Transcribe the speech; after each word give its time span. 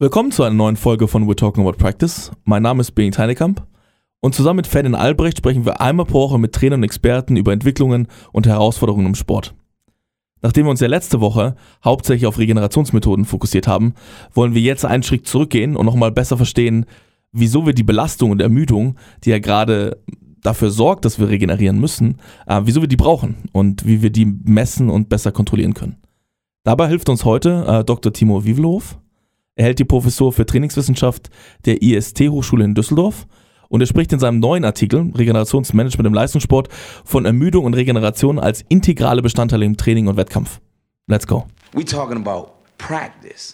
Willkommen 0.00 0.30
zu 0.30 0.44
einer 0.44 0.54
neuen 0.54 0.76
Folge 0.76 1.08
von 1.08 1.28
We're 1.28 1.34
Talking 1.34 1.66
About 1.66 1.76
Practice. 1.76 2.30
Mein 2.44 2.62
Name 2.62 2.82
ist 2.82 2.92
Benny 2.92 3.10
Teinekamp 3.10 3.66
und 4.20 4.32
zusammen 4.32 4.58
mit 4.58 4.68
Ferdinand 4.68 5.02
Albrecht 5.02 5.38
sprechen 5.38 5.64
wir 5.64 5.80
einmal 5.80 6.06
pro 6.06 6.20
Woche 6.20 6.38
mit 6.38 6.54
Trainern 6.54 6.78
und 6.78 6.84
Experten 6.84 7.36
über 7.36 7.52
Entwicklungen 7.52 8.06
und 8.30 8.46
Herausforderungen 8.46 9.06
im 9.06 9.16
Sport. 9.16 9.56
Nachdem 10.40 10.66
wir 10.66 10.70
uns 10.70 10.78
ja 10.78 10.86
letzte 10.86 11.20
Woche 11.20 11.56
hauptsächlich 11.84 12.28
auf 12.28 12.38
Regenerationsmethoden 12.38 13.24
fokussiert 13.24 13.66
haben, 13.66 13.94
wollen 14.32 14.54
wir 14.54 14.62
jetzt 14.62 14.84
einen 14.84 15.02
Schritt 15.02 15.26
zurückgehen 15.26 15.74
und 15.74 15.84
nochmal 15.84 16.12
besser 16.12 16.36
verstehen, 16.36 16.86
wieso 17.32 17.66
wir 17.66 17.72
die 17.74 17.82
Belastung 17.82 18.30
und 18.30 18.40
Ermüdung, 18.40 18.94
die 19.24 19.30
ja 19.30 19.40
gerade 19.40 20.00
dafür 20.42 20.70
sorgt, 20.70 21.06
dass 21.06 21.18
wir 21.18 21.28
regenerieren 21.28 21.80
müssen, 21.80 22.18
äh, 22.46 22.60
wieso 22.62 22.80
wir 22.80 22.88
die 22.88 22.94
brauchen 22.94 23.34
und 23.50 23.84
wie 23.84 24.00
wir 24.00 24.10
die 24.10 24.26
messen 24.26 24.90
und 24.90 25.08
besser 25.08 25.32
kontrollieren 25.32 25.74
können. 25.74 25.96
Dabei 26.62 26.86
hilft 26.86 27.08
uns 27.08 27.24
heute 27.24 27.64
äh, 27.66 27.84
Dr. 27.84 28.12
Timo 28.12 28.44
Wivelhof. 28.44 28.96
Er 29.58 29.64
hält 29.64 29.80
die 29.80 29.84
Professur 29.84 30.32
für 30.32 30.46
Trainingswissenschaft 30.46 31.30
der 31.66 31.82
IST-Hochschule 31.82 32.64
in 32.64 32.76
Düsseldorf 32.76 33.26
und 33.68 33.80
er 33.80 33.88
spricht 33.88 34.12
in 34.12 34.20
seinem 34.20 34.38
neuen 34.38 34.64
Artikel 34.64 35.10
Regenerationsmanagement 35.12 36.06
im 36.06 36.14
Leistungssport 36.14 36.68
von 37.04 37.24
Ermüdung 37.24 37.64
und 37.64 37.74
Regeneration 37.74 38.38
als 38.38 38.64
integrale 38.68 39.20
Bestandteile 39.20 39.64
im 39.64 39.76
Training 39.76 40.06
und 40.06 40.16
Wettkampf. 40.16 40.60
Let's 41.08 41.26
go. 41.26 41.46
We 41.72 41.84
talking 41.84 42.18
about 42.18 42.52
practice. 42.78 43.52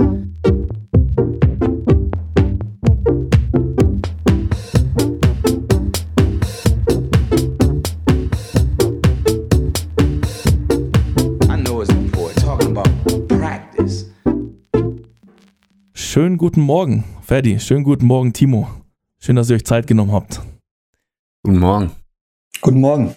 Schönen 16.15 16.39
guten 16.39 16.61
Morgen, 16.61 17.03
Ferdi. 17.23 17.59
Schönen 17.59 17.83
guten 17.83 18.07
Morgen, 18.07 18.33
Timo. 18.33 18.69
Schön, 19.19 19.35
dass 19.35 19.51
ihr 19.51 19.57
euch 19.57 19.65
Zeit 19.65 19.89
genommen 19.89 20.13
habt. 20.13 20.41
Guten 21.43 21.59
Morgen. 21.59 21.91
Guten 22.61 22.79
Morgen. 22.79 23.17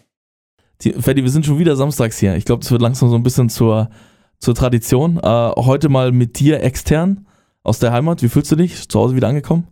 Ferdi, 0.81 1.21
wir 1.21 1.29
sind 1.29 1.45
schon 1.45 1.59
wieder 1.59 1.75
samstags 1.75 2.17
hier. 2.17 2.35
Ich 2.37 2.45
glaube, 2.45 2.63
das 2.63 2.71
wird 2.71 2.81
langsam 2.81 3.09
so 3.09 3.15
ein 3.15 3.21
bisschen 3.21 3.49
zur, 3.49 3.91
zur 4.39 4.55
Tradition. 4.55 5.17
Äh, 5.17 5.51
heute 5.57 5.89
mal 5.89 6.11
mit 6.11 6.39
dir 6.39 6.63
extern 6.63 7.27
aus 7.61 7.77
der 7.77 7.91
Heimat. 7.91 8.23
Wie 8.23 8.29
fühlst 8.29 8.51
du 8.51 8.55
dich? 8.55 8.89
Zu 8.89 8.99
Hause 8.99 9.15
wieder 9.15 9.27
angekommen? 9.27 9.67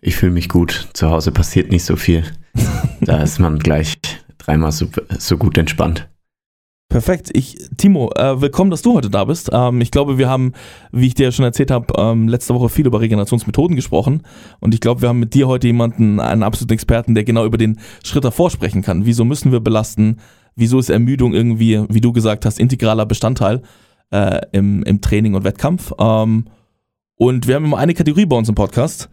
Ich 0.00 0.14
fühle 0.14 0.30
mich 0.30 0.48
gut. 0.48 0.90
Zu 0.92 1.10
Hause 1.10 1.32
passiert 1.32 1.72
nicht 1.72 1.84
so 1.84 1.96
viel. 1.96 2.22
da 3.00 3.20
ist 3.24 3.40
man 3.40 3.58
gleich 3.58 3.98
dreimal 4.38 4.70
so, 4.70 4.86
so 5.18 5.36
gut 5.36 5.58
entspannt. 5.58 6.08
Perfekt. 6.88 7.28
Ich, 7.34 7.58
Timo, 7.76 8.10
äh, 8.16 8.40
willkommen, 8.40 8.70
dass 8.70 8.80
du 8.80 8.94
heute 8.94 9.10
da 9.10 9.26
bist. 9.26 9.50
Ähm, 9.52 9.82
ich 9.82 9.90
glaube, 9.90 10.16
wir 10.16 10.30
haben, 10.30 10.54
wie 10.90 11.08
ich 11.08 11.14
dir 11.14 11.32
schon 11.32 11.44
erzählt 11.44 11.70
habe, 11.70 11.92
ähm, 11.98 12.28
letzte 12.28 12.54
Woche 12.54 12.70
viel 12.70 12.86
über 12.86 13.02
Regenerationsmethoden 13.02 13.76
gesprochen. 13.76 14.22
Und 14.60 14.72
ich 14.72 14.80
glaube, 14.80 15.02
wir 15.02 15.10
haben 15.10 15.18
mit 15.18 15.34
dir 15.34 15.48
heute 15.48 15.66
jemanden, 15.66 16.18
einen 16.18 16.42
absoluten 16.42 16.72
Experten, 16.72 17.14
der 17.14 17.24
genau 17.24 17.44
über 17.44 17.58
den 17.58 17.78
Schritt 18.02 18.24
davor 18.24 18.50
sprechen 18.50 18.80
kann. 18.80 19.04
Wieso 19.04 19.26
müssen 19.26 19.52
wir 19.52 19.60
belasten? 19.60 20.16
Wieso 20.56 20.78
ist 20.78 20.88
Ermüdung 20.88 21.34
irgendwie, 21.34 21.84
wie 21.90 22.00
du 22.00 22.14
gesagt 22.14 22.46
hast, 22.46 22.58
integraler 22.58 23.04
Bestandteil 23.04 23.60
äh, 24.10 24.40
im, 24.52 24.82
im 24.84 25.02
Training 25.02 25.34
und 25.34 25.44
Wettkampf? 25.44 25.92
Ähm, 25.98 26.46
und 27.16 27.46
wir 27.46 27.56
haben 27.56 27.66
immer 27.66 27.76
eine 27.76 27.92
Kategorie 27.92 28.24
bei 28.24 28.36
uns 28.36 28.48
im 28.48 28.54
Podcast, 28.54 29.10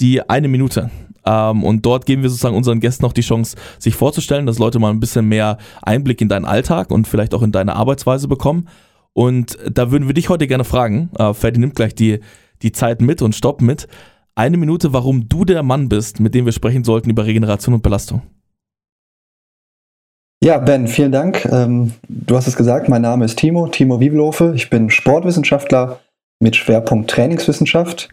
die 0.00 0.26
eine 0.26 0.48
Minute. 0.48 0.90
Ähm, 1.28 1.62
und 1.62 1.84
dort 1.84 2.06
geben 2.06 2.22
wir 2.22 2.30
sozusagen 2.30 2.56
unseren 2.56 2.80
Gästen 2.80 3.04
noch 3.04 3.12
die 3.12 3.20
Chance, 3.20 3.56
sich 3.78 3.94
vorzustellen, 3.94 4.46
dass 4.46 4.58
Leute 4.58 4.78
mal 4.78 4.90
ein 4.90 5.00
bisschen 5.00 5.26
mehr 5.26 5.58
Einblick 5.82 6.20
in 6.22 6.28
deinen 6.28 6.46
Alltag 6.46 6.90
und 6.90 7.06
vielleicht 7.06 7.34
auch 7.34 7.42
in 7.42 7.52
deine 7.52 7.76
Arbeitsweise 7.76 8.28
bekommen. 8.28 8.68
Und 9.12 9.58
da 9.70 9.90
würden 9.90 10.06
wir 10.08 10.14
dich 10.14 10.30
heute 10.30 10.46
gerne 10.46 10.64
fragen, 10.64 11.10
äh, 11.18 11.34
Ferdi 11.34 11.60
nimmt 11.60 11.74
gleich 11.74 11.94
die, 11.94 12.20
die 12.62 12.72
Zeit 12.72 13.02
mit 13.02 13.20
und 13.20 13.34
Stopp 13.34 13.60
mit. 13.60 13.88
Eine 14.36 14.56
Minute, 14.56 14.92
warum 14.92 15.28
du 15.28 15.44
der 15.44 15.62
Mann 15.62 15.88
bist, 15.88 16.20
mit 16.20 16.34
dem 16.34 16.46
wir 16.46 16.52
sprechen 16.52 16.84
sollten 16.84 17.10
über 17.10 17.26
Regeneration 17.26 17.74
und 17.74 17.82
Belastung. 17.82 18.22
Ja, 20.42 20.58
Ben, 20.58 20.86
vielen 20.86 21.10
Dank. 21.10 21.44
Ähm, 21.46 21.92
du 22.08 22.36
hast 22.36 22.46
es 22.46 22.56
gesagt, 22.56 22.88
mein 22.88 23.02
Name 23.02 23.24
ist 23.24 23.38
Timo, 23.38 23.66
Timo 23.66 23.98
Wiebelhofe. 23.98 24.52
Ich 24.54 24.70
bin 24.70 24.88
Sportwissenschaftler 24.88 25.98
mit 26.40 26.54
Schwerpunkt 26.54 27.10
Trainingswissenschaft 27.10 28.08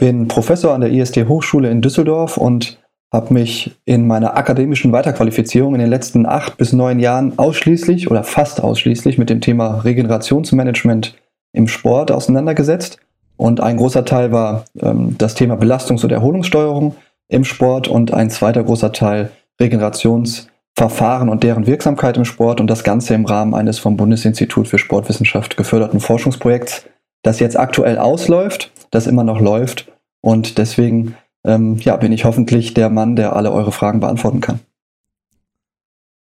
bin 0.00 0.26
Professor 0.26 0.74
an 0.74 0.80
der 0.80 0.90
IST 0.90 1.28
Hochschule 1.28 1.70
in 1.70 1.82
Düsseldorf 1.82 2.36
und 2.36 2.78
habe 3.12 3.34
mich 3.34 3.76
in 3.84 4.06
meiner 4.06 4.36
akademischen 4.36 4.92
Weiterqualifizierung 4.92 5.74
in 5.74 5.80
den 5.80 5.90
letzten 5.90 6.26
acht 6.26 6.56
bis 6.56 6.72
neun 6.72 6.98
Jahren 7.00 7.38
ausschließlich 7.38 8.10
oder 8.10 8.24
fast 8.24 8.62
ausschließlich 8.62 9.18
mit 9.18 9.30
dem 9.30 9.40
Thema 9.40 9.80
Regenerationsmanagement 9.80 11.14
im 11.52 11.68
Sport 11.68 12.10
auseinandergesetzt. 12.10 12.98
Und 13.36 13.60
ein 13.60 13.76
großer 13.76 14.04
Teil 14.04 14.32
war 14.32 14.64
ähm, 14.80 15.16
das 15.18 15.34
Thema 15.34 15.56
Belastungs- 15.56 16.02
und 16.02 16.12
Erholungssteuerung 16.12 16.96
im 17.28 17.44
Sport 17.44 17.88
und 17.88 18.14
ein 18.14 18.30
zweiter 18.30 18.62
großer 18.64 18.92
Teil 18.92 19.30
Regenerationsverfahren 19.60 21.28
und 21.28 21.42
deren 21.42 21.66
Wirksamkeit 21.66 22.16
im 22.16 22.24
Sport 22.24 22.60
und 22.60 22.68
das 22.68 22.84
Ganze 22.84 23.14
im 23.14 23.26
Rahmen 23.26 23.54
eines 23.54 23.78
vom 23.78 23.96
Bundesinstitut 23.96 24.68
für 24.68 24.78
Sportwissenschaft 24.78 25.56
geförderten 25.56 26.00
Forschungsprojekts, 26.00 26.86
das 27.22 27.40
jetzt 27.40 27.58
aktuell 27.58 27.98
ausläuft, 27.98 28.72
das 28.90 29.06
immer 29.06 29.24
noch 29.24 29.40
läuft 29.40 29.90
und 30.20 30.58
deswegen 30.58 31.16
ähm, 31.44 31.76
ja, 31.76 31.96
bin 31.96 32.12
ich 32.12 32.24
hoffentlich 32.24 32.74
der 32.74 32.90
Mann, 32.90 33.16
der 33.16 33.34
alle 33.34 33.52
eure 33.52 33.72
Fragen 33.72 34.00
beantworten 34.00 34.40
kann. 34.40 34.60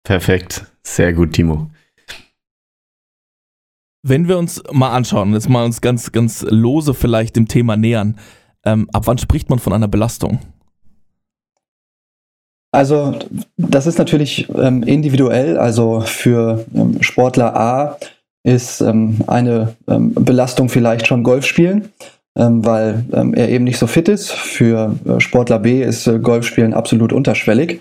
Perfekt. 0.05 0.67
Sehr 0.83 1.13
gut, 1.13 1.33
Timo. 1.33 1.71
Wenn 4.03 4.29
wir 4.29 4.39
uns 4.39 4.63
mal 4.73 4.93
anschauen, 4.93 5.33
jetzt 5.33 5.49
mal 5.49 5.65
uns 5.65 5.81
ganz, 5.81 6.13
ganz 6.13 6.43
lose 6.49 6.95
vielleicht 6.95 7.37
dem 7.37 7.49
Thema 7.49 7.77
nähern, 7.77 8.17
ähm, 8.65 8.89
ab 8.93 9.07
wann 9.07 9.19
spricht 9.19 9.51
man 9.51 9.59
von 9.59 9.73
einer 9.73 9.89
Belastung? 9.89 10.39
Also, 12.71 13.19
das 13.57 13.87
ist 13.87 13.99
natürlich 13.99 14.49
ähm, 14.55 14.83
individuell. 14.83 15.59
Also 15.59 16.01
für 16.03 16.65
ähm, 16.75 17.03
Sportler 17.03 17.57
A 17.57 17.99
ist 18.45 18.81
ähm, 18.81 19.19
eine 19.27 19.75
ähm, 19.89 20.15
Belastung 20.15 20.69
vielleicht 20.69 21.07
schon 21.07 21.23
Golf 21.23 21.45
spielen 21.45 21.91
ähm, 22.39 22.65
weil 22.65 23.05
ähm, 23.13 23.35
er 23.35 23.49
eben 23.49 23.65
nicht 23.65 23.79
so 23.79 23.87
fit 23.87 24.09
ist. 24.09 24.31
Für 24.31 24.95
äh, 25.05 25.21
Sportler 25.21 25.59
B 25.59 25.83
ist 25.83 26.07
äh, 26.07 26.21
Golfspielen 26.21 26.73
absolut 26.73 27.13
unterschwellig. 27.13 27.81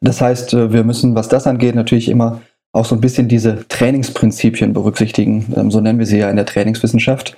Das 0.00 0.20
heißt, 0.20 0.54
äh, 0.54 0.72
wir 0.72 0.84
müssen, 0.84 1.16
was 1.16 1.28
das 1.28 1.46
angeht, 1.46 1.74
natürlich 1.74 2.08
immer 2.08 2.40
auch 2.72 2.84
so 2.84 2.94
ein 2.94 3.00
bisschen 3.00 3.26
diese 3.26 3.66
Trainingsprinzipien 3.68 4.72
berücksichtigen. 4.72 5.52
Ähm, 5.56 5.70
so 5.72 5.80
nennen 5.80 5.98
wir 5.98 6.06
sie 6.06 6.18
ja 6.18 6.30
in 6.30 6.36
der 6.36 6.46
Trainingswissenschaft. 6.46 7.36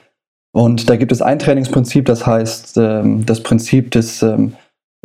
Und 0.52 0.90
da 0.90 0.96
gibt 0.96 1.12
es 1.12 1.22
ein 1.22 1.38
Trainingsprinzip, 1.38 2.04
das 2.04 2.26
heißt 2.26 2.76
ähm, 2.76 3.24
das 3.24 3.42
Prinzip 3.42 3.90
des 3.90 4.24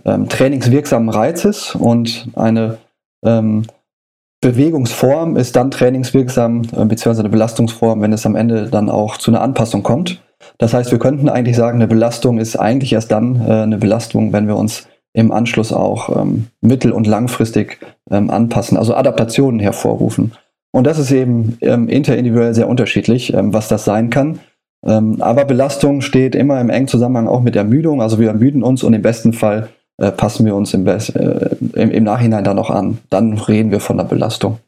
trainingswirksamen 0.06 1.10
Reizes 1.10 1.76
und 1.76 2.28
eine 2.34 2.80
Bewegungsform 4.44 5.38
ist 5.38 5.56
dann 5.56 5.72
trainingswirksam, 5.72 6.62
äh, 6.62 6.86
beziehungsweise 6.86 7.22
eine 7.22 7.30
Belastungsform, 7.30 8.02
wenn 8.02 8.14
es 8.14 8.26
am 8.26 8.36
Ende 8.36 8.70
dann 8.70 8.90
auch 8.90 9.18
zu 9.18 9.32
einer 9.32 9.42
Anpassung 9.42 9.82
kommt. 9.82 10.22
Das 10.60 10.74
heißt, 10.74 10.92
wir 10.92 11.00
könnten 11.00 11.30
eigentlich 11.30 11.56
sagen, 11.56 11.78
eine 11.78 11.88
Belastung 11.88 12.38
ist 12.38 12.56
eigentlich 12.58 12.94
erst 12.94 13.12
dann 13.12 13.42
äh, 13.42 13.64
eine 13.64 13.78
Belastung, 13.78 14.34
wenn 14.34 14.48
wir 14.48 14.58
uns 14.58 14.88
im 15.14 15.32
Anschluss 15.32 15.72
auch 15.72 16.16
ähm, 16.22 16.48
mittel- 16.62 16.92
und 16.92 17.08
langfristig 17.08 17.80
ähm, 18.12 18.30
anpassen, 18.30 18.78
also 18.78 18.94
Adaptationen 18.96 19.60
hervorrufen. 19.60 20.34
Und 20.72 20.86
das 20.86 20.98
ist 21.00 21.12
eben 21.12 21.58
ähm, 21.62 21.88
interindividuell 21.88 22.54
sehr 22.54 22.68
unterschiedlich, 22.68 23.34
ähm, 23.34 23.54
was 23.54 23.68
das 23.68 23.86
sein 23.86 24.10
kann. 24.10 24.40
Ähm, 24.86 25.22
aber 25.22 25.46
Belastung 25.46 26.02
steht 26.02 26.36
immer 26.36 26.60
im 26.60 26.70
engen 26.70 26.88
Zusammenhang 26.88 27.28
auch 27.28 27.42
mit 27.42 27.56
Ermüdung. 27.56 28.02
Also 28.02 28.20
wir 28.20 28.28
ermüden 28.28 28.64
uns 28.64 28.84
und 28.84 28.94
im 28.94 29.02
besten 29.02 29.34
Fall 29.34 29.70
äh, 29.98 30.12
passen 30.12 30.46
wir 30.46 30.56
uns 30.56 30.74
im, 30.74 30.88
äh, 30.88 31.00
im, 31.74 31.92
im 31.92 32.04
Nachhinein 32.04 32.44
dann 32.44 32.56
noch 32.56 32.70
an. 32.70 33.00
Dann 33.10 33.34
reden 33.34 33.72
wir 33.72 33.80
von 33.80 33.98
der 33.98 34.06
Belastung. 34.06 34.60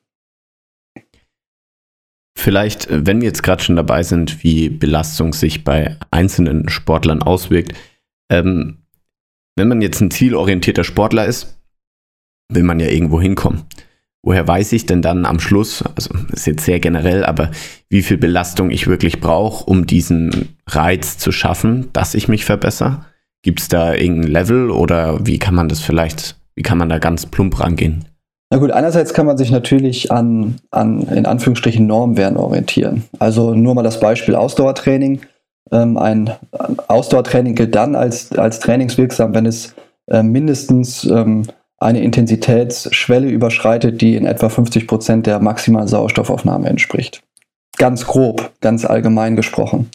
Vielleicht, 2.38 2.88
äh, 2.90 3.06
wenn 3.06 3.22
wir 3.22 3.28
jetzt 3.28 3.44
gerade 3.44 3.64
schon 3.64 3.76
dabei 3.76 4.04
sind, 4.04 4.44
wie 4.44 4.70
Belastung 4.70 5.34
sich 5.34 5.64
bei 5.64 5.98
einzelnen 6.12 6.70
Sportlern 6.70 7.24
auswirkt. 7.24 7.74
Ähm, 8.30 8.84
wenn 9.58 9.68
man 9.68 9.82
jetzt 9.82 10.02
ein 10.02 10.12
zielorientierter 10.12 10.84
Sportler 10.84 11.26
ist, 11.26 11.58
will 12.52 12.64
man 12.64 12.80
ja 12.80 12.88
irgendwo 12.88 13.22
hinkommen. 13.22 13.64
Woher 14.22 14.48
weiß 14.48 14.74
ich 14.74 14.86
denn 14.86 15.02
dann 15.02 15.26
am 15.26 15.40
Schluss, 15.40 15.84
also 15.84 16.10
ist 16.32 16.48
jetzt 16.48 16.66
sehr 16.66 16.80
generell, 16.80 17.24
aber 17.24 17.52
wie 17.90 18.02
viel 18.02 18.18
Belastung 18.18 18.72
ich 18.72 18.88
wirklich 18.88 19.22
brauche, 19.22 19.66
um 19.66 19.86
diesen 19.86 20.58
Reiz 20.68 21.18
zu 21.18 21.32
schaffen, 21.32 21.90
dass 21.94 22.16
ich 22.16 22.28
mich 22.28 22.44
verbessere? 22.44 23.06
Gibt 23.46 23.60
es 23.60 23.68
da 23.68 23.94
irgendein 23.94 24.32
Level 24.32 24.72
oder 24.72 25.20
wie 25.24 25.38
kann 25.38 25.54
man 25.54 25.70
das 25.70 25.80
vielleicht, 25.80 26.36
wie 26.56 26.64
kann 26.64 26.80
man 26.80 26.90
da 26.90 26.98
ganz 26.98 27.28
plump 27.28 27.60
rangehen? 27.60 28.06
Na 28.50 28.58
gut, 28.58 28.72
einerseits 28.72 29.14
kann 29.14 29.28
man 29.28 29.38
sich 29.38 29.52
natürlich 29.52 30.12
an, 30.12 30.56
an 30.72 31.04
in 31.04 31.28
Anführungsstrichen 31.28 31.86
Normwerten 31.86 32.38
orientieren. 32.38 33.04
Also 33.20 33.54
nur 33.54 33.76
mal 33.76 33.84
das 33.84 34.00
Beispiel 34.00 34.34
Ausdauertraining. 34.34 35.22
Ähm, 35.72 35.96
ein 35.96 36.32
Ausdauertraining 36.88 37.54
gilt 37.54 37.76
dann 37.76 37.96
als, 37.96 38.32
als 38.32 38.60
trainingswirksam, 38.62 39.36
wenn 39.36 39.46
es 39.46 39.76
äh, 40.08 40.24
mindestens 40.24 41.04
ähm, 41.04 41.44
eine 41.78 42.02
Intensitätsschwelle 42.02 43.30
überschreitet, 43.30 44.02
die 44.02 44.16
in 44.16 44.26
etwa 44.26 44.50
50 44.50 44.88
Prozent 44.88 45.28
der 45.28 45.38
maximalen 45.38 45.88
Sauerstoffaufnahme 45.88 46.68
entspricht. 46.68 47.22
Ganz 47.78 48.08
grob, 48.08 48.54
ganz 48.62 48.86
allgemein 48.86 49.36
gesprochen. 49.36 49.92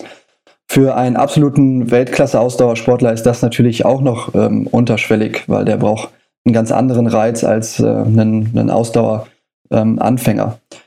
Für 0.72 0.94
einen 0.94 1.16
absoluten 1.16 1.90
Weltklasse-Ausdauersportler 1.90 3.12
ist 3.12 3.26
das 3.26 3.42
natürlich 3.42 3.84
auch 3.84 4.02
noch 4.02 4.36
ähm, 4.36 4.68
unterschwellig, 4.68 5.42
weil 5.48 5.64
der 5.64 5.78
braucht 5.78 6.10
einen 6.44 6.52
ganz 6.52 6.70
anderen 6.70 7.08
Reiz 7.08 7.42
als 7.42 7.80
äh, 7.80 7.88
einen, 7.88 8.56
einen 8.56 8.70
Ausdauer-Anfänger. 8.70 10.58
Ähm, 10.72 10.78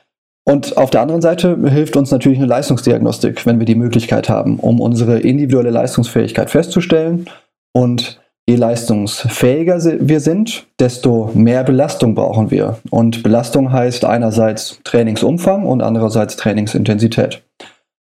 und 0.46 0.78
auf 0.78 0.88
der 0.88 1.02
anderen 1.02 1.20
Seite 1.20 1.58
hilft 1.68 1.98
uns 1.98 2.10
natürlich 2.10 2.38
eine 2.38 2.46
Leistungsdiagnostik, 2.46 3.44
wenn 3.44 3.58
wir 3.58 3.66
die 3.66 3.74
Möglichkeit 3.74 4.30
haben, 4.30 4.58
um 4.58 4.80
unsere 4.80 5.18
individuelle 5.18 5.68
Leistungsfähigkeit 5.68 6.48
festzustellen. 6.48 7.26
Und 7.74 8.22
je 8.48 8.56
leistungsfähiger 8.56 9.80
wir 10.00 10.20
sind, 10.20 10.66
desto 10.80 11.30
mehr 11.34 11.62
Belastung 11.62 12.14
brauchen 12.14 12.50
wir. 12.50 12.78
Und 12.88 13.22
Belastung 13.22 13.70
heißt 13.70 14.06
einerseits 14.06 14.80
Trainingsumfang 14.84 15.66
und 15.66 15.82
andererseits 15.82 16.36
Trainingsintensität. 16.36 17.42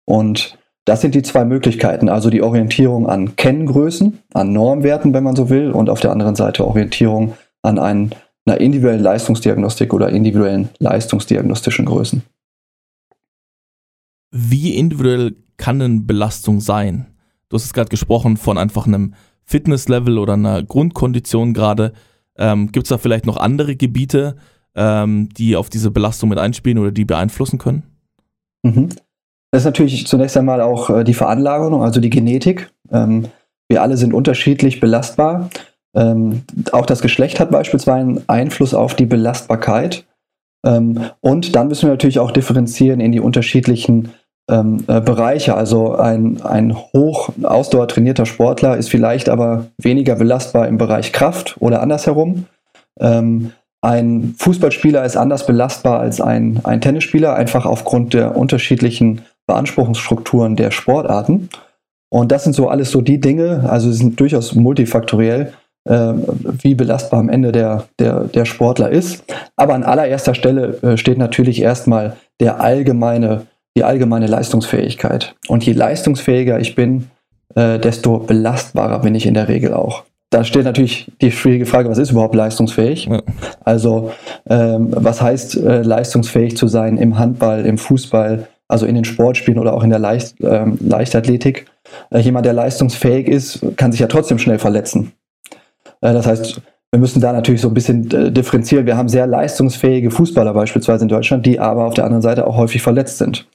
Und 0.03 0.57
das 0.86 1.01
sind 1.01 1.16
die 1.16 1.22
zwei 1.22 1.45
Möglichkeiten, 1.45 2.10
also 2.10 2.30
die 2.30 2.42
Orientierung 2.42 3.07
an 3.07 3.36
Kenngrößen, 3.36 4.19
an 4.33 4.54
Normwerten, 4.54 5.13
wenn 5.13 5.24
man 5.24 5.36
so 5.36 5.50
will, 5.50 5.72
und 5.72 5.89
auf 5.89 6.00
der 6.00 6.12
anderen 6.12 6.36
Seite 6.36 6.66
Orientierung 6.66 7.33
an 7.62 7.78
einen 7.78 8.16
einer 8.45 8.60
individuellen 8.60 9.04
Leistungsdiagnostik 9.04 9.94
oder 9.94 10.10
individuellen 10.10 10.69
leistungsdiagnostischen 10.80 11.86
Größen. 11.86 12.24
Wie 14.31 14.75
individuell 14.75 15.36
kann 15.57 15.81
eine 15.81 16.01
Belastung 16.01 16.60
sein? 16.60 17.07
Du 17.50 17.56
hast 17.56 17.66
es 17.66 17.74
gerade 17.74 17.89
gesprochen 17.89 18.38
von 18.38 18.57
einfach 18.57 18.88
einem 18.88 19.13
Fitnesslevel 19.44 20.18
oder 20.18 20.33
einer 20.33 20.63
Grundkondition 20.63 21.54
gerade. 21.54 21.94
Ähm, 22.38 22.72
Gibt 22.72 22.88
es 22.88 22.89
da 22.89 22.98
vielleicht 22.98 23.25
noch 23.25 23.38
andere 23.38 23.75
Gebiete, 23.75 24.38
ähm, 24.74 25.30
die 25.30 25.56
auf 25.56 25.69
diese 25.69 25.92
Belastung 25.92 26.30
mit 26.30 26.39
einspielen 26.39 26.78
oder 26.78 26.92
die 26.92 27.06
beeinflussen 27.06 27.60
können? 27.60 27.83
Mhm. 28.63 28.89
Das 29.51 29.62
ist 29.62 29.65
natürlich 29.65 30.07
zunächst 30.07 30.38
einmal 30.38 30.62
auch 30.62 30.89
äh, 30.89 31.03
die 31.03 31.13
Veranlagung, 31.13 31.83
also 31.83 32.00
die 32.00 32.09
Genetik. 32.09 32.71
Ähm, 32.89 33.27
wir 33.69 33.81
alle 33.81 33.98
sind 33.98 34.13
unterschiedlich 34.13 34.80
belastbar. 34.80 35.50
Ähm, 35.94 36.44
auch 36.71 36.86
das 36.86 37.01
Geschlecht 37.01 37.39
hat 37.39 37.51
beispielsweise 37.51 38.00
einen 38.00 38.24
Einfluss 38.27 38.74
auf 38.74 38.95
die 38.95 39.06
Belastbarkeit. 39.06 40.06
Ähm, 40.65 41.01
und 41.19 41.56
dann 41.56 41.68
müssen 41.68 41.83
wir 41.83 41.92
natürlich 41.92 42.19
auch 42.19 42.31
differenzieren 42.31 43.01
in 43.01 43.12
die 43.12 43.19
unterschiedlichen 43.19 44.13
äh, 44.50 44.63
Bereiche. 45.01 45.56
Also 45.56 45.95
ein, 45.95 46.42
ein 46.42 46.75
hoch 46.75 47.30
ausdauertrainierter 47.42 48.25
Sportler 48.25 48.75
ist 48.75 48.89
vielleicht 48.89 49.30
aber 49.30 49.68
weniger 49.77 50.15
belastbar 50.15 50.68
im 50.68 50.77
Bereich 50.77 51.13
Kraft 51.13 51.56
oder 51.59 51.81
andersherum. 51.81 52.47
Ein 53.83 54.36
Fußballspieler 54.38 55.04
ist 55.06 55.15
anders 55.18 55.45
belastbar 55.47 56.00
als 56.00 56.21
ein, 56.21 56.59
ein 56.63 56.81
Tennisspieler, 56.81 57.33
einfach 57.33 57.65
aufgrund 57.65 58.13
der 58.13 58.36
unterschiedlichen 58.36 59.21
Beanspruchungsstrukturen 59.47 60.55
der 60.55 60.71
Sportarten. 60.71 61.49
Und 62.09 62.31
das 62.31 62.43
sind 62.43 62.53
so 62.53 62.67
alles 62.67 62.91
so 62.91 63.01
die 63.01 63.19
Dinge, 63.19 63.69
also 63.69 63.91
sie 63.91 63.97
sind 63.97 64.19
durchaus 64.19 64.53
multifaktoriell, 64.53 65.53
äh, 65.85 66.13
wie 66.61 66.75
belastbar 66.75 67.19
am 67.19 67.29
Ende 67.29 67.51
der, 67.51 67.85
der, 67.99 68.25
der 68.25 68.45
Sportler 68.45 68.89
ist. 68.89 69.23
Aber 69.55 69.73
an 69.73 69.83
allererster 69.83 70.35
Stelle 70.35 70.77
äh, 70.81 70.97
steht 70.97 71.17
natürlich 71.17 71.61
erstmal 71.61 72.17
der 72.39 72.59
allgemeine, 72.59 73.47
die 73.77 73.83
allgemeine 73.83 74.27
Leistungsfähigkeit. 74.27 75.35
Und 75.47 75.65
je 75.65 75.73
leistungsfähiger 75.73 76.59
ich 76.59 76.75
bin, 76.75 77.09
äh, 77.55 77.79
desto 77.79 78.19
belastbarer 78.19 78.99
bin 78.99 79.15
ich 79.15 79.25
in 79.25 79.33
der 79.33 79.47
Regel 79.47 79.73
auch. 79.73 80.03
Da 80.31 80.45
steht 80.45 80.63
natürlich 80.63 81.11
die 81.21 81.31
schwierige 81.31 81.65
Frage, 81.65 81.89
was 81.89 81.97
ist 81.97 82.11
überhaupt 82.11 82.35
leistungsfähig? 82.35 83.05
Ja. 83.05 83.21
Also 83.65 84.11
ähm, 84.49 84.89
was 84.91 85.21
heißt 85.21 85.57
äh, 85.57 85.81
leistungsfähig 85.81 86.55
zu 86.55 86.67
sein 86.67 86.97
im 86.97 87.19
Handball, 87.19 87.65
im 87.65 87.77
Fußball, 87.77 88.47
also 88.71 88.85
in 88.85 88.95
den 88.95 89.06
Sportspielen 89.06 89.59
oder 89.59 89.73
auch 89.73 89.83
in 89.83 89.89
der 89.89 90.00
Leicht, 90.00 90.35
ähm, 90.41 90.77
Leichtathletik? 90.81 91.65
Äh, 92.09 92.19
jemand, 92.19 92.45
der 92.45 92.53
leistungsfähig 92.53 93.27
ist, 93.27 93.59
kann 93.75 93.91
sich 93.91 94.01
ja 94.01 94.07
trotzdem 94.07 94.39
schnell 94.39 94.59
verletzen. 94.59 95.12
Äh, 96.01 96.13
das 96.13 96.25
heißt, 96.25 96.62
wir 96.91 97.00
müssen 97.00 97.21
da 97.21 97.31
natürlich 97.31 97.62
so 97.62 97.69
ein 97.69 97.73
bisschen 97.73 98.09
äh, 98.12 98.31
differenzieren. 98.31 98.85
Wir 98.85 98.97
haben 98.97 99.09
sehr 99.09 99.27
leistungsfähige 99.27 100.12
Fußballer 100.12 100.53
beispielsweise 100.53 101.06
in 101.06 101.09
Deutschland, 101.09 101.45
die 101.45 101.59
aber 101.59 101.85
auf 101.85 101.94
der 101.94 102.06
anderen 102.06 102.21
Seite 102.21 102.47
auch 102.47 102.57
häufig 102.57 102.81
verletzt 102.81 103.18
sind. 103.18 103.47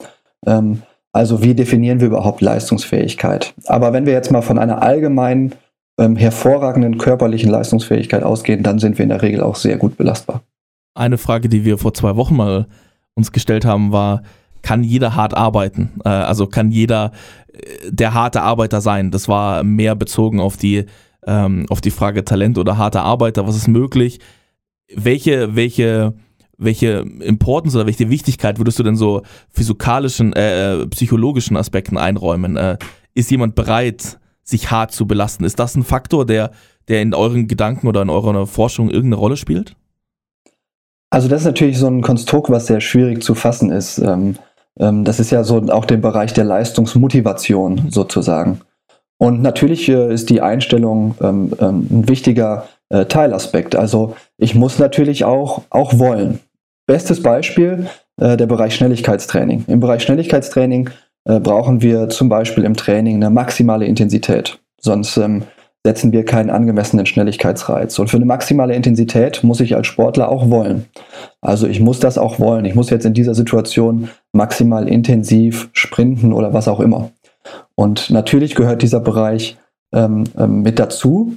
Ähm, 0.47 0.83
also 1.13 1.43
wie 1.43 1.55
definieren 1.55 2.01
wir 2.01 2.09
überhaupt 2.09 2.41
Leistungsfähigkeit? 2.41 3.55
Aber 3.67 3.93
wenn 3.93 4.07
wir 4.07 4.13
jetzt 4.13 4.31
mal 4.31 4.43
von 4.43 4.59
einer 4.59 4.83
allgemeinen, 4.83 5.55
ähm, 5.99 6.17
hervorragenden 6.17 6.99
körperlichen 6.99 7.51
Leistungsfähigkeit 7.51 8.23
ausgehen, 8.23 8.63
dann 8.63 8.79
sind 8.79 8.99
wir 8.99 9.05
in 9.05 9.09
der 9.09 9.23
Regel 9.23 9.43
auch 9.43 9.57
sehr 9.57 9.79
gut 9.79 9.97
belastbar. 9.97 10.43
Eine 10.95 11.17
Frage, 11.17 11.49
die 11.49 11.65
wir 11.65 11.79
vor 11.79 11.95
zwei 11.95 12.17
Wochen 12.17 12.37
mal 12.37 12.67
uns 13.15 13.33
gestellt 13.33 13.65
haben, 13.65 13.93
war, 13.93 14.23
kann 14.67 14.83
jeder 14.83 15.15
hart 15.15 15.37
arbeiten? 15.37 15.93
Äh, 16.05 16.09
also 16.09 16.49
kann 16.49 16.73
jeder 16.73 17.13
der 17.89 18.15
harte 18.15 18.43
Arbeiter 18.43 18.81
sein? 18.81 19.13
Das 19.13 19.29
war 19.29 19.63
mehr 19.63 19.95
bezogen 19.95 20.41
auf 20.41 20.57
die 20.57 20.87
ähm, 21.27 21.67
auf 21.69 21.81
die 21.81 21.91
Frage 21.91 22.25
Talent 22.25 22.59
oder 22.59 22.77
harter 22.79 23.03
Arbeiter, 23.03 23.47
was 23.47 23.57
ist 23.57 23.69
möglich? 23.69 24.21
Welche, 24.95 25.57
welche, 25.57 26.15
welche 26.57 27.05
Importance 27.21 27.77
oder 27.77 27.87
welche 27.87 28.11
Wichtigkeit 28.11 28.59
würdest 28.59 28.79
du 28.79 28.83
denn 28.83 28.97
so 28.97 29.23
physikalischen, 29.51 30.33
äh, 30.33 30.83
äh, 30.83 30.87
psychologischen 30.87 31.57
Aspekten 31.57 31.99
einräumen? 31.99 32.57
Äh, 32.57 32.79
ist 33.15 33.31
jemand 33.31 33.55
bereit, 33.55 34.19
sich 34.45 34.71
hart 34.71 34.93
zu 34.93 35.07
belasten? 35.07 35.45
Ist 35.45 35.59
das 35.59 35.75
ein 35.75 35.83
Faktor, 35.83 36.25
der, 36.25 36.53
der 36.89 37.03
in 37.03 37.15
euren 37.15 37.49
Gedanken 37.49 37.89
oder 37.89 38.03
in 38.03 38.11
eurer 38.11 38.47
Forschung 38.47 38.91
irgendeine 38.91 39.17
Rolle 39.17 39.37
spielt? 39.37 39.75
Also 41.11 41.29
das 41.29 41.43
ist 41.43 41.47
natürlich 41.47 41.79
so 41.79 41.87
ein 41.87 42.03
Konstrukt, 42.03 42.51
was 42.51 42.67
sehr 42.67 42.81
schwierig 42.81 43.23
zu 43.23 43.35
fassen 43.35 43.71
ist. 43.71 43.99
Ähm, 43.99 44.37
das 44.79 45.21
ist 45.21 45.31
ja 45.31 45.43
so 45.43 45.57
auch 45.71 45.85
der 45.87 45.97
Bereich 45.97 46.35
der 46.35 46.45
Leistungsmotivation 46.45 47.87
sozusagen. 47.91 48.61
Und 49.19 49.43
natürlich 49.43 49.89
äh, 49.89 50.13
ist 50.13 50.29
die 50.31 50.41
Einstellung 50.41 51.15
ähm, 51.23 51.53
ähm, 51.59 51.87
ein 51.91 52.09
wichtiger 52.09 52.69
äh, 52.91 53.07
Teilaspekt. 53.07 53.75
Also 53.75 54.15
ich 54.37 54.55
muss 54.55 54.79
natürlich 54.79 55.25
auch, 55.25 55.63
auch 55.71 55.99
wollen. 55.99 56.41
Bestes 56.87 57.23
Beispiel 57.23 57.87
äh, 58.21 58.37
der 58.37 58.47
Bereich 58.47 58.75
Schnelligkeitstraining. 58.75 59.65
Im 59.69 59.81
Bereich 59.81 60.03
Schnelligkeitstraining 60.03 60.91
brauchen 61.43 61.83
wir 61.83 62.09
zum 62.09 62.29
Beispiel 62.29 62.63
im 62.63 62.77
Training 62.77 63.17
eine 63.17 63.31
maximale 63.31 63.85
Intensität. 63.85 64.61
Sonst 64.81 65.17
ähm, 65.17 65.43
setzen 65.87 66.11
wir 66.11 66.25
keinen 66.25 66.51
angemessenen 66.51 67.07
Schnelligkeitsreiz. 67.07 67.97
Und 68.01 68.11
für 68.11 68.17
eine 68.17 68.27
maximale 68.27 68.75
Intensität 68.75 69.45
muss 69.45 69.61
ich 69.61 69.77
als 69.77 69.87
Sportler 69.87 70.29
auch 70.29 70.51
wollen. 70.51 70.87
Also 71.41 71.69
ich 71.69 71.79
muss 71.79 72.01
das 72.01 72.19
auch 72.19 72.41
wollen. 72.41 72.65
Ich 72.65 72.75
muss 72.75 72.91
jetzt 72.91 73.07
in 73.07 73.15
dieser 73.15 73.37
Situation 73.37 74.09
maximal 74.33 74.89
intensiv 74.89 75.69
sprinten 75.73 76.33
oder 76.33 76.53
was 76.53 76.67
auch 76.67 76.81
immer. 76.81 77.13
Und 77.77 78.11
natürlich 78.11 78.57
gehört 78.57 78.83
dieser 78.83 78.99
Bereich 78.99 79.59
ähm, 79.95 80.25
ähm, 80.37 80.63
mit 80.63 80.81
dazu. 80.81 81.37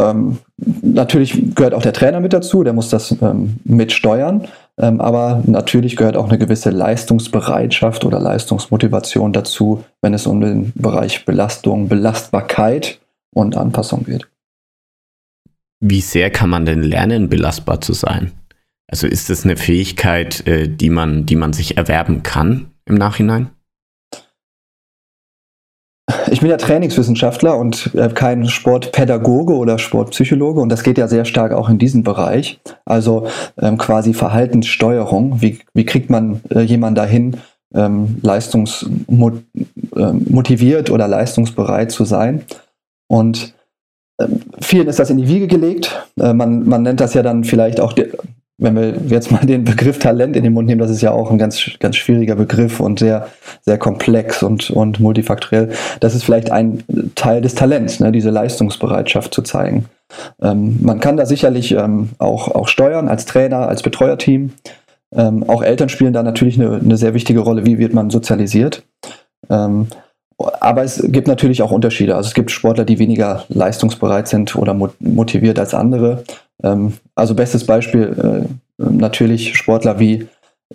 Ähm, 0.00 0.38
natürlich 0.82 1.56
gehört 1.56 1.74
auch 1.74 1.82
der 1.82 1.92
Trainer 1.92 2.20
mit 2.20 2.32
dazu, 2.32 2.62
der 2.62 2.72
muss 2.72 2.90
das 2.90 3.10
ähm, 3.20 3.56
mitsteuern. 3.64 4.46
Ähm, 4.78 5.00
aber 5.00 5.42
natürlich 5.46 5.96
gehört 5.96 6.16
auch 6.16 6.28
eine 6.28 6.38
gewisse 6.38 6.70
Leistungsbereitschaft 6.70 8.04
oder 8.04 8.20
Leistungsmotivation 8.20 9.32
dazu, 9.32 9.82
wenn 10.00 10.14
es 10.14 10.28
um 10.28 10.40
den 10.40 10.72
Bereich 10.76 11.24
Belastung, 11.24 11.88
Belastbarkeit 11.88 13.00
und 13.34 13.56
Anpassung 13.56 14.04
geht. 14.04 14.28
Wie 15.80 16.00
sehr 16.00 16.30
kann 16.30 16.50
man 16.50 16.66
denn 16.66 16.82
lernen, 16.82 17.28
belastbar 17.28 17.80
zu 17.80 17.94
sein? 17.94 18.32
Also 18.86 19.06
ist 19.06 19.30
das 19.30 19.44
eine 19.44 19.56
Fähigkeit, 19.56 20.46
äh, 20.46 20.68
die 20.68 20.90
man, 20.90 21.24
die 21.24 21.36
man 21.36 21.52
sich 21.52 21.76
erwerben 21.76 22.22
kann 22.22 22.72
im 22.84 22.96
Nachhinein? 22.96 23.50
Ich 26.30 26.40
bin 26.40 26.50
ja 26.50 26.56
Trainingswissenschaftler 26.56 27.56
und 27.56 27.94
äh, 27.94 28.08
kein 28.08 28.48
Sportpädagoge 28.48 29.54
oder 29.54 29.78
Sportpsychologe 29.78 30.60
und 30.60 30.68
das 30.68 30.82
geht 30.82 30.98
ja 30.98 31.06
sehr 31.06 31.24
stark 31.24 31.52
auch 31.52 31.68
in 31.68 31.78
diesen 31.78 32.02
Bereich. 32.02 32.58
Also 32.84 33.28
ähm, 33.60 33.78
quasi 33.78 34.12
Verhaltenssteuerung. 34.12 35.40
Wie, 35.40 35.60
wie 35.72 35.84
kriegt 35.84 36.10
man 36.10 36.40
äh, 36.50 36.62
jemanden 36.62 36.96
dahin, 36.96 37.36
ähm, 37.74 38.18
leistungsmotiviert 38.22 40.88
ähm, 40.88 40.94
oder 40.94 41.06
leistungsbereit 41.06 41.92
zu 41.92 42.04
sein? 42.04 42.44
Und 43.10 43.54
ähm, 44.20 44.40
vielen 44.60 44.86
ist 44.86 45.00
das 45.00 45.10
in 45.10 45.16
die 45.16 45.26
Wiege 45.26 45.48
gelegt. 45.48 46.06
Äh, 46.18 46.32
man, 46.32 46.68
man 46.68 46.82
nennt 46.82 47.00
das 47.00 47.12
ja 47.14 47.22
dann 47.22 47.42
vielleicht 47.42 47.80
auch 47.80 47.92
wenn 48.60 48.76
wir 48.76 48.94
jetzt 49.08 49.32
mal 49.32 49.40
den 49.40 49.64
Begriff 49.64 49.98
Talent 49.98 50.36
in 50.36 50.44
den 50.44 50.52
Mund 50.52 50.68
nehmen, 50.68 50.80
das 50.80 50.90
ist 50.90 51.00
ja 51.00 51.12
auch 51.12 51.30
ein 51.30 51.38
ganz, 51.38 51.70
ganz 51.80 51.96
schwieriger 51.96 52.36
Begriff 52.36 52.78
und 52.78 52.98
sehr, 52.98 53.28
sehr 53.62 53.78
komplex 53.78 54.42
und, 54.42 54.70
und 54.70 55.00
multifaktoriell. 55.00 55.70
Das 56.00 56.14
ist 56.14 56.24
vielleicht 56.24 56.52
ein 56.52 56.84
Teil 57.14 57.40
des 57.40 57.54
Talents, 57.54 58.00
ne, 58.00 58.12
diese 58.12 58.28
Leistungsbereitschaft 58.28 59.32
zu 59.32 59.40
zeigen. 59.40 59.86
Ähm, 60.42 60.78
man 60.82 61.00
kann 61.00 61.16
da 61.16 61.24
sicherlich 61.24 61.72
ähm, 61.72 62.10
auch, 62.18 62.48
auch 62.48 62.68
steuern 62.68 63.08
als 63.08 63.24
Trainer, 63.24 63.66
als 63.66 63.82
Betreuerteam. 63.82 64.52
Ähm, 65.16 65.48
auch 65.48 65.62
Eltern 65.62 65.88
spielen 65.88 66.12
da 66.12 66.22
natürlich 66.22 66.60
eine, 66.60 66.76
eine 66.76 66.98
sehr 66.98 67.14
wichtige 67.14 67.40
Rolle. 67.40 67.64
Wie 67.64 67.78
wird 67.78 67.94
man 67.94 68.10
sozialisiert? 68.10 68.82
Aber 70.60 70.82
es 70.82 71.02
gibt 71.08 71.28
natürlich 71.28 71.62
auch 71.62 71.70
Unterschiede. 71.70 72.16
Also 72.16 72.28
es 72.28 72.34
gibt 72.34 72.50
Sportler, 72.50 72.84
die 72.84 72.98
weniger 72.98 73.44
leistungsbereit 73.48 74.28
sind 74.28 74.56
oder 74.56 74.74
motiviert 75.00 75.58
als 75.58 75.74
andere. 75.74 76.24
Ähm, 76.62 76.94
also 77.14 77.34
bestes 77.34 77.66
Beispiel 77.66 78.48
äh, 78.78 78.82
natürlich 78.82 79.56
Sportler 79.56 79.98
wie 79.98 80.28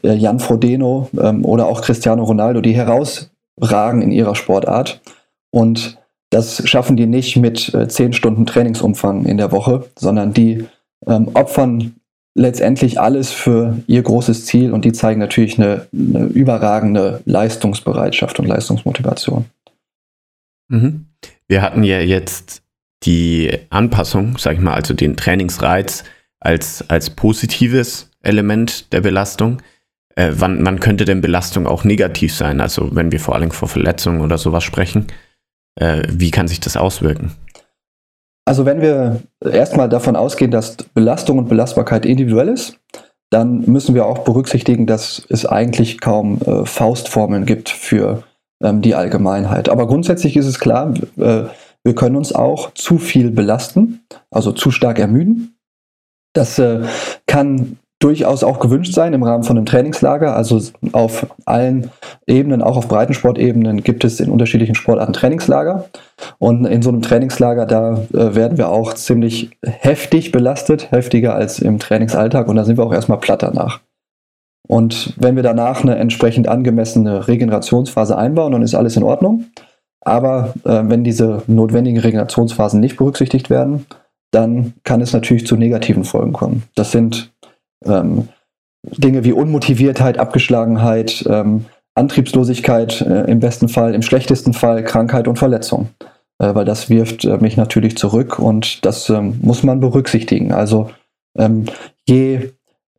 äh, 0.03 0.13
Jan 0.13 0.39
Frodeno 0.39 1.09
ähm, 1.19 1.45
oder 1.45 1.67
auch 1.67 1.81
Cristiano 1.81 2.23
Ronaldo, 2.23 2.61
die 2.61 2.75
herausragen 2.75 4.01
in 4.01 4.11
ihrer 4.11 4.35
Sportart. 4.35 5.01
Und 5.51 5.97
das 6.29 6.67
schaffen 6.67 6.97
die 6.97 7.05
nicht 7.05 7.37
mit 7.37 7.73
äh, 7.73 7.87
10 7.87 8.13
Stunden 8.13 8.45
Trainingsumfang 8.45 9.25
in 9.25 9.37
der 9.37 9.51
Woche, 9.51 9.85
sondern 9.97 10.33
die 10.33 10.65
ähm, 11.07 11.29
opfern 11.33 11.95
letztendlich 12.35 12.99
alles 12.99 13.31
für 13.31 13.81
ihr 13.87 14.03
großes 14.03 14.45
Ziel 14.45 14.73
und 14.73 14.85
die 14.85 14.91
zeigen 14.91 15.19
natürlich 15.19 15.57
eine, 15.57 15.87
eine 15.93 16.25
überragende 16.25 17.21
Leistungsbereitschaft 17.25 18.39
und 18.39 18.47
Leistungsmotivation. 18.47 19.45
Mhm. 20.67 21.05
Wir 21.47 21.61
hatten 21.61 21.83
ja 21.83 21.99
jetzt 21.99 22.61
die 23.03 23.51
Anpassung, 23.69 24.37
sag 24.37 24.53
ich 24.53 24.59
mal, 24.59 24.73
also 24.73 24.93
den 24.93 25.15
Trainingsreiz 25.15 26.03
als, 26.39 26.87
als 26.89 27.09
positives 27.09 28.11
Element 28.21 28.91
der 28.91 29.01
Belastung. 29.01 29.61
Äh, 30.15 30.31
wann, 30.33 30.65
wann 30.65 30.79
könnte 30.79 31.05
denn 31.05 31.21
Belastung 31.21 31.67
auch 31.67 31.83
negativ 31.83 32.33
sein? 32.33 32.59
Also 32.59 32.95
wenn 32.95 33.11
wir 33.11 33.19
vor 33.19 33.35
allem 33.35 33.51
vor 33.51 33.69
Verletzungen 33.69 34.21
oder 34.21 34.37
sowas 34.37 34.63
sprechen, 34.63 35.07
äh, 35.75 36.03
wie 36.09 36.31
kann 36.31 36.47
sich 36.47 36.59
das 36.59 36.75
auswirken? 36.77 37.31
Also 38.45 38.65
wenn 38.65 38.81
wir 38.81 39.21
erstmal 39.43 39.89
davon 39.89 40.15
ausgehen, 40.15 40.51
dass 40.51 40.77
Belastung 40.77 41.39
und 41.39 41.49
Belastbarkeit 41.49 42.05
individuell 42.05 42.49
ist, 42.49 42.79
dann 43.31 43.61
müssen 43.61 43.95
wir 43.95 44.05
auch 44.05 44.19
berücksichtigen, 44.19 44.85
dass 44.85 45.25
es 45.29 45.45
eigentlich 45.45 45.99
kaum 45.99 46.39
äh, 46.41 46.65
Faustformeln 46.65 47.45
gibt 47.45 47.69
für 47.69 48.23
ähm, 48.61 48.81
die 48.81 48.93
Allgemeinheit. 48.93 49.67
Aber 49.67 49.87
grundsätzlich 49.87 50.37
ist 50.37 50.45
es 50.45 50.59
klar, 50.59 50.93
äh, 51.17 51.45
wir 51.83 51.95
können 51.95 52.15
uns 52.15 52.33
auch 52.33 52.71
zu 52.73 52.97
viel 52.97 53.31
belasten, 53.31 54.05
also 54.29 54.51
zu 54.51 54.71
stark 54.71 54.99
ermüden. 54.99 55.57
Das 56.33 56.59
äh, 56.59 56.83
kann 57.27 57.77
durchaus 57.99 58.43
auch 58.43 58.59
gewünscht 58.59 58.93
sein 58.93 59.13
im 59.13 59.23
Rahmen 59.23 59.43
von 59.43 59.57
einem 59.57 59.65
Trainingslager. 59.65 60.35
Also 60.35 60.61
auf 60.91 61.27
allen 61.45 61.91
Ebenen, 62.27 62.61
auch 62.61 62.77
auf 62.77 62.87
Breitensportebenen, 62.87 63.83
gibt 63.83 64.03
es 64.03 64.19
in 64.19 64.29
unterschiedlichen 64.29 64.75
Sportarten 64.75 65.13
Trainingslager. 65.13 65.85
Und 66.37 66.65
in 66.65 66.81
so 66.81 66.89
einem 66.89 67.01
Trainingslager, 67.01 67.65
da 67.65 67.93
äh, 68.13 68.35
werden 68.35 68.57
wir 68.57 68.69
auch 68.69 68.93
ziemlich 68.93 69.51
heftig 69.63 70.31
belastet, 70.31 70.91
heftiger 70.91 71.35
als 71.35 71.59
im 71.59 71.79
Trainingsalltag. 71.79 72.47
Und 72.47 72.57
da 72.57 72.65
sind 72.65 72.77
wir 72.77 72.85
auch 72.85 72.93
erstmal 72.93 73.19
platt 73.19 73.43
danach. 73.43 73.79
Und 74.67 75.13
wenn 75.17 75.35
wir 75.35 75.43
danach 75.43 75.83
eine 75.83 75.95
entsprechend 75.95 76.47
angemessene 76.47 77.27
Regenerationsphase 77.27 78.17
einbauen, 78.17 78.51
dann 78.51 78.63
ist 78.63 78.75
alles 78.75 78.97
in 78.97 79.03
Ordnung. 79.03 79.45
Aber 80.01 80.53
äh, 80.65 80.83
wenn 80.83 81.03
diese 81.03 81.43
notwendigen 81.47 81.99
Regenerationsphasen 81.99 82.79
nicht 82.79 82.97
berücksichtigt 82.97 83.49
werden, 83.49 83.85
dann 84.31 84.73
kann 84.83 85.01
es 85.01 85.13
natürlich 85.13 85.47
zu 85.47 85.55
negativen 85.55 86.03
Folgen 86.03 86.33
kommen. 86.33 86.63
Das 86.75 86.91
sind 86.91 87.31
ähm, 87.85 88.29
Dinge 88.83 89.23
wie 89.23 89.33
Unmotiviertheit, 89.33 90.17
Abgeschlagenheit, 90.17 91.25
ähm, 91.27 91.65
Antriebslosigkeit 91.95 93.01
äh, 93.01 93.31
im 93.31 93.39
besten 93.39 93.69
Fall, 93.69 93.95
im 93.95 94.01
schlechtesten 94.01 94.53
Fall 94.53 94.83
Krankheit 94.83 95.27
und 95.27 95.39
Verletzung. 95.39 95.89
Äh, 96.37 96.53
weil 96.53 96.65
das 96.65 96.89
wirft 96.89 97.25
äh, 97.25 97.37
mich 97.37 97.55
natürlich 97.55 97.97
zurück 97.97 98.39
und 98.39 98.85
das 98.85 99.09
ähm, 99.09 99.39
muss 99.41 99.63
man 99.63 99.79
berücksichtigen. 99.79 100.51
Also 100.51 100.89
ähm, 101.37 101.65
je 102.07 102.51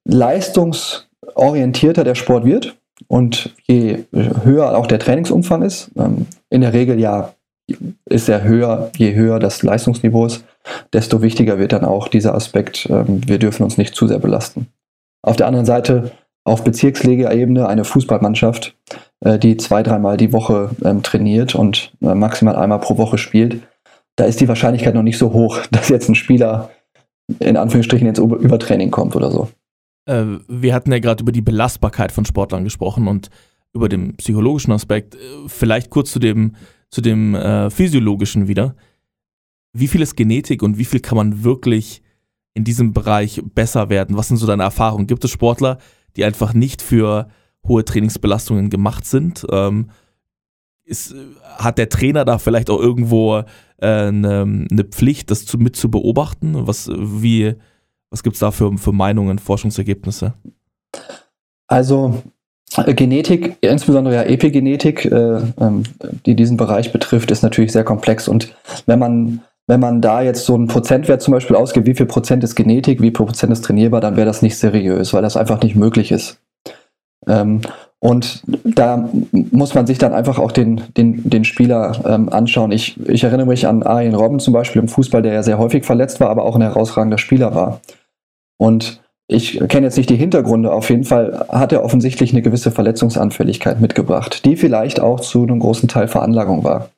leistungsorientierter 0.05 2.05
der 2.05 2.15
Sport 2.15 2.45
wird 2.45 2.77
und 3.09 3.55
je 3.67 4.05
höher 4.13 4.77
auch 4.77 4.87
der 4.87 4.99
Trainingsumfang 4.99 5.63
ist, 5.63 5.91
ähm, 5.97 6.27
in 6.49 6.63
der 6.63 6.73
Regel 6.73 6.99
ja 6.99 7.35
ist 8.09 8.29
er 8.29 8.45
höher, 8.45 8.91
je 8.97 9.15
höher 9.15 9.41
das 9.41 9.63
Leistungsniveau 9.63 10.27
ist, 10.27 10.45
desto 10.93 11.21
wichtiger 11.21 11.59
wird 11.59 11.73
dann 11.73 11.85
auch 11.85 12.09
dieser 12.09 12.35
Aspekt, 12.35 12.87
ähm, 12.89 13.21
wir 13.27 13.39
dürfen 13.39 13.65
uns 13.65 13.77
nicht 13.77 13.95
zu 13.95 14.07
sehr 14.07 14.21
belasten. 14.21 14.69
Auf 15.27 15.37
der 15.37 15.49
anderen 15.49 15.67
Seite 15.67 16.13
auf 16.45 16.63
Bezirksliga-Ebene 16.63 17.67
eine 17.67 17.85
Fußballmannschaft, 17.85 18.77
äh, 19.21 19.41
die 19.41 19.57
zwei, 19.57 19.83
dreimal 19.83 20.17
die 20.17 20.33
Woche 20.33 20.71
ähm, 20.85 21.03
trainiert 21.03 21.57
und 21.57 21.93
äh, 22.01 22.15
maximal 22.15 22.55
einmal 22.55 22.79
pro 22.79 22.97
Woche 22.97 23.19
spielt. 23.19 23.67
Da 24.15 24.25
ist 24.25 24.41
die 24.41 24.47
Wahrscheinlichkeit 24.47 24.95
noch 24.95 25.03
nicht 25.03 25.19
so 25.19 25.33
hoch, 25.33 25.59
dass 25.73 25.89
jetzt 25.89 26.09
ein 26.09 26.15
Spieler 26.15 26.71
in 27.41 27.57
Anführungsstrichen 27.57 28.07
ins 28.07 28.21
Übertraining 28.21 28.93
kommt 28.93 29.17
oder 29.17 29.33
so. 29.33 29.49
Äh, 30.09 30.39
wir 30.47 30.73
hatten 30.73 30.93
ja 30.93 31.01
gerade 31.01 31.23
über 31.23 31.33
die 31.33 31.43
Belastbarkeit 31.43 32.13
von 32.13 32.25
Sportlern 32.25 32.63
gesprochen 32.63 33.09
und 33.09 33.29
über 33.75 33.89
den 33.89 34.17
psychologischen 34.19 34.71
Aspekt. 34.71 35.17
Vielleicht 35.49 35.91
kurz 35.91 36.13
zu 36.13 36.21
dem, 36.21 36.55
zu 36.89 37.01
dem 37.01 37.35
äh, 37.35 37.69
physiologischen 37.69 38.47
wieder. 38.47 38.77
Wie 39.73 39.89
viel 39.89 40.03
ist 40.03 40.17
Genetik 40.17 40.63
und 40.63 40.79
wie 40.79 40.85
viel 40.85 41.01
kann 41.01 41.17
man 41.17 41.43
wirklich 41.43 42.01
in 42.57 42.65
diesem 42.65 42.95
Bereich 42.95 43.43
besser 43.55 43.91
werden? 43.91 44.17
Was 44.17 44.29
sind 44.29 44.39
so 44.39 44.47
deine 44.47 44.63
Erfahrungen? 44.63 45.07
Gibt 45.07 45.23
es 45.25 45.31
Sportler, 45.31 45.77
die 46.17 46.25
einfach 46.25 46.55
nicht 46.55 46.81
für 46.81 47.29
hohe 47.69 47.85
Trainingsbelastungen 47.85 48.71
gemacht 48.71 49.05
sind? 49.05 49.47
Ähm, 49.53 49.91
ist, 50.85 51.15
hat 51.59 51.77
der 51.77 51.91
Trainer 51.91 52.25
da 52.25 52.39
vielleicht 52.39 52.71
auch 52.71 52.81
irgendwo 52.81 53.39
äh, 53.39 53.45
eine, 53.87 54.67
eine, 54.71 54.85
Pflicht, 54.85 55.31
das 55.31 55.45
zu, 55.45 55.59
mit 55.59 55.77
zu 55.77 55.91
beobachten? 55.91 56.67
Was, 56.67 56.89
was 56.89 58.23
gibt 58.23 58.35
es 58.35 58.41
da 58.41 58.51
für, 58.51 58.79
für 58.79 58.93
Meinungen, 58.93 59.39
Forschungsergebnisse? 59.39 60.33
Also 61.67 62.23
äh, 62.77 62.95
Genetik, 62.95 63.59
insbesondere 63.61 64.15
ja 64.15 64.23
Epigenetik, 64.23 65.05
äh, 65.05 65.41
ähm, 65.61 65.83
die 66.25 66.35
diesen 66.35 66.57
Bereich 66.57 66.91
betrifft, 66.91 67.31
ist 67.31 67.43
natürlich 67.43 67.73
sehr 67.73 67.85
komplex. 67.85 68.29
Und 68.29 68.55
wenn 68.87 68.99
man 68.99 69.43
wenn 69.67 69.81
man 69.81 70.01
da 70.01 70.23
jetzt 70.23 70.45
so 70.45 70.55
einen 70.55 70.69
Prozentwert 70.69 71.23
zum 71.23 71.33
Beispiel 71.33 71.57
ausgibt, 71.57 71.87
wie 71.87 71.95
viel 71.95 72.07
Prozent 72.07 72.45
ist 72.45 72.55
Genetik, 72.55 73.01
wie 73.01 73.07
viel 73.07 73.27
Prozent 73.27 73.53
ist 73.53 73.65
trainierbar, 73.65 74.01
dann 74.01 74.17
wäre 74.17 74.27
das 74.27 74.43
nicht 74.43 74.59
seriös, 74.59 75.13
weil 75.13 75.23
das 75.23 75.37
einfach 75.37 75.61
nicht 75.63 75.75
möglich 75.75 76.13
ist. 76.13 76.41
Ähm, 77.27 77.61
und 77.99 78.43
da 78.65 79.09
muss 79.33 79.75
man 79.75 79.87
sich 79.87 79.99
dann 79.99 80.13
einfach 80.13 80.39
auch 80.39 80.53
den, 80.53 80.83
den, 80.97 81.29
den 81.29 81.45
Spieler 81.45 82.01
ähm, 82.07 82.29
anschauen. 82.29 82.71
Ich, 82.71 83.01
ich 83.09 83.25
erinnere 83.25 83.47
mich 83.47 83.67
an 83.67 83.83
Arjen 83.83 84.15
Robben 84.15 84.39
zum 84.39 84.53
Beispiel 84.53 84.83
im 84.83 84.89
Fußball, 84.89 85.23
der 85.23 85.33
ja 85.33 85.43
sehr 85.43 85.59
häufig 85.59 85.85
verletzt 85.85 86.21
war, 86.21 86.31
aber 86.31 86.45
auch 86.45 86.55
ein 86.55 86.63
herausragender 86.63 87.19
Spieler 87.19 87.55
war. 87.55 87.81
Und 88.59 89.03
ich 89.29 89.59
kenne 89.69 89.87
jetzt 89.87 89.97
nicht 89.97 90.11
die 90.11 90.17
Hintergründe. 90.17 90.73
Auf 90.73 90.89
jeden 90.89 91.05
Fall 91.05 91.47
hat 91.49 91.73
er 91.73 91.83
offensichtlich 91.83 92.33
eine 92.33 92.43
gewisse 92.43 92.71
Verletzungsanfälligkeit 92.71 93.81
mitgebracht, 93.81 94.45
die 94.45 94.57
vielleicht 94.57 95.01
auch 95.01 95.19
zu 95.19 95.43
einem 95.43 95.59
großen 95.59 95.89
Teil 95.89 96.07
Veranlagung 96.07 96.63
war. 96.63 96.91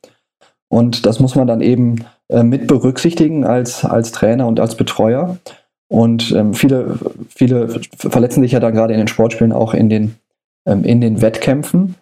Und 0.68 1.06
das 1.06 1.20
muss 1.20 1.36
man 1.36 1.46
dann 1.46 1.62
eben 1.62 2.04
äh, 2.28 2.42
mit 2.42 2.66
berücksichtigen 2.66 3.44
als, 3.44 3.84
als 3.84 4.12
Trainer 4.12 4.46
und 4.46 4.60
als 4.60 4.76
Betreuer. 4.76 5.38
Und 5.88 6.32
ähm, 6.32 6.52
viele, 6.54 6.98
viele 7.34 7.80
verletzen 7.96 8.42
sich 8.42 8.52
ja 8.52 8.60
dann 8.60 8.74
gerade 8.74 8.92
in 8.92 8.98
den 8.98 9.08
Sportspielen 9.08 9.52
auch 9.52 9.72
in 9.72 9.88
den, 9.88 10.16
ähm, 10.66 10.84
in 10.84 11.00
den 11.00 11.22
Wettkämpfen. 11.22 11.94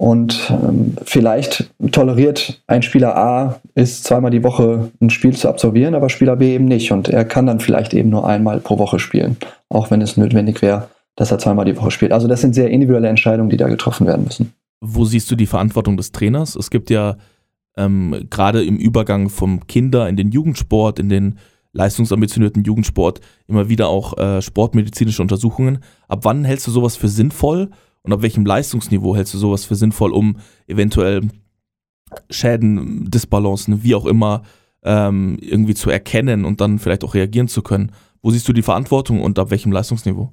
Und 0.00 0.50
ähm, 0.50 0.96
vielleicht 1.04 1.70
toleriert 1.90 2.62
ein 2.68 2.82
Spieler 2.82 3.16
A, 3.16 3.60
ist 3.74 4.04
zweimal 4.04 4.30
die 4.30 4.44
Woche 4.44 4.92
ein 5.00 5.10
Spiel 5.10 5.36
zu 5.36 5.48
absolvieren, 5.48 5.96
aber 5.96 6.08
Spieler 6.08 6.36
B 6.36 6.54
eben 6.54 6.66
nicht. 6.66 6.92
Und 6.92 7.08
er 7.08 7.24
kann 7.24 7.46
dann 7.46 7.58
vielleicht 7.58 7.94
eben 7.94 8.08
nur 8.08 8.26
einmal 8.26 8.60
pro 8.60 8.78
Woche 8.78 9.00
spielen, 9.00 9.36
auch 9.68 9.90
wenn 9.90 10.00
es 10.00 10.16
notwendig 10.16 10.62
wäre, 10.62 10.88
dass 11.16 11.32
er 11.32 11.40
zweimal 11.40 11.64
die 11.64 11.76
Woche 11.76 11.90
spielt. 11.90 12.12
Also 12.12 12.28
das 12.28 12.40
sind 12.40 12.54
sehr 12.54 12.70
individuelle 12.70 13.08
Entscheidungen, 13.08 13.50
die 13.50 13.56
da 13.56 13.66
getroffen 13.68 14.06
werden 14.06 14.24
müssen. 14.24 14.52
Wo 14.80 15.04
siehst 15.04 15.28
du 15.32 15.34
die 15.34 15.46
Verantwortung 15.46 15.96
des 15.96 16.12
Trainers? 16.12 16.54
Es 16.54 16.70
gibt 16.70 16.90
ja 16.90 17.16
ähm, 17.78 18.26
gerade 18.28 18.62
im 18.64 18.76
Übergang 18.76 19.30
vom 19.30 19.66
Kinder 19.66 20.08
in 20.08 20.16
den 20.16 20.32
Jugendsport, 20.32 20.98
in 20.98 21.08
den 21.08 21.38
leistungsambitionierten 21.72 22.64
Jugendsport 22.64 23.20
immer 23.46 23.68
wieder 23.68 23.88
auch 23.88 24.18
äh, 24.18 24.42
sportmedizinische 24.42 25.22
Untersuchungen. 25.22 25.78
Ab 26.08 26.20
wann 26.24 26.44
hältst 26.44 26.66
du 26.66 26.72
sowas 26.72 26.96
für 26.96 27.08
sinnvoll 27.08 27.70
und 28.02 28.12
ab 28.12 28.22
welchem 28.22 28.44
Leistungsniveau 28.44 29.14
hältst 29.14 29.32
du 29.34 29.38
sowas 29.38 29.64
für 29.64 29.76
sinnvoll, 29.76 30.12
um 30.12 30.38
eventuell 30.66 31.28
Schäden, 32.30 33.10
Disbalancen, 33.10 33.84
wie 33.84 33.94
auch 33.94 34.06
immer, 34.06 34.42
ähm, 34.82 35.38
irgendwie 35.40 35.74
zu 35.74 35.88
erkennen 35.88 36.44
und 36.44 36.60
dann 36.60 36.78
vielleicht 36.78 37.04
auch 37.04 37.14
reagieren 37.14 37.48
zu 37.48 37.62
können? 37.62 37.92
Wo 38.22 38.30
siehst 38.30 38.48
du 38.48 38.52
die 38.52 38.62
Verantwortung 38.62 39.20
und 39.20 39.38
ab 39.38 39.50
welchem 39.50 39.70
Leistungsniveau? 39.70 40.32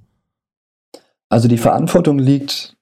Also 1.29 1.47
die 1.47 1.57
Verantwortung 1.57 2.17
liegt 2.17 2.74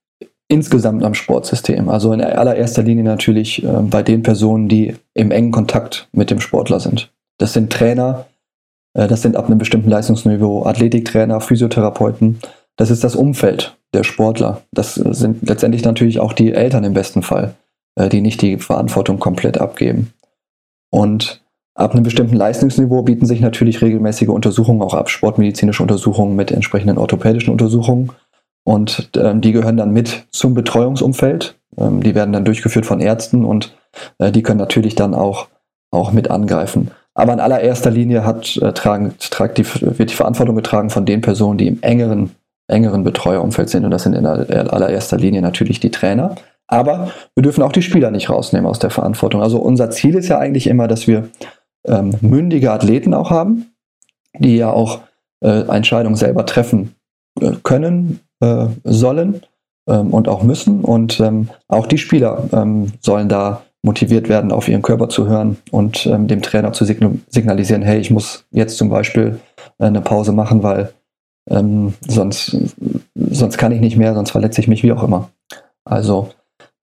insgesamt 0.54 1.04
am 1.04 1.16
Sportsystem. 1.16 1.90
Also 1.90 2.14
in 2.14 2.22
allererster 2.22 2.84
Linie 2.84 3.04
natürlich 3.04 3.64
äh, 3.64 3.68
bei 3.82 4.04
den 4.04 4.22
Personen, 4.22 4.70
die 4.70 4.96
im 5.16 5.32
engen 5.32 5.52
Kontakt 5.52 6.08
mit 6.12 6.30
dem 6.30 6.40
Sportler 6.40 6.80
sind. 6.80 7.12
Das 7.40 7.54
sind 7.54 7.74
Trainer, 7.74 8.28
äh, 8.94 9.08
das 9.08 9.24
sind 9.24 9.36
ab 9.36 9.48
einem 9.48 9.58
bestimmten 9.58 9.90
Leistungsniveau 9.90 10.66
Athletiktrainer, 10.66 11.42
Physiotherapeuten. 11.42 12.40
Das 12.78 12.92
ist 12.92 13.04
das 13.04 13.16
Umfeld 13.16 13.76
der 13.94 14.04
Sportler. 14.04 14.62
Das 14.72 14.94
sind 14.94 15.48
letztendlich 15.48 15.84
natürlich 15.84 16.20
auch 16.20 16.34
die 16.34 16.54
Eltern 16.54 16.84
im 16.84 16.94
besten 16.94 17.24
Fall, 17.24 17.56
äh, 17.96 18.08
die 18.08 18.22
nicht 18.22 18.42
die 18.44 18.58
Verantwortung 18.58 19.18
komplett 19.18 19.60
abgeben. 19.60 20.14
Und 20.92 21.42
ab 21.74 21.94
einem 21.94 22.04
bestimmten 22.04 22.36
Leistungsniveau 22.36 23.02
bieten 23.02 23.26
sich 23.26 23.42
natürlich 23.42 23.82
regelmäßige 23.82 24.30
Untersuchungen 24.30 24.84
auch 24.84 24.94
ab, 24.94 25.10
sportmedizinische 25.10 25.82
Untersuchungen 25.82 26.36
mit 26.36 26.52
entsprechenden 26.52 27.00
orthopädischen 27.00 27.52
Untersuchungen 27.52 28.12
und 28.64 29.12
ähm, 29.18 29.42
die 29.42 29.52
gehören 29.52 29.78
dann 29.78 29.92
mit 29.92 30.26
zum 30.32 30.54
Betreuungsumfeld. 30.54 31.56
Ähm, 31.78 32.02
die 32.02 32.16
werden 32.16 32.34
dann 32.34 32.46
durchgeführt 32.46 32.86
von 32.86 33.00
Ärzten 33.00 33.46
und 33.46 33.76
äh, 34.20 34.32
die 34.32 34.44
können 34.44 34.60
natürlich 34.60 34.96
dann 34.96 35.14
auch, 35.14 35.48
auch 35.92 36.12
mit 36.12 36.32
angreifen. 36.32 36.92
Aber 37.14 37.34
in 37.34 37.40
allererster 37.40 37.92
Linie 37.92 38.26
hat, 38.26 38.58
äh, 38.58 38.74
tragen, 38.74 39.14
tragt 39.20 39.58
die, 39.58 39.66
wird 39.66 40.10
die 40.10 40.16
Verantwortung 40.16 40.56
getragen 40.56 40.90
von 40.90 41.06
den 41.06 41.22
Personen, 41.22 41.58
die 41.58 41.68
im 41.68 41.82
engeren, 41.82 42.32
engeren 42.68 43.04
Betreuerumfeld 43.04 43.70
sind. 43.70 43.86
Und 43.86 43.92
das 43.92 44.04
sind 44.04 44.14
in 44.14 44.26
allererster 44.26 45.18
Linie 45.18 45.42
natürlich 45.42 45.80
die 45.80 45.92
Trainer. 45.92 46.36
Aber 46.68 47.12
wir 47.36 47.44
dürfen 47.44 47.62
auch 47.62 47.72
die 47.72 47.82
Spieler 47.84 48.10
nicht 48.10 48.30
rausnehmen 48.30 48.68
aus 48.68 48.80
der 48.80 48.90
Verantwortung. 48.90 49.44
Also 49.44 49.60
unser 49.60 49.92
Ziel 49.92 50.16
ist 50.16 50.30
ja 50.30 50.40
eigentlich 50.40 50.68
immer, 50.68 50.88
dass 50.88 51.08
wir 51.08 51.30
ähm, 51.86 52.16
mündige 52.22 52.72
Athleten 52.72 53.14
auch 53.14 53.30
haben, 53.30 53.74
die 54.40 54.58
ja 54.58 54.72
auch 54.72 55.02
äh, 55.42 55.68
Entscheidungen 55.68 56.16
selber 56.16 56.46
treffen 56.46 56.96
äh, 57.40 57.52
können, 57.62 58.22
äh, 58.44 58.68
sollen 58.84 59.42
ähm, 59.88 60.14
und 60.14 60.28
auch 60.28 60.44
müssen. 60.44 60.82
Und 60.82 61.20
ähm, 61.20 61.50
auch 61.68 61.88
die 61.88 61.98
Spieler 61.98 62.44
ähm, 62.52 62.92
sollen 63.00 63.30
da 63.30 63.64
motiviert 63.82 64.30
werden, 64.30 64.52
auf 64.52 64.68
ihren 64.68 64.82
Körper 64.82 65.10
zu 65.10 65.28
hören 65.28 65.58
und 65.72 66.06
ähm, 66.06 66.28
dem 66.28 66.42
Trainer 66.42 66.72
zu 66.74 66.86
signalisieren, 66.86 67.82
hey, 67.82 68.00
ich 68.00 68.12
muss 68.12 68.46
jetzt 68.52 68.78
zum 68.78 68.90
Beispiel 68.90 69.40
äh, 69.80 69.86
eine 69.86 70.02
Pause 70.02 70.32
machen, 70.32 70.64
weil 70.64 70.94
ähm, 71.50 71.94
sonst, 72.08 72.58
sonst 73.16 73.58
kann 73.58 73.74
ich 73.74 73.82
nicht 73.82 73.98
mehr, 73.98 74.14
sonst 74.14 74.32
verletze 74.32 74.62
ich 74.62 74.68
mich, 74.68 74.84
wie 74.84 74.94
auch 74.94 75.04
immer. 75.04 75.30
Also, 75.86 76.30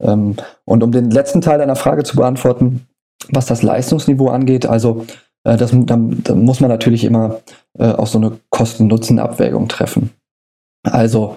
und 0.02 0.82
um 0.82 0.92
den 0.92 1.10
letzten 1.10 1.42
Teil 1.42 1.58
deiner 1.58 1.76
Frage 1.76 2.04
zu 2.04 2.16
beantworten, 2.16 2.86
was 3.28 3.44
das 3.44 3.62
Leistungsniveau 3.62 4.28
angeht, 4.28 4.64
also 4.64 5.04
äh, 5.44 5.56
das, 5.56 5.70
dann, 5.72 6.22
dann, 6.22 6.42
muss 6.42 6.60
man 6.60 6.70
natürlich 6.70 7.04
immer 7.04 7.40
äh, 7.78 7.92
auch 7.92 8.06
so 8.06 8.18
eine 8.18 8.38
Kosten-Nutzen-Abwägung 8.50 9.68
treffen. 9.68 10.10
Also 10.82 11.36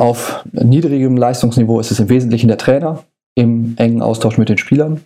auf 0.00 0.42
niedrigem 0.52 1.18
Leistungsniveau 1.18 1.78
ist 1.78 1.90
es 1.90 2.00
im 2.00 2.08
Wesentlichen 2.08 2.48
der 2.48 2.56
Trainer 2.56 3.04
im 3.34 3.74
engen 3.76 4.00
Austausch 4.00 4.38
mit 4.38 4.48
den 4.48 4.56
Spielern. 4.56 5.02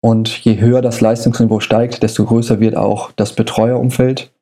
Und 0.00 0.28
je 0.44 0.60
höher 0.60 0.80
das 0.80 1.00
Leistungsniveau 1.00 1.58
steigt, 1.58 2.04
desto 2.04 2.24
größer 2.24 2.60
wird 2.60 2.76
auch 2.76 3.10
das 3.16 3.32
Betreuerumfeld. 3.34 4.32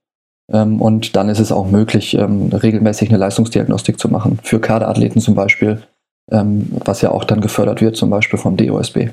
Ähm, 0.53 0.83
und 0.83 1.17
dann 1.17 1.31
ist 1.31 1.39
es 1.39 1.51
auch 1.51 1.71
möglich, 1.71 2.13
ähm, 2.15 2.53
regelmäßig 2.53 3.09
eine 3.09 3.17
Leistungsdiagnostik 3.17 3.99
zu 3.99 4.11
machen. 4.11 4.39
Für 4.43 4.61
Kaderathleten 4.61 5.23
zum 5.23 5.35
Beispiel, 5.35 5.83
ähm, 6.31 6.71
was 6.85 7.01
ja 7.01 7.11
auch 7.11 7.25
dann 7.25 7.41
gefördert 7.41 7.81
wird, 7.81 7.97
zum 7.97 8.11
Beispiel 8.11 8.39
vom 8.39 8.59
DOSB. 8.59 9.13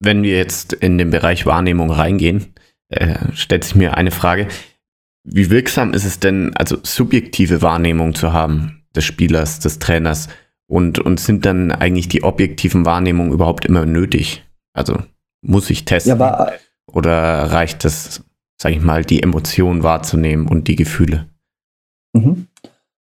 Wenn 0.00 0.22
wir 0.22 0.38
jetzt 0.38 0.72
in 0.72 0.96
den 0.96 1.10
Bereich 1.10 1.44
Wahrnehmung 1.44 1.90
reingehen, 1.90 2.54
äh, 2.88 3.16
stellt 3.34 3.64
sich 3.64 3.74
mir 3.74 3.98
eine 3.98 4.12
Frage. 4.12 4.48
Wie 5.24 5.50
wirksam 5.50 5.92
ist 5.92 6.06
es 6.06 6.20
denn, 6.20 6.52
also 6.56 6.78
subjektive 6.82 7.60
Wahrnehmung 7.60 8.14
zu 8.14 8.32
haben 8.32 8.81
des 8.94 9.04
Spielers, 9.04 9.58
des 9.60 9.78
Trainers? 9.78 10.28
Und, 10.66 10.98
und 10.98 11.20
sind 11.20 11.44
dann 11.44 11.70
eigentlich 11.70 12.08
die 12.08 12.22
objektiven 12.22 12.86
Wahrnehmungen 12.86 13.32
überhaupt 13.32 13.66
immer 13.66 13.84
nötig? 13.84 14.44
Also 14.72 14.98
muss 15.42 15.68
ich 15.70 15.84
testen? 15.84 16.18
Ja, 16.18 16.52
oder 16.90 17.12
reicht 17.52 17.84
es, 17.84 18.24
sage 18.60 18.76
ich 18.76 18.80
mal, 18.80 19.04
die 19.04 19.22
Emotionen 19.22 19.82
wahrzunehmen 19.82 20.48
und 20.48 20.68
die 20.68 20.76
Gefühle? 20.76 21.26
Mhm. 22.14 22.46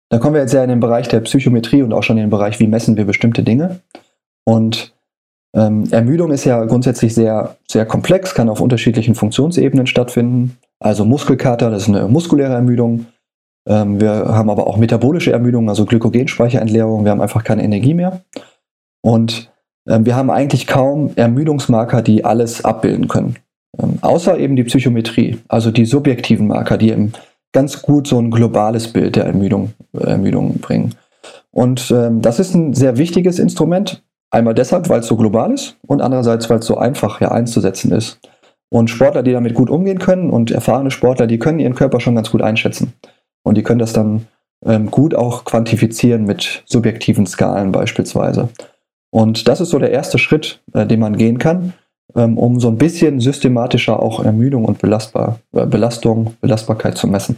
Da 0.09 0.19
kommen 0.19 0.35
wir 0.35 0.41
jetzt 0.41 0.53
ja 0.53 0.63
in 0.63 0.69
den 0.69 0.79
Bereich 0.79 1.09
der 1.09 1.19
Psychometrie 1.21 1.81
und 1.81 1.91
auch 1.93 2.03
schon 2.03 2.17
in 2.17 2.23
den 2.23 2.29
Bereich, 2.29 2.59
wie 2.59 2.67
messen 2.67 2.95
wir 2.95 3.05
bestimmte 3.05 3.43
Dinge. 3.43 3.81
Und 4.45 4.93
ähm, 5.53 5.85
Ermüdung 5.91 6.31
ist 6.31 6.45
ja 6.45 6.63
grundsätzlich 6.65 7.13
sehr, 7.13 7.57
sehr 7.67 7.85
komplex, 7.85 8.33
kann 8.33 8.47
auf 8.47 8.61
unterschiedlichen 8.61 9.15
Funktionsebenen 9.15 9.87
stattfinden. 9.87 10.57
Also 10.79 11.03
Muskelkater, 11.03 11.69
das 11.69 11.83
ist 11.83 11.89
eine 11.89 12.07
muskuläre 12.07 12.53
Ermüdung. 12.53 13.07
Ähm, 13.67 13.99
wir 13.99 14.09
haben 14.09 14.49
aber 14.49 14.67
auch 14.67 14.77
metabolische 14.77 15.31
Ermüdung, 15.31 15.69
also 15.69 15.85
Glykogenspeicherentleerung. 15.85 17.03
Wir 17.03 17.11
haben 17.11 17.21
einfach 17.21 17.43
keine 17.43 17.63
Energie 17.63 17.93
mehr. 17.93 18.21
Und 19.01 19.51
ähm, 19.87 20.05
wir 20.05 20.15
haben 20.15 20.29
eigentlich 20.29 20.67
kaum 20.67 21.11
Ermüdungsmarker, 21.15 22.01
die 22.01 22.25
alles 22.25 22.63
abbilden 22.63 23.07
können. 23.07 23.35
Ähm, 23.77 23.99
außer 24.01 24.37
eben 24.37 24.55
die 24.55 24.63
Psychometrie, 24.63 25.39
also 25.47 25.71
die 25.71 25.85
subjektiven 25.85 26.47
Marker, 26.47 26.77
die 26.77 26.91
eben 26.91 27.11
ganz 27.51 27.81
gut 27.81 28.07
so 28.07 28.19
ein 28.19 28.31
globales 28.31 28.93
Bild 28.93 29.15
der 29.15 29.25
Ermüdung, 29.25 29.73
Ermüdung 29.93 30.59
bringen. 30.59 30.95
Und 31.51 31.91
ähm, 31.91 32.21
das 32.21 32.39
ist 32.39 32.53
ein 32.53 32.73
sehr 32.73 32.97
wichtiges 32.97 33.39
Instrument. 33.39 34.03
Einmal 34.29 34.53
deshalb, 34.53 34.89
weil 34.89 34.99
es 34.99 35.07
so 35.07 35.15
global 35.15 35.53
ist 35.53 35.77
und 35.87 36.01
andererseits, 36.01 36.49
weil 36.49 36.59
es 36.59 36.65
so 36.65 36.77
einfach 36.77 37.21
ja, 37.21 37.31
einzusetzen 37.31 37.91
ist. 37.91 38.19
Und 38.69 38.89
Sportler, 38.89 39.23
die 39.23 39.31
damit 39.31 39.53
gut 39.53 39.69
umgehen 39.69 39.99
können 39.99 40.29
und 40.29 40.51
erfahrene 40.51 40.91
Sportler, 40.91 41.27
die 41.27 41.39
können 41.39 41.59
ihren 41.59 41.75
Körper 41.75 42.01
schon 42.01 42.15
ganz 42.15 42.29
gut 42.31 42.41
einschätzen. 42.41 42.93
Und 43.47 43.55
die 43.55 43.63
können 43.63 43.79
das 43.79 43.93
dann 43.93 44.27
ähm, 44.65 44.91
gut 44.91 45.15
auch 45.15 45.45
quantifizieren 45.45 46.25
mit 46.25 46.63
subjektiven 46.65 47.25
Skalen 47.25 47.71
beispielsweise. 47.71 48.49
Und 49.09 49.47
das 49.47 49.61
ist 49.61 49.69
so 49.69 49.79
der 49.79 49.91
erste 49.91 50.17
Schritt, 50.17 50.61
äh, 50.73 50.85
den 50.85 50.99
man 50.99 51.17
gehen 51.17 51.37
kann, 51.37 51.73
ähm, 52.15 52.37
um 52.37 52.59
so 52.59 52.67
ein 52.67 52.77
bisschen 52.77 53.19
systematischer 53.19 54.01
auch 54.01 54.23
Ermüdung 54.23 54.65
und 54.65 54.79
Belastbar, 54.79 55.39
äh, 55.53 55.65
Belastung, 55.65 56.35
Belastbarkeit 56.41 56.97
zu 56.97 57.07
messen. 57.07 57.37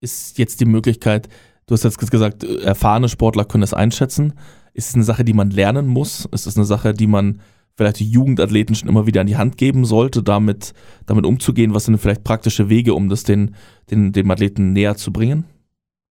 Ist 0.00 0.38
jetzt 0.38 0.60
die 0.60 0.66
Möglichkeit, 0.66 1.28
du 1.66 1.74
hast 1.74 1.84
jetzt 1.84 1.98
gesagt, 1.98 2.44
erfahrene 2.44 3.08
Sportler 3.08 3.44
können 3.44 3.62
das 3.62 3.74
einschätzen. 3.74 4.34
Ist 4.74 4.90
es 4.90 4.94
eine 4.94 5.04
Sache, 5.04 5.24
die 5.24 5.32
man 5.32 5.50
lernen 5.50 5.86
muss? 5.86 6.26
Ist 6.26 6.46
es 6.46 6.56
eine 6.56 6.66
Sache, 6.66 6.94
die 6.94 7.06
man 7.06 7.40
vielleicht 7.76 8.00
die 8.00 8.08
Jugendathleten 8.08 8.74
schon 8.74 8.88
immer 8.88 9.06
wieder 9.06 9.20
an 9.20 9.26
die 9.26 9.36
Hand 9.36 9.56
geben 9.56 9.84
sollte, 9.84 10.22
damit, 10.22 10.74
damit 11.06 11.26
umzugehen? 11.26 11.74
Was 11.74 11.84
sind 11.84 11.98
vielleicht 11.98 12.24
praktische 12.24 12.68
Wege, 12.68 12.94
um 12.94 13.08
das 13.08 13.24
den, 13.24 13.54
den, 13.90 14.12
dem 14.12 14.30
Athleten 14.30 14.72
näher 14.72 14.96
zu 14.96 15.12
bringen? 15.12 15.44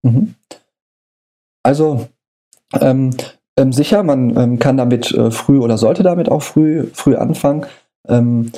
Mhm. 0.03 0.35
Also 1.63 2.07
ähm, 2.79 3.11
ähm, 3.57 3.73
sicher, 3.73 4.03
man 4.03 4.35
ähm, 4.37 4.59
kann 4.59 4.77
damit 4.77 5.11
äh, 5.11 5.31
früh 5.31 5.59
oder 5.59 5.77
sollte 5.77 6.03
damit 6.03 6.29
auch 6.29 6.41
früh, 6.41 6.87
früh 6.93 7.15
anfangen. 7.15 7.65
Ähm, 8.07 8.51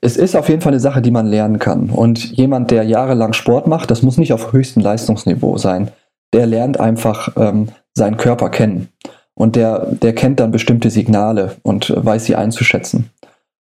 es 0.00 0.16
ist 0.16 0.36
auf 0.36 0.48
jeden 0.48 0.60
Fall 0.60 0.72
eine 0.72 0.80
Sache, 0.80 1.02
die 1.02 1.10
man 1.10 1.26
lernen 1.26 1.58
kann. 1.58 1.90
Und 1.90 2.32
jemand, 2.32 2.70
der 2.70 2.84
jahrelang 2.84 3.32
Sport 3.32 3.66
macht, 3.66 3.90
das 3.90 4.02
muss 4.02 4.18
nicht 4.18 4.32
auf 4.32 4.52
höchstem 4.52 4.82
Leistungsniveau 4.82 5.56
sein. 5.58 5.90
Der 6.32 6.46
lernt 6.46 6.78
einfach 6.78 7.36
ähm, 7.36 7.68
seinen 7.94 8.16
Körper 8.16 8.50
kennen. 8.50 8.88
Und 9.38 9.54
der, 9.54 9.86
der 9.90 10.14
kennt 10.14 10.40
dann 10.40 10.50
bestimmte 10.50 10.90
Signale 10.90 11.56
und 11.62 11.92
weiß 11.94 12.24
sie 12.24 12.36
einzuschätzen. 12.36 13.10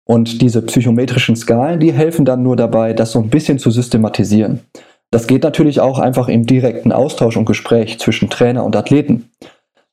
Und 0.04 0.40
diese 0.40 0.62
psychometrischen 0.62 1.36
Skalen, 1.36 1.78
die 1.78 1.92
helfen 1.92 2.24
dann 2.24 2.42
nur 2.42 2.56
dabei, 2.56 2.94
das 2.94 3.12
so 3.12 3.20
ein 3.20 3.30
bisschen 3.30 3.58
zu 3.58 3.70
systematisieren. 3.70 4.60
Das 5.10 5.26
geht 5.26 5.42
natürlich 5.42 5.80
auch 5.80 5.98
einfach 5.98 6.28
im 6.28 6.46
direkten 6.46 6.92
Austausch 6.92 7.36
und 7.36 7.44
Gespräch 7.44 7.98
zwischen 8.00 8.30
Trainer 8.30 8.64
und 8.64 8.74
Athleten. 8.74 9.30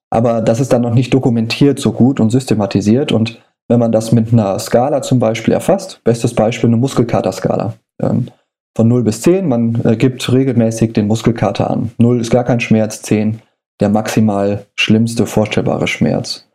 Aber 0.10 0.42
das 0.42 0.60
ist 0.60 0.72
dann 0.72 0.84
noch 0.84 0.94
nicht 0.94 1.14
dokumentiert 1.14 1.80
so 1.80 1.92
gut 1.92 2.20
und 2.20 2.30
systematisiert. 2.30 3.12
Und 3.12 3.42
wenn 3.68 3.80
man 3.80 3.92
das 3.92 4.12
mit 4.12 4.32
einer 4.32 4.58
Skala 4.60 5.02
zum 5.02 5.20
Beispiel 5.20 5.54
erfasst, 5.54 6.02
bestes 6.04 6.34
Beispiel 6.34 6.70
eine 6.70 6.78
Muskelkater-Skala. 6.78 7.74
Ähm, 8.02 8.28
von 8.76 8.88
0 8.88 9.04
bis 9.04 9.22
10, 9.22 9.48
man 9.48 9.82
äh, 9.84 9.98
gibt 9.98 10.32
regelmäßig 10.32 10.94
den 10.94 11.08
Muskelkater 11.08 11.70
an. 11.70 11.92
0 11.98 12.22
ist 12.22 12.32
gar 12.32 12.44
kein 12.44 12.60
Schmerz, 12.60 13.02
10 13.02 13.42
der 13.80 13.90
maximal 13.90 14.66
schlimmste 14.76 15.26
vorstellbare 15.26 15.88
Schmerz. 15.88 16.48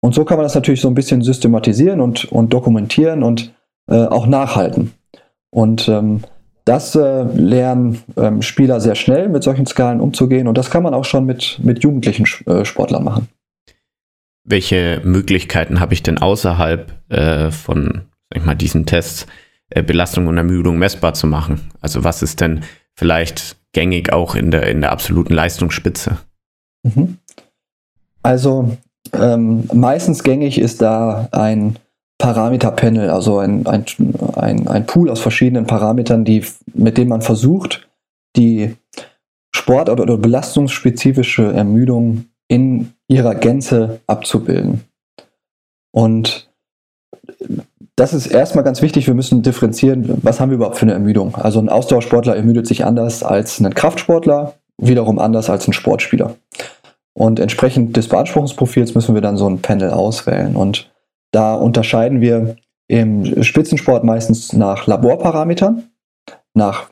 Und 0.00 0.14
so 0.14 0.24
kann 0.24 0.38
man 0.38 0.44
das 0.44 0.54
natürlich 0.54 0.80
so 0.80 0.88
ein 0.88 0.94
bisschen 0.94 1.22
systematisieren 1.22 2.00
und, 2.00 2.24
und 2.26 2.52
dokumentieren 2.52 3.22
und 3.22 3.52
äh, 3.88 4.06
auch 4.06 4.26
nachhalten. 4.26 4.92
Und 5.50 5.88
ähm, 5.88 6.22
das 6.64 6.94
äh, 6.94 7.22
lernen 7.22 8.02
ähm, 8.16 8.42
Spieler 8.42 8.80
sehr 8.80 8.94
schnell, 8.94 9.28
mit 9.28 9.42
solchen 9.42 9.66
Skalen 9.66 10.00
umzugehen. 10.00 10.46
Und 10.46 10.56
das 10.56 10.70
kann 10.70 10.82
man 10.82 10.94
auch 10.94 11.04
schon 11.04 11.26
mit, 11.26 11.58
mit 11.62 11.82
jugendlichen 11.82 12.26
äh, 12.46 12.64
Sportlern 12.64 13.04
machen. 13.04 13.28
Welche 14.44 15.00
Möglichkeiten 15.04 15.80
habe 15.80 15.92
ich 15.92 16.02
denn 16.02 16.18
außerhalb 16.18 16.92
äh, 17.10 17.50
von 17.50 18.02
ich 18.34 18.44
mal, 18.44 18.54
diesen 18.54 18.86
Tests, 18.86 19.26
äh, 19.70 19.82
Belastung 19.82 20.28
und 20.28 20.36
Ermüdung 20.36 20.78
messbar 20.78 21.14
zu 21.14 21.26
machen? 21.26 21.70
Also 21.80 22.04
was 22.04 22.22
ist 22.22 22.40
denn 22.40 22.60
vielleicht 22.94 23.56
gängig 23.72 24.12
auch 24.12 24.34
in 24.34 24.50
der, 24.50 24.66
in 24.68 24.80
der 24.80 24.92
absoluten 24.92 25.34
Leistungsspitze? 25.34 26.18
Mhm. 26.82 27.18
Also 28.22 28.76
ähm, 29.12 29.68
meistens 29.72 30.22
gängig 30.22 30.58
ist 30.58 30.82
da 30.82 31.28
ein 31.32 31.76
Parameterpanel, 32.18 33.08
also 33.10 33.38
ein, 33.38 33.66
ein, 33.66 33.84
ein, 34.34 34.68
ein 34.68 34.86
Pool 34.86 35.08
aus 35.08 35.20
verschiedenen 35.20 35.66
Parametern, 35.66 36.24
die, 36.24 36.44
mit 36.74 36.98
denen 36.98 37.08
man 37.08 37.22
versucht, 37.22 37.88
die 38.36 38.76
Sport- 39.54 39.88
oder 39.88 40.16
belastungsspezifische 40.18 41.52
Ermüdung 41.52 42.26
in 42.46 42.92
ihrer 43.08 43.34
Gänze 43.34 44.00
abzubilden. 44.06 44.82
Und 45.92 46.50
das 47.96 48.14
ist 48.14 48.26
erstmal 48.28 48.64
ganz 48.64 48.82
wichtig. 48.82 49.06
Wir 49.06 49.14
müssen 49.14 49.42
differenzieren, 49.42 50.18
was 50.22 50.40
haben 50.40 50.50
wir 50.50 50.56
überhaupt 50.56 50.78
für 50.78 50.86
eine 50.86 50.92
Ermüdung. 50.92 51.34
Also 51.34 51.58
ein 51.58 51.68
Ausdauersportler 51.68 52.36
ermüdet 52.36 52.66
sich 52.66 52.84
anders 52.84 53.22
als 53.22 53.60
ein 53.60 53.74
Kraftsportler 53.74 54.54
wiederum 54.80 55.18
anders 55.18 55.50
als 55.50 55.66
ein 55.68 55.72
Sportspieler. 55.72 56.36
Und 57.12 57.40
entsprechend 57.40 57.96
des 57.96 58.08
Beanspruchungsprofils 58.08 58.94
müssen 58.94 59.14
wir 59.14 59.22
dann 59.22 59.36
so 59.36 59.48
ein 59.48 59.60
Panel 59.60 59.90
auswählen. 59.90 60.56
Und 60.56 60.90
da 61.32 61.54
unterscheiden 61.54 62.20
wir 62.20 62.56
im 62.88 63.42
Spitzensport 63.42 64.04
meistens 64.04 64.52
nach 64.52 64.86
Laborparametern, 64.86 65.90
nach 66.54 66.90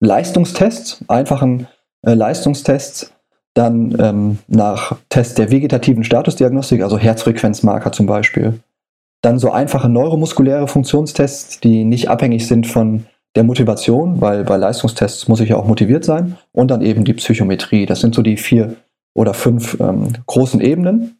Leistungstests, 0.00 1.04
einfachen 1.08 1.68
äh, 2.02 2.14
Leistungstests, 2.14 3.12
dann 3.54 3.96
ähm, 3.98 4.38
nach 4.48 4.96
Tests 5.08 5.34
der 5.34 5.50
vegetativen 5.50 6.04
Statusdiagnostik, 6.04 6.82
also 6.82 6.98
Herzfrequenzmarker 6.98 7.92
zum 7.92 8.06
Beispiel. 8.06 8.60
Dann 9.22 9.38
so 9.38 9.50
einfache 9.50 9.88
neuromuskuläre 9.88 10.68
Funktionstests, 10.68 11.60
die 11.60 11.84
nicht 11.84 12.10
abhängig 12.10 12.46
sind 12.46 12.66
von 12.66 13.06
der 13.36 13.44
Motivation, 13.44 14.20
weil 14.20 14.44
bei 14.44 14.56
Leistungstests 14.56 15.28
muss 15.28 15.40
ich 15.40 15.50
ja 15.50 15.56
auch 15.56 15.66
motiviert 15.66 16.04
sein 16.04 16.36
und 16.52 16.70
dann 16.70 16.80
eben 16.80 17.04
die 17.04 17.12
Psychometrie. 17.12 17.86
Das 17.86 18.00
sind 18.00 18.14
so 18.14 18.22
die 18.22 18.36
vier 18.36 18.76
oder 19.14 19.34
fünf 19.34 19.78
ähm, 19.78 20.12
großen 20.26 20.60
Ebenen. 20.60 21.18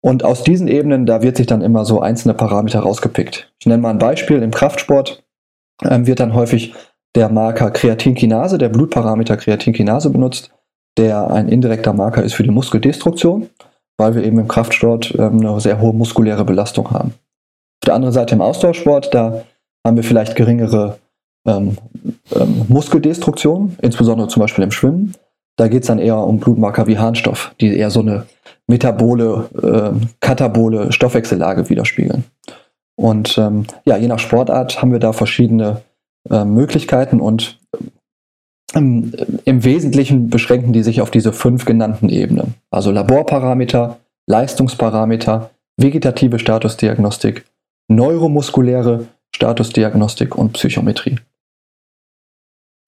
Und 0.00 0.24
aus 0.24 0.42
diesen 0.42 0.68
Ebenen, 0.68 1.06
da 1.06 1.22
wird 1.22 1.36
sich 1.36 1.46
dann 1.46 1.62
immer 1.62 1.84
so 1.84 2.00
einzelne 2.00 2.34
Parameter 2.34 2.80
rausgepickt. 2.80 3.52
Ich 3.58 3.66
nenne 3.66 3.80
mal 3.80 3.90
ein 3.90 3.98
Beispiel. 3.98 4.42
Im 4.42 4.50
Kraftsport 4.50 5.24
ähm, 5.82 6.06
wird 6.06 6.20
dann 6.20 6.34
häufig 6.34 6.74
der 7.14 7.28
Marker 7.28 7.70
Kreatinkinase, 7.70 8.58
der 8.58 8.68
Blutparameter 8.68 9.36
Kreatinkinase 9.36 10.10
benutzt, 10.10 10.50
der 10.98 11.30
ein 11.30 11.48
indirekter 11.48 11.92
Marker 11.92 12.22
ist 12.22 12.34
für 12.34 12.42
die 12.42 12.50
Muskeldestruktion, 12.50 13.48
weil 13.96 14.14
wir 14.14 14.24
eben 14.24 14.38
im 14.38 14.48
Kraftsport 14.48 15.14
ähm, 15.16 15.40
eine 15.40 15.60
sehr 15.60 15.80
hohe 15.80 15.94
muskuläre 15.94 16.44
Belastung 16.44 16.90
haben. 16.90 17.14
Auf 17.82 17.86
der 17.86 17.94
anderen 17.94 18.12
Seite 18.12 18.34
im 18.34 18.40
Ausdauersport, 18.40 19.14
da 19.14 19.44
haben 19.86 19.96
wir 19.96 20.04
vielleicht 20.04 20.36
geringere 20.36 20.98
ähm, 21.46 21.76
ähm, 22.34 22.64
Muskeldestruktion, 22.68 23.76
insbesondere 23.80 24.28
zum 24.28 24.40
Beispiel 24.40 24.64
im 24.64 24.70
Schwimmen. 24.70 25.14
Da 25.56 25.68
geht 25.68 25.82
es 25.82 25.88
dann 25.88 25.98
eher 25.98 26.18
um 26.18 26.40
Blutmarker 26.40 26.86
wie 26.86 26.98
Harnstoff, 26.98 27.54
die 27.60 27.76
eher 27.76 27.90
so 27.90 28.00
eine 28.00 28.26
metabole, 28.66 29.48
äh, 29.62 30.06
katabole 30.20 30.92
Stoffwechsellage 30.92 31.68
widerspiegeln. 31.68 32.24
Und 32.96 33.38
ähm, 33.38 33.66
ja, 33.84 33.96
je 33.96 34.08
nach 34.08 34.18
Sportart 34.18 34.80
haben 34.80 34.92
wir 34.92 34.98
da 34.98 35.12
verschiedene 35.12 35.82
äh, 36.30 36.44
Möglichkeiten 36.44 37.20
und 37.20 37.58
ähm, 38.74 39.12
im 39.44 39.64
Wesentlichen 39.64 40.30
beschränken 40.30 40.72
die 40.72 40.82
sich 40.82 41.00
auf 41.00 41.10
diese 41.10 41.32
fünf 41.32 41.64
genannten 41.64 42.08
Ebenen. 42.08 42.54
Also 42.70 42.90
Laborparameter, 42.90 43.98
Leistungsparameter, 44.26 45.50
vegetative 45.76 46.38
Statusdiagnostik, 46.38 47.44
neuromuskuläre 47.88 49.06
Statusdiagnostik 49.34 50.36
und 50.36 50.52
Psychometrie. 50.54 51.18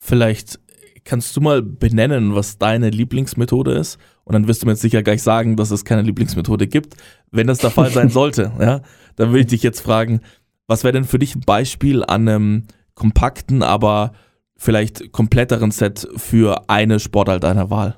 Vielleicht 0.07 0.61
kannst 1.03 1.37
du 1.37 1.41
mal 1.41 1.63
benennen, 1.63 2.37
was 2.37 2.59
deine 2.59 2.91
Lieblingsmethode 2.91 3.73
ist? 3.73 3.99
Und 4.23 4.35
dann 4.35 4.47
wirst 4.47 4.63
du 4.63 4.67
mir 4.67 4.73
jetzt 4.73 4.83
sicher 4.83 5.03
gleich 5.03 5.21
sagen, 5.21 5.57
dass 5.57 5.73
es 5.73 5.85
keine 5.85 6.03
Lieblingsmethode 6.03 6.69
gibt. 6.69 6.95
Wenn 7.33 7.49
das 7.49 7.59
der 7.59 7.73
Fall 7.73 7.91
sein 7.91 8.09
sollte, 8.11 8.53
ja, 8.61 8.83
dann 9.17 9.33
will 9.33 9.41
ich 9.41 9.49
dich 9.49 9.65
jetzt 9.65 9.81
fragen, 9.81 10.21
was 10.69 10.85
wäre 10.85 10.93
denn 10.93 11.07
für 11.07 11.19
dich 11.19 11.35
ein 11.35 11.41
Beispiel 11.41 12.05
an 12.05 12.29
einem 12.29 12.63
kompakten, 12.95 13.65
aber 13.65 14.13
vielleicht 14.57 15.11
kompletteren 15.11 15.73
Set 15.73 16.07
für 16.15 16.71
eine 16.71 17.01
Sportart 17.01 17.43
deiner 17.43 17.69
Wahl? 17.71 17.97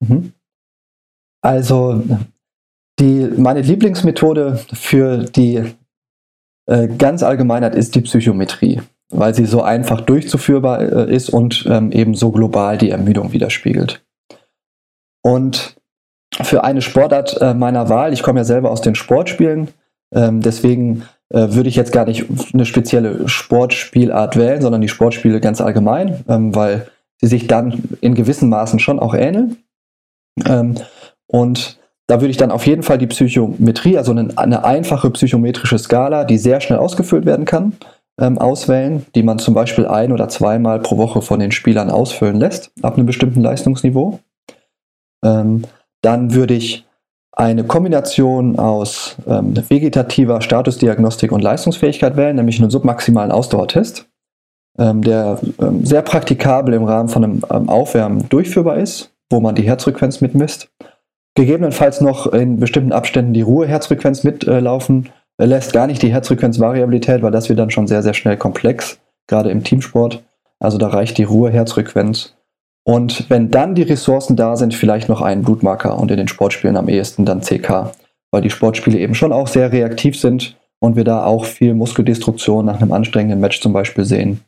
Mhm. 0.00 0.32
Also 1.42 2.02
die, 2.98 3.28
meine 3.36 3.60
Lieblingsmethode 3.60 4.64
für 4.72 5.24
die 5.24 5.62
äh, 6.64 6.88
ganz 6.96 7.22
Allgemeinheit 7.22 7.74
ist 7.74 7.94
die 7.94 8.00
Psychometrie 8.00 8.80
weil 9.10 9.34
sie 9.34 9.46
so 9.46 9.62
einfach 9.62 10.00
durchzuführbar 10.00 10.80
äh, 10.80 11.14
ist 11.14 11.30
und 11.30 11.66
ähm, 11.68 11.92
eben 11.92 12.14
so 12.14 12.30
global 12.30 12.78
die 12.78 12.90
Ermüdung 12.90 13.32
widerspiegelt. 13.32 14.04
Und 15.22 15.76
für 16.42 16.64
eine 16.64 16.82
Sportart 16.82 17.40
äh, 17.40 17.54
meiner 17.54 17.88
Wahl, 17.88 18.12
ich 18.12 18.22
komme 18.22 18.40
ja 18.40 18.44
selber 18.44 18.70
aus 18.70 18.80
den 18.80 18.94
Sportspielen, 18.94 19.68
ähm, 20.14 20.40
deswegen 20.40 21.02
äh, 21.30 21.48
würde 21.50 21.68
ich 21.68 21.76
jetzt 21.76 21.92
gar 21.92 22.04
nicht 22.04 22.26
eine 22.52 22.66
spezielle 22.66 23.28
Sportspielart 23.28 24.36
wählen, 24.36 24.60
sondern 24.60 24.80
die 24.80 24.88
Sportspiele 24.88 25.40
ganz 25.40 25.60
allgemein, 25.60 26.24
ähm, 26.28 26.54
weil 26.54 26.88
sie 27.20 27.28
sich 27.28 27.46
dann 27.46 27.82
in 28.00 28.14
gewissen 28.14 28.48
Maßen 28.48 28.78
schon 28.78 28.98
auch 28.98 29.14
ähneln. 29.14 29.56
Ähm, 30.44 30.76
und 31.26 31.78
da 32.06 32.20
würde 32.20 32.30
ich 32.30 32.36
dann 32.36 32.52
auf 32.52 32.66
jeden 32.66 32.82
Fall 32.82 32.98
die 32.98 33.08
Psychometrie, 33.08 33.98
also 33.98 34.12
eine, 34.12 34.28
eine 34.36 34.64
einfache 34.64 35.10
psychometrische 35.10 35.78
Skala, 35.78 36.24
die 36.24 36.38
sehr 36.38 36.60
schnell 36.60 36.78
ausgefüllt 36.78 37.26
werden 37.26 37.46
kann, 37.46 37.72
ähm, 38.20 38.38
auswählen, 38.38 39.06
die 39.14 39.22
man 39.22 39.38
zum 39.38 39.54
Beispiel 39.54 39.86
ein- 39.86 40.12
oder 40.12 40.28
zweimal 40.28 40.80
pro 40.80 40.96
Woche 40.96 41.22
von 41.22 41.40
den 41.40 41.52
Spielern 41.52 41.90
ausfüllen 41.90 42.36
lässt, 42.36 42.72
ab 42.82 42.96
einem 42.96 43.06
bestimmten 43.06 43.42
Leistungsniveau. 43.42 44.20
Ähm, 45.24 45.64
dann 46.02 46.34
würde 46.34 46.54
ich 46.54 46.86
eine 47.32 47.64
Kombination 47.64 48.58
aus 48.58 49.16
ähm, 49.26 49.54
vegetativer 49.68 50.40
Statusdiagnostik 50.40 51.32
und 51.32 51.42
Leistungsfähigkeit 51.42 52.16
wählen, 52.16 52.36
nämlich 52.36 52.58
einen 52.60 52.70
submaximalen 52.70 53.30
Ausdauertest, 53.30 54.08
ähm, 54.78 55.02
der 55.02 55.38
ähm, 55.60 55.84
sehr 55.84 56.02
praktikabel 56.02 56.72
im 56.72 56.84
Rahmen 56.84 57.10
von 57.10 57.24
einem 57.24 57.42
ähm, 57.50 57.68
Aufwärmen 57.68 58.28
durchführbar 58.30 58.78
ist, 58.78 59.12
wo 59.30 59.40
man 59.40 59.54
die 59.54 59.64
Herzfrequenz 59.64 60.22
mitmisst. 60.22 60.70
Gegebenenfalls 61.34 62.00
noch 62.00 62.26
in 62.28 62.58
bestimmten 62.58 62.92
Abständen 62.92 63.34
die 63.34 63.42
Ruheherzfrequenz 63.42 64.24
mitlaufen 64.24 65.10
lässt 65.44 65.72
gar 65.72 65.86
nicht 65.86 66.02
die 66.02 66.12
Herzfrequenzvariabilität, 66.12 67.22
weil 67.22 67.30
das 67.30 67.48
wird 67.48 67.58
dann 67.58 67.70
schon 67.70 67.86
sehr, 67.86 68.02
sehr 68.02 68.14
schnell 68.14 68.36
komplex, 68.36 68.98
gerade 69.26 69.50
im 69.50 69.64
Teamsport. 69.64 70.22
Also 70.58 70.78
da 70.78 70.88
reicht 70.88 71.18
die 71.18 71.24
Ruhe-Herzfrequenz. 71.24 72.34
Und 72.84 73.28
wenn 73.28 73.50
dann 73.50 73.74
die 73.74 73.82
Ressourcen 73.82 74.36
da 74.36 74.56
sind, 74.56 74.72
vielleicht 74.72 75.08
noch 75.08 75.20
einen 75.20 75.42
Blutmarker 75.42 75.98
und 75.98 76.10
in 76.10 76.16
den 76.16 76.28
Sportspielen 76.28 76.76
am 76.76 76.88
ehesten 76.88 77.24
dann 77.24 77.42
CK, 77.42 77.92
weil 78.30 78.42
die 78.42 78.50
Sportspiele 78.50 78.98
eben 78.98 79.14
schon 79.14 79.32
auch 79.32 79.48
sehr 79.48 79.72
reaktiv 79.72 80.18
sind 80.18 80.56
und 80.78 80.96
wir 80.96 81.04
da 81.04 81.24
auch 81.24 81.44
viel 81.44 81.74
Muskeldestruktion 81.74 82.64
nach 82.64 82.80
einem 82.80 82.92
anstrengenden 82.92 83.40
Match 83.40 83.60
zum 83.60 83.72
Beispiel 83.72 84.04
sehen. 84.04 84.40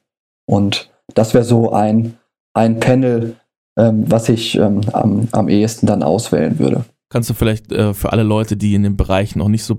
Und 0.46 0.90
das 1.14 1.35
wäre 1.35 1.44
so 1.44 1.72
ein, 1.72 2.16
ein 2.55 2.81
Panel, 2.81 3.35
ähm, 3.77 4.05
was 4.07 4.29
ich 4.29 4.57
ähm, 4.57 4.83
am, 4.92 5.29
am 5.33 5.48
ehesten 5.48 5.87
dann 5.87 6.03
auswählen 6.03 6.59
würde. 6.59 6.85
Kannst 7.11 7.31
du 7.31 7.35
vielleicht 7.35 7.72
äh, 7.72 7.92
für 7.92 8.12
alle 8.12 8.22
Leute, 8.22 8.57
die 8.57 8.74
in 8.74 8.83
dem 8.83 8.96
Bereich 8.96 9.35
noch 9.35 9.48
nicht 9.48 9.64
so 9.64 9.79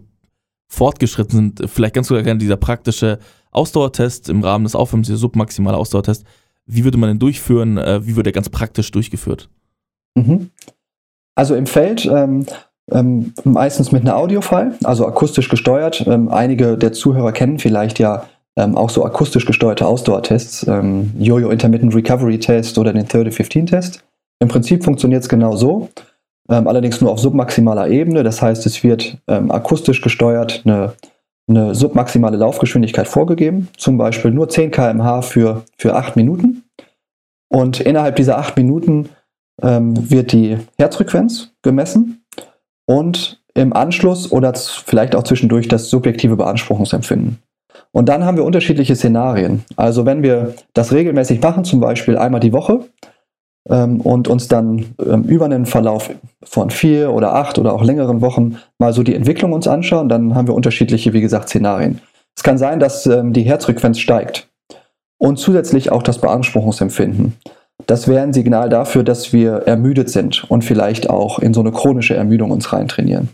fortgeschritten 0.69 1.35
sind, 1.35 1.69
vielleicht 1.69 1.95
ganz 1.95 2.07
gut 2.07 2.17
erkennen, 2.17 2.39
dieser 2.39 2.57
praktische 2.57 3.19
Ausdauertest 3.51 4.29
im 4.29 4.43
Rahmen 4.43 4.63
des 4.63 4.75
Aufwärms, 4.75 5.07
dieser 5.07 5.17
submaximale 5.17 5.75
Ausdauertest, 5.75 6.23
wie 6.65 6.83
würde 6.83 6.99
man 6.99 7.09
den 7.09 7.19
durchführen? 7.19 7.77
Äh, 7.77 8.05
wie 8.05 8.15
wird 8.15 8.27
er 8.27 8.31
ganz 8.31 8.49
praktisch 8.49 8.91
durchgeführt? 8.91 9.49
Mhm. 10.15 10.51
Also 11.35 11.55
im 11.55 11.65
Feld 11.65 12.05
ähm, 12.05 12.45
ähm, 12.91 13.33
meistens 13.43 13.91
mit 13.91 14.03
einer 14.03 14.17
Audiofile, 14.17 14.75
also 14.83 15.07
akustisch 15.07 15.49
gesteuert. 15.49 16.05
Ähm, 16.05 16.29
einige 16.29 16.77
der 16.77 16.93
Zuhörer 16.93 17.31
kennen 17.31 17.57
vielleicht 17.57 17.97
ja 17.97 18.25
ähm, 18.55 18.77
auch 18.77 18.89
so 18.89 19.03
akustisch 19.03 19.45
gesteuerte 19.45 19.87
Ausdauertests, 19.87 20.67
ähm, 20.67 21.11
Yo-Yo 21.17 21.49
Intermittent 21.49 21.95
Recovery 21.95 22.39
Test 22.39 22.77
oder 22.77 22.93
den 22.93 23.07
30-15 23.07 23.67
Test. 23.67 24.03
Im 24.39 24.47
Prinzip 24.47 24.83
funktioniert 24.83 25.23
es 25.23 25.29
genau 25.29 25.55
so 25.55 25.89
ähm, 26.49 26.67
allerdings 26.67 26.99
nur 27.01 27.11
auf 27.11 27.19
submaximaler 27.19 27.87
Ebene. 27.89 28.23
Das 28.23 28.41
heißt, 28.41 28.65
es 28.65 28.83
wird 28.83 29.17
ähm, 29.27 29.51
akustisch 29.51 30.01
gesteuert 30.01 30.63
eine, 30.65 30.93
eine, 31.47 31.75
submaximale 31.75 32.37
Laufgeschwindigkeit 32.37 33.07
vorgegeben, 33.07 33.69
zum 33.77 33.97
Beispiel 33.97 34.31
nur 34.31 34.49
10 34.49 34.71
km/h 34.71 35.21
für, 35.21 35.63
für 35.77 35.95
8 35.95 36.15
Minuten. 36.15 36.63
Und 37.49 37.79
innerhalb 37.79 38.15
dieser 38.15 38.37
8 38.37 38.57
Minuten 38.57 39.09
ähm, 39.61 40.09
wird 40.09 40.31
die 40.31 40.57
Herzfrequenz 40.77 41.51
gemessen 41.61 42.23
und 42.85 43.41
im 43.53 43.73
Anschluss 43.73 44.31
oder 44.31 44.53
vielleicht 44.53 45.15
auch 45.15 45.23
zwischendurch 45.23 45.67
das 45.67 45.89
subjektive 45.89 46.35
Beanspruchungsempfinden. 46.35 47.39
Und 47.91 48.07
dann 48.07 48.23
haben 48.23 48.37
wir 48.37 48.45
unterschiedliche 48.45 48.95
Szenarien. 48.95 49.63
Also 49.75 50.05
wenn 50.05 50.21
wir 50.21 50.53
das 50.73 50.91
regelmäßig 50.93 51.41
machen, 51.41 51.63
zum 51.63 51.79
Beispiel 51.79 52.17
einmal 52.17 52.39
die 52.39 52.53
Woche, 52.53 52.81
und 53.69 54.27
uns 54.27 54.47
dann 54.47 54.85
ähm, 55.05 55.23
über 55.23 55.45
einen 55.45 55.65
Verlauf 55.65 56.09
von 56.43 56.69
vier 56.69 57.13
oder 57.13 57.35
acht 57.35 57.59
oder 57.59 57.73
auch 57.73 57.83
längeren 57.83 58.21
Wochen 58.21 58.57
mal 58.79 58.93
so 58.93 59.03
die 59.03 59.15
Entwicklung 59.15 59.53
uns 59.53 59.67
anschauen, 59.67 60.09
dann 60.09 60.35
haben 60.35 60.47
wir 60.47 60.55
unterschiedliche, 60.55 61.13
wie 61.13 61.21
gesagt, 61.21 61.49
Szenarien. 61.49 62.01
Es 62.35 62.43
kann 62.43 62.57
sein, 62.57 62.79
dass 62.79 63.05
ähm, 63.05 63.33
die 63.33 63.43
Herzfrequenz 63.43 63.99
steigt 63.99 64.49
und 65.17 65.37
zusätzlich 65.37 65.91
auch 65.91 66.03
das 66.03 66.19
Beanspruchungsempfinden. 66.19 67.35
Das 67.85 68.07
wäre 68.07 68.23
ein 68.23 68.33
Signal 68.33 68.69
dafür, 68.69 69.03
dass 69.03 69.33
wir 69.33 69.51
ermüdet 69.65 70.09
sind 70.09 70.49
und 70.49 70.63
vielleicht 70.63 71.09
auch 71.09 71.39
in 71.39 71.53
so 71.53 71.61
eine 71.61 71.71
chronische 71.71 72.15
Ermüdung 72.15 72.51
uns 72.51 72.71
reintrainieren. 72.73 73.29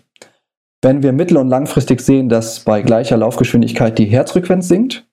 Wenn 0.82 1.02
wir 1.02 1.14
mittel- 1.14 1.38
und 1.38 1.50
langfristig 1.50 2.02
sehen, 2.02 2.30
dass 2.30 2.60
bei 2.60 2.82
gleicher 2.82 3.18
Laufgeschwindigkeit 3.18 3.98
die 3.98 4.06
Herzfrequenz 4.06 4.68
sinkt, 4.68 5.06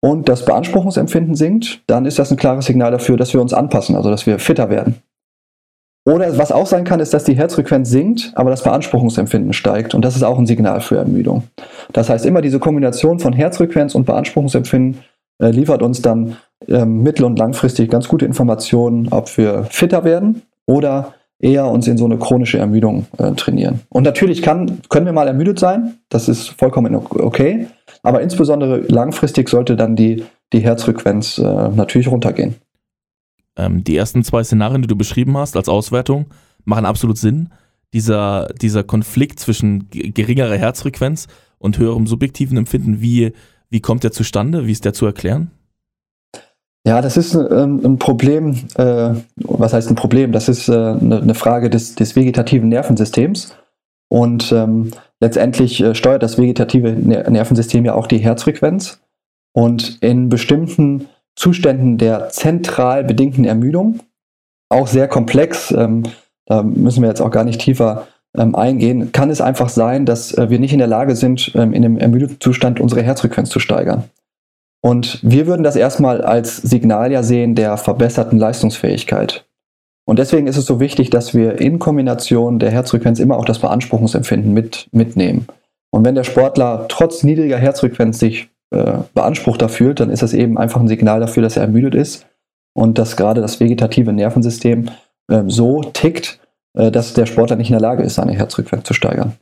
und 0.00 0.28
das 0.28 0.44
Beanspruchungsempfinden 0.44 1.34
sinkt, 1.34 1.82
dann 1.86 2.06
ist 2.06 2.18
das 2.18 2.30
ein 2.30 2.36
klares 2.36 2.66
Signal 2.66 2.90
dafür, 2.90 3.16
dass 3.16 3.32
wir 3.32 3.40
uns 3.40 3.52
anpassen, 3.52 3.96
also 3.96 4.10
dass 4.10 4.26
wir 4.26 4.38
fitter 4.38 4.70
werden. 4.70 4.96
Oder 6.06 6.38
was 6.38 6.52
auch 6.52 6.66
sein 6.66 6.84
kann, 6.84 7.00
ist, 7.00 7.12
dass 7.12 7.24
die 7.24 7.34
Herzfrequenz 7.34 7.90
sinkt, 7.90 8.32
aber 8.36 8.50
das 8.50 8.62
Beanspruchungsempfinden 8.62 9.52
steigt. 9.52 9.92
Und 9.92 10.04
das 10.04 10.14
ist 10.14 10.22
auch 10.22 10.38
ein 10.38 10.46
Signal 10.46 10.80
für 10.80 10.96
Ermüdung. 10.96 11.42
Das 11.92 12.08
heißt, 12.08 12.24
immer 12.26 12.42
diese 12.42 12.60
Kombination 12.60 13.18
von 13.18 13.32
Herzfrequenz 13.32 13.96
und 13.96 14.06
Beanspruchungsempfinden 14.06 15.02
äh, 15.42 15.50
liefert 15.50 15.82
uns 15.82 16.02
dann 16.02 16.36
ähm, 16.68 17.02
mittel- 17.02 17.24
und 17.24 17.38
langfristig 17.38 17.90
ganz 17.90 18.06
gute 18.06 18.24
Informationen, 18.24 19.08
ob 19.10 19.36
wir 19.36 19.64
fitter 19.64 20.04
werden 20.04 20.42
oder 20.66 21.14
eher 21.38 21.66
uns 21.66 21.86
in 21.86 21.98
so 21.98 22.04
eine 22.04 22.18
chronische 22.18 22.58
Ermüdung 22.58 23.06
äh, 23.18 23.32
trainieren. 23.32 23.80
Und 23.90 24.04
natürlich 24.04 24.42
kann, 24.42 24.80
können 24.88 25.06
wir 25.06 25.12
mal 25.12 25.28
ermüdet 25.28 25.58
sein, 25.58 25.98
das 26.08 26.28
ist 26.28 26.48
vollkommen 26.48 26.94
okay, 26.94 27.66
aber 28.02 28.22
insbesondere 28.22 28.78
langfristig 28.78 29.48
sollte 29.48 29.76
dann 29.76 29.96
die, 29.96 30.24
die 30.52 30.60
Herzfrequenz 30.60 31.38
äh, 31.38 31.42
natürlich 31.42 32.08
runtergehen. 32.08 32.54
Ähm, 33.56 33.84
die 33.84 33.96
ersten 33.96 34.24
zwei 34.24 34.44
Szenarien, 34.44 34.82
die 34.82 34.88
du 34.88 34.96
beschrieben 34.96 35.36
hast 35.36 35.56
als 35.56 35.68
Auswertung, 35.68 36.26
machen 36.64 36.86
absolut 36.86 37.18
Sinn. 37.18 37.50
Dieser, 37.92 38.48
dieser 38.60 38.82
Konflikt 38.82 39.38
zwischen 39.40 39.88
geringerer 39.90 40.56
Herzfrequenz 40.56 41.28
und 41.58 41.78
höherem 41.78 42.06
subjektiven 42.06 42.58
Empfinden, 42.58 43.00
wie, 43.00 43.32
wie 43.70 43.80
kommt 43.80 44.04
der 44.04 44.12
zustande? 44.12 44.66
Wie 44.66 44.72
ist 44.72 44.84
der 44.84 44.92
zu 44.92 45.06
erklären? 45.06 45.50
Ja, 46.86 47.00
das 47.00 47.16
ist 47.16 47.34
ähm, 47.34 47.80
ein 47.84 47.98
Problem. 47.98 48.54
Äh, 48.76 49.14
was 49.34 49.72
heißt 49.72 49.90
ein 49.90 49.96
Problem? 49.96 50.30
Das 50.30 50.48
ist 50.48 50.68
äh, 50.68 50.72
eine, 50.72 51.20
eine, 51.20 51.34
Frage 51.34 51.68
des, 51.68 51.96
des, 51.96 52.14
vegetativen 52.14 52.68
Nervensystems. 52.68 53.56
Und 54.08 54.52
ähm, 54.52 54.92
letztendlich 55.20 55.82
äh, 55.82 55.96
steuert 55.96 56.22
das 56.22 56.38
vegetative 56.38 56.92
Nervensystem 56.92 57.84
ja 57.84 57.94
auch 57.94 58.06
die 58.06 58.18
Herzfrequenz. 58.18 59.00
Und 59.52 59.98
in 60.00 60.28
bestimmten 60.28 61.08
Zuständen 61.34 61.98
der 61.98 62.28
zentral 62.28 63.02
bedingten 63.02 63.44
Ermüdung, 63.44 63.98
auch 64.68 64.86
sehr 64.86 65.08
komplex, 65.08 65.72
ähm, 65.72 66.04
da 66.46 66.62
müssen 66.62 67.02
wir 67.02 67.08
jetzt 67.08 67.20
auch 67.20 67.32
gar 67.32 67.42
nicht 67.42 67.60
tiefer 67.60 68.06
ähm, 68.36 68.54
eingehen, 68.54 69.10
kann 69.10 69.30
es 69.30 69.40
einfach 69.40 69.70
sein, 69.70 70.06
dass 70.06 70.38
äh, 70.38 70.50
wir 70.50 70.60
nicht 70.60 70.72
in 70.72 70.78
der 70.78 70.86
Lage 70.86 71.16
sind, 71.16 71.50
ähm, 71.56 71.72
in 71.72 71.84
einem 71.84 71.98
ermüdeten 71.98 72.36
Zustand 72.40 72.78
unsere 72.78 73.02
Herzfrequenz 73.02 73.50
zu 73.50 73.58
steigern. 73.58 74.04
Und 74.86 75.18
wir 75.22 75.48
würden 75.48 75.64
das 75.64 75.74
erstmal 75.74 76.22
als 76.22 76.58
Signal 76.58 77.10
ja 77.10 77.24
sehen 77.24 77.56
der 77.56 77.76
verbesserten 77.76 78.38
Leistungsfähigkeit. 78.38 79.44
Und 80.04 80.20
deswegen 80.20 80.46
ist 80.46 80.56
es 80.56 80.64
so 80.64 80.78
wichtig, 80.78 81.10
dass 81.10 81.34
wir 81.34 81.60
in 81.60 81.80
Kombination 81.80 82.60
der 82.60 82.70
Herzfrequenz 82.70 83.18
immer 83.18 83.36
auch 83.36 83.44
das 83.44 83.58
Beanspruchungsempfinden 83.58 84.52
mit, 84.52 84.86
mitnehmen. 84.92 85.48
Und 85.90 86.04
wenn 86.04 86.14
der 86.14 86.22
Sportler 86.22 86.86
trotz 86.88 87.24
niedriger 87.24 87.58
Herzfrequenz 87.58 88.20
sich 88.20 88.48
äh, 88.70 88.98
beanspruchter 89.12 89.68
fühlt, 89.68 89.98
dann 89.98 90.10
ist 90.10 90.22
das 90.22 90.34
eben 90.34 90.56
einfach 90.56 90.80
ein 90.80 90.86
Signal 90.86 91.18
dafür, 91.18 91.42
dass 91.42 91.56
er 91.56 91.64
ermüdet 91.64 91.96
ist 91.96 92.24
und 92.72 92.96
dass 92.96 93.16
gerade 93.16 93.40
das 93.40 93.58
vegetative 93.58 94.12
Nervensystem 94.12 94.90
äh, 95.28 95.42
so 95.48 95.82
tickt, 95.82 96.38
äh, 96.78 96.92
dass 96.92 97.12
der 97.12 97.26
Sportler 97.26 97.56
nicht 97.56 97.70
in 97.70 97.74
der 97.74 97.80
Lage 97.80 98.04
ist, 98.04 98.14
seine 98.14 98.34
Herzfrequenz 98.34 98.84
zu 98.84 98.94
steigern. 98.94 99.32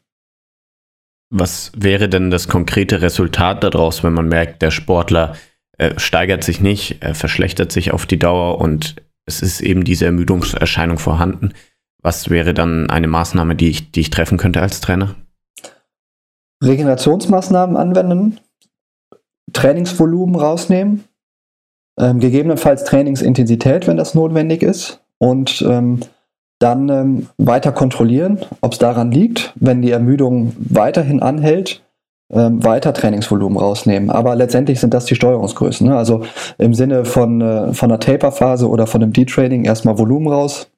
Was 1.31 1.73
wäre 1.77 2.09
denn 2.09 2.31
das 2.31 2.49
konkrete 2.49 3.03
Resultat 3.03 3.65
daraus, 3.65 4.05
wenn 4.05 4.13
man 4.13 4.29
merkt, 4.29 4.63
der 4.63 4.71
Sportler 4.71 5.35
äh, 5.79 5.99
steigert 5.99 6.45
sich 6.45 6.61
nicht, 6.61 7.03
er 7.03 7.15
verschlechtert 7.15 7.73
sich 7.73 7.93
auf 7.93 8.07
die 8.07 8.19
Dauer 8.19 8.61
und 8.61 8.97
es 9.27 9.43
ist 9.43 9.61
eben 9.61 9.85
diese 9.85 10.07
Ermüdungserscheinung 10.07 10.99
vorhanden? 10.99 11.53
Was 12.03 12.29
wäre 12.29 12.53
dann 12.53 12.91
eine 12.91 13.07
Maßnahme, 13.07 13.57
die 13.57 13.71
ich, 13.71 13.91
die 13.91 14.01
ich 14.01 14.11
treffen 14.11 14.39
könnte 14.39 14.61
als 14.61 14.81
Trainer? 14.81 15.15
Regenerationsmaßnahmen 16.63 17.77
anwenden, 17.77 18.41
Trainingsvolumen 19.53 20.37
rausnehmen, 20.37 21.05
ähm, 21.99 22.21
gegebenenfalls 22.21 22.85
Trainingsintensität, 22.85 23.87
wenn 23.87 23.97
das 23.97 24.15
notwendig 24.15 24.63
ist 24.63 25.03
und 25.19 25.63
ähm, 25.63 26.01
dann 26.65 26.89
ähm, 26.89 27.27
weiter 27.37 27.73
kontrollieren, 27.73 28.39
ob 28.63 28.73
es 28.73 28.79
daran 28.79 29.13
liegt, 29.13 29.53
wenn 29.57 29.83
die 29.83 29.91
Ermüdung 29.91 30.55
weiterhin 30.59 31.21
anhält, 31.21 31.83
ähm, 32.33 32.65
weiter 32.65 32.95
Trainingsvolumen 32.95 33.59
rausnehmen. 33.59 34.11
Aber 34.11 34.35
letztendlich 34.35 34.81
sind 34.81 34.95
das 34.95 35.05
die 35.05 35.15
Steuerungsgrößen. 35.15 35.87
Ne? 35.87 35.97
Also 35.97 36.23
im 36.57 36.73
Sinne 36.73 37.05
von, 37.05 37.41
äh, 37.43 37.75
von 37.75 37.91
einer 37.91 38.01
Taper-Phase 38.01 38.69
oder 38.69 38.87
von 38.87 39.03
einem 39.03 39.13
Detraining 39.13 39.65
erstmal 39.65 39.99
Volumen 39.99 40.29
raus, 40.29 40.71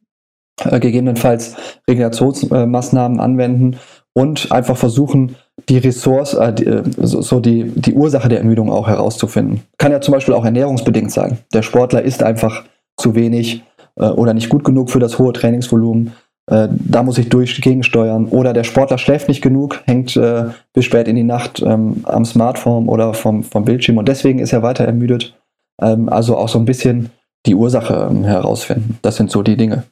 äh, 0.65 0.81
gegebenenfalls 0.81 1.55
Regenerationsmaßnahmen 1.89 3.21
anwenden 3.21 3.77
und 4.13 4.51
einfach 4.51 4.77
versuchen, 4.77 5.37
die 5.69 5.79
Ressource, 5.79 6.35
äh, 6.35 6.53
die, 6.53 6.67
äh, 6.67 6.83
so, 6.97 7.23
so, 7.23 7.39
die, 7.39 7.65
die 7.65 7.95
Ursache 7.95 8.29
der 8.29 8.39
Ermüdung 8.39 8.73
auch 8.73 8.89
herauszufinden. 8.89 9.63
Kann 9.79 9.93
ja 9.93 10.01
zum 10.01 10.13
Beispiel 10.13 10.35
auch 10.35 10.45
ernährungsbedingt 10.45 11.13
sein. 11.13 11.39
Der 11.55 11.63
Sportler 11.63 12.03
isst 12.03 12.25
einfach 12.25 12.65
zu 12.97 13.15
wenig 13.15 13.57
äh, 13.57 13.61
oder 14.05 14.35
nicht 14.35 14.49
gut 14.49 14.63
genug 14.63 14.91
für 14.91 15.01
das 15.01 15.19
hohe 15.19 15.33
Trainingsvolumen. 15.33 16.13
Äh, 16.47 16.69
da 16.71 17.03
muss 17.03 17.19
ich 17.19 17.29
durch 17.29 17.61
gegensteuern. 17.61 18.27
Oder 18.27 18.53
der 18.53 18.65
Sportler 18.65 18.99
schläft 18.99 19.29
nicht 19.29 19.43
genug, 19.43 19.83
hängt 19.85 20.17
äh, 20.17 20.47
bis 20.73 20.85
spät 20.85 21.09
in 21.09 21.17
die 21.17 21.25
Nacht 21.25 21.61
ähm, 21.61 22.05
am 22.05 22.25
Smartphone 22.25 22.89
oder 22.89 23.15
vom, 23.15 23.43
vom 23.43 23.65
Bildschirm 23.65 23.99
und 23.99 24.09
deswegen 24.09 24.39
ist 24.39 24.53
er 24.53 24.63
weiter 24.63 24.85
ermüdet. 24.85 25.37
Ähm, 25.81 26.09
also 26.09 26.37
auch 26.37 26.49
so 26.49 26.59
ein 26.59 26.65
bisschen 26.65 27.11
die 27.47 27.55
Ursache 27.55 28.09
ähm, 28.11 28.25
herausfinden. 28.25 28.99
Das 29.03 29.17
sind 29.17 29.31
so 29.31 29.43
die 29.43 29.57
Dinge. 29.57 29.85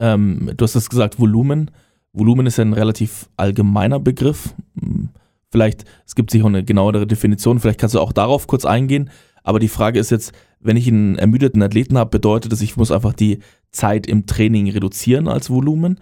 Ähm, 0.00 0.50
du 0.56 0.64
hast 0.64 0.74
es 0.74 0.90
gesagt, 0.90 1.20
Volumen. 1.20 1.70
Volumen 2.12 2.46
ist 2.46 2.58
ja 2.58 2.64
ein 2.64 2.72
relativ 2.72 3.28
allgemeiner 3.36 4.00
Begriff. 4.00 4.54
Hm, 4.80 5.10
vielleicht, 5.50 5.84
es 6.06 6.16
gibt 6.16 6.32
sicher 6.32 6.46
eine 6.46 6.64
genauere 6.64 7.06
Definition, 7.06 7.60
vielleicht 7.60 7.80
kannst 7.80 7.94
du 7.94 8.00
auch 8.00 8.12
darauf 8.12 8.48
kurz 8.48 8.64
eingehen. 8.64 9.10
Aber 9.44 9.60
die 9.60 9.68
Frage 9.68 10.00
ist 10.00 10.10
jetzt, 10.10 10.32
wenn 10.64 10.76
ich 10.76 10.88
einen 10.88 11.16
ermüdeten 11.16 11.62
Athleten 11.62 11.96
habe, 11.96 12.10
bedeutet 12.10 12.50
das, 12.50 12.62
ich 12.62 12.76
muss 12.76 12.90
einfach 12.90 13.12
die 13.12 13.38
Zeit 13.70 14.06
im 14.06 14.26
Training 14.26 14.68
reduzieren 14.70 15.28
als 15.28 15.50
Volumen, 15.50 16.00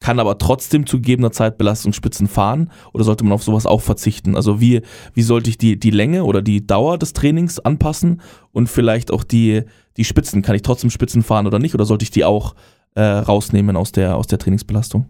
kann 0.00 0.20
aber 0.20 0.36
trotzdem 0.38 0.86
zu 0.86 0.98
gegebener 0.98 1.30
Zeit 1.30 1.56
Belastungsspitzen 1.58 2.26
fahren 2.26 2.70
oder 2.92 3.04
sollte 3.04 3.24
man 3.24 3.32
auf 3.32 3.42
sowas 3.42 3.66
auch 3.66 3.80
verzichten? 3.80 4.36
Also 4.36 4.60
wie, 4.60 4.82
wie 5.14 5.22
sollte 5.22 5.48
ich 5.48 5.58
die, 5.58 5.78
die 5.78 5.90
Länge 5.90 6.24
oder 6.24 6.42
die 6.42 6.66
Dauer 6.66 6.98
des 6.98 7.12
Trainings 7.12 7.58
anpassen 7.60 8.20
und 8.52 8.68
vielleicht 8.68 9.10
auch 9.12 9.24
die, 9.24 9.62
die 9.96 10.04
Spitzen, 10.04 10.42
kann 10.42 10.56
ich 10.56 10.62
trotzdem 10.62 10.90
Spitzen 10.90 11.22
fahren 11.22 11.46
oder 11.46 11.58
nicht 11.58 11.74
oder 11.74 11.84
sollte 11.84 12.02
ich 12.02 12.10
die 12.10 12.24
auch 12.24 12.54
äh, 12.94 13.02
rausnehmen 13.02 13.76
aus 13.76 13.92
der, 13.92 14.16
aus 14.16 14.26
der 14.26 14.38
Trainingsbelastung? 14.38 15.06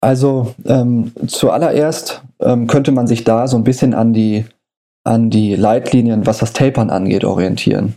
Also 0.00 0.54
ähm, 0.64 1.12
zuallererst 1.26 2.22
ähm, 2.40 2.66
könnte 2.66 2.92
man 2.92 3.06
sich 3.06 3.24
da 3.24 3.46
so 3.46 3.56
ein 3.56 3.64
bisschen 3.64 3.92
an 3.92 4.12
die 4.12 4.44
an 5.04 5.30
die 5.30 5.54
Leitlinien, 5.54 6.26
was 6.26 6.38
das 6.38 6.52
Tapern 6.52 6.90
angeht, 6.90 7.24
orientieren. 7.24 7.94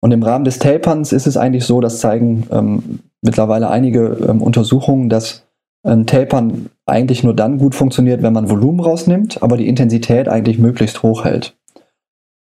Und 0.00 0.12
im 0.12 0.22
Rahmen 0.22 0.44
des 0.44 0.58
Taperns 0.58 1.12
ist 1.12 1.26
es 1.26 1.36
eigentlich 1.36 1.64
so, 1.64 1.80
das 1.80 1.98
zeigen 1.98 2.46
ähm, 2.50 3.00
mittlerweile 3.22 3.68
einige 3.68 4.18
ähm, 4.28 4.42
Untersuchungen, 4.42 5.08
dass 5.08 5.44
ähm, 5.84 6.06
Tapern 6.06 6.70
eigentlich 6.86 7.24
nur 7.24 7.34
dann 7.34 7.58
gut 7.58 7.74
funktioniert, 7.74 8.22
wenn 8.22 8.32
man 8.32 8.50
Volumen 8.50 8.80
rausnimmt, 8.80 9.42
aber 9.42 9.56
die 9.56 9.68
Intensität 9.68 10.28
eigentlich 10.28 10.58
möglichst 10.58 11.02
hoch 11.02 11.24
hält. 11.24 11.56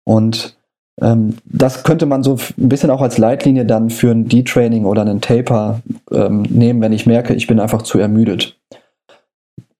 Und 0.04 0.56
ähm, 1.00 1.36
das 1.44 1.82
könnte 1.82 2.06
man 2.06 2.22
so 2.22 2.36
ein 2.36 2.68
bisschen 2.68 2.90
auch 2.90 3.02
als 3.02 3.18
Leitlinie 3.18 3.66
dann 3.66 3.90
für 3.90 4.10
ein 4.10 4.28
Detraining 4.28 4.84
oder 4.84 5.02
einen 5.02 5.20
Taper 5.20 5.82
ähm, 6.12 6.42
nehmen, 6.42 6.80
wenn 6.80 6.92
ich 6.92 7.06
merke, 7.06 7.34
ich 7.34 7.46
bin 7.46 7.60
einfach 7.60 7.82
zu 7.82 7.98
ermüdet. 7.98 8.58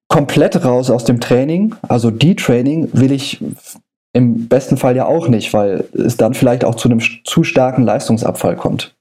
Komplett 0.08 0.64
raus 0.64 0.90
aus 0.90 1.04
dem 1.04 1.20
Training, 1.20 1.74
also 1.82 2.10
Detraining, 2.10 2.90
will 2.92 3.12
ich 3.12 3.40
im 4.14 4.48
besten 4.48 4.76
Fall 4.76 4.96
ja 4.96 5.06
auch 5.06 5.28
nicht, 5.28 5.52
weil 5.52 5.84
es 5.92 6.16
dann 6.16 6.34
vielleicht 6.34 6.64
auch 6.64 6.76
zu 6.76 6.88
einem 6.88 7.00
zu 7.24 7.44
starken 7.44 7.82
Leistungsabfall 7.82 8.56
kommt. 8.56 8.94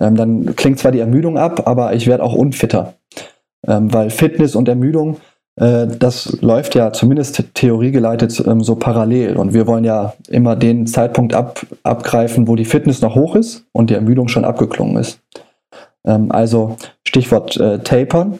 Ähm, 0.00 0.14
dann 0.14 0.56
klingt 0.56 0.78
zwar 0.78 0.92
die 0.92 1.00
Ermüdung 1.00 1.36
ab, 1.36 1.66
aber 1.66 1.94
ich 1.94 2.06
werde 2.06 2.22
auch 2.22 2.32
unfitter. 2.32 2.94
Ähm, 3.66 3.92
weil 3.92 4.10
Fitness 4.10 4.54
und 4.54 4.68
Ermüdung, 4.68 5.16
äh, 5.56 5.88
das 5.88 6.40
läuft 6.42 6.76
ja 6.76 6.92
zumindest 6.92 7.42
theoriegeleitet 7.54 8.42
ähm, 8.46 8.62
so 8.62 8.76
parallel. 8.76 9.36
Und 9.36 9.52
wir 9.52 9.66
wollen 9.66 9.84
ja 9.84 10.14
immer 10.28 10.54
den 10.54 10.86
Zeitpunkt 10.86 11.34
ab, 11.34 11.66
abgreifen, 11.82 12.46
wo 12.46 12.54
die 12.54 12.64
Fitness 12.64 13.00
noch 13.00 13.16
hoch 13.16 13.34
ist 13.34 13.66
und 13.72 13.90
die 13.90 13.94
Ermüdung 13.94 14.28
schon 14.28 14.44
abgeklungen 14.44 14.96
ist. 14.96 15.20
Ähm, 16.06 16.30
also 16.30 16.76
Stichwort 17.04 17.56
äh, 17.56 17.80
Tapern. 17.80 18.38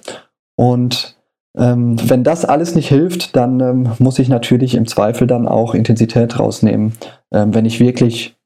Und 0.55 1.16
ähm, 1.57 1.97
wenn 2.09 2.25
das 2.25 2.45
alles 2.45 2.75
nicht 2.75 2.89
hilft, 2.89 3.35
dann 3.35 3.61
ähm, 3.61 3.93
muss 3.99 4.19
ich 4.19 4.29
natürlich 4.29 4.75
im 4.75 4.87
Zweifel 4.87 5.27
dann 5.27 5.49
auch 5.49 5.75
Intensität 5.75 6.39
rausnehmen, 6.39 6.93
ähm, 7.33 7.55
wenn 7.55 7.65
ich 7.65 7.81
wirklich 7.81 8.37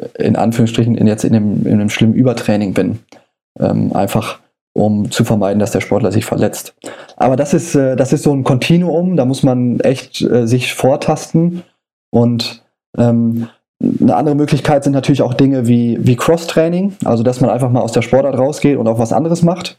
äh, 0.00 0.22
in 0.22 0.36
Anführungsstrichen 0.36 0.96
in 0.96 1.06
jetzt 1.06 1.24
in 1.24 1.34
einem, 1.34 1.66
in 1.66 1.74
einem 1.74 1.90
schlimmen 1.90 2.14
Übertraining 2.14 2.74
bin. 2.74 2.98
Ähm, 3.58 3.92
einfach 3.94 4.40
um 4.74 5.10
zu 5.10 5.24
vermeiden, 5.24 5.58
dass 5.58 5.70
der 5.70 5.80
Sportler 5.80 6.12
sich 6.12 6.26
verletzt. 6.26 6.74
Aber 7.16 7.36
das 7.36 7.54
ist, 7.54 7.74
äh, 7.74 7.96
das 7.96 8.12
ist 8.12 8.24
so 8.24 8.32
ein 8.32 8.44
Kontinuum, 8.44 9.16
da 9.16 9.24
muss 9.24 9.42
man 9.42 9.80
echt 9.80 10.20
äh, 10.20 10.46
sich 10.46 10.74
vortasten. 10.74 11.62
Und 12.10 12.62
ähm, 12.98 13.48
eine 14.00 14.16
andere 14.16 14.34
Möglichkeit 14.34 14.84
sind 14.84 14.92
natürlich 14.92 15.22
auch 15.22 15.34
Dinge 15.34 15.66
wie, 15.66 15.98
wie 16.00 16.16
Cross-Training, 16.16 16.94
also 17.04 17.22
dass 17.22 17.40
man 17.40 17.48
einfach 17.48 17.70
mal 17.70 17.80
aus 17.80 17.92
der 17.92 18.02
Sportart 18.02 18.36
rausgeht 18.36 18.76
und 18.76 18.86
auch 18.86 18.98
was 18.98 19.12
anderes 19.12 19.42
macht. 19.42 19.78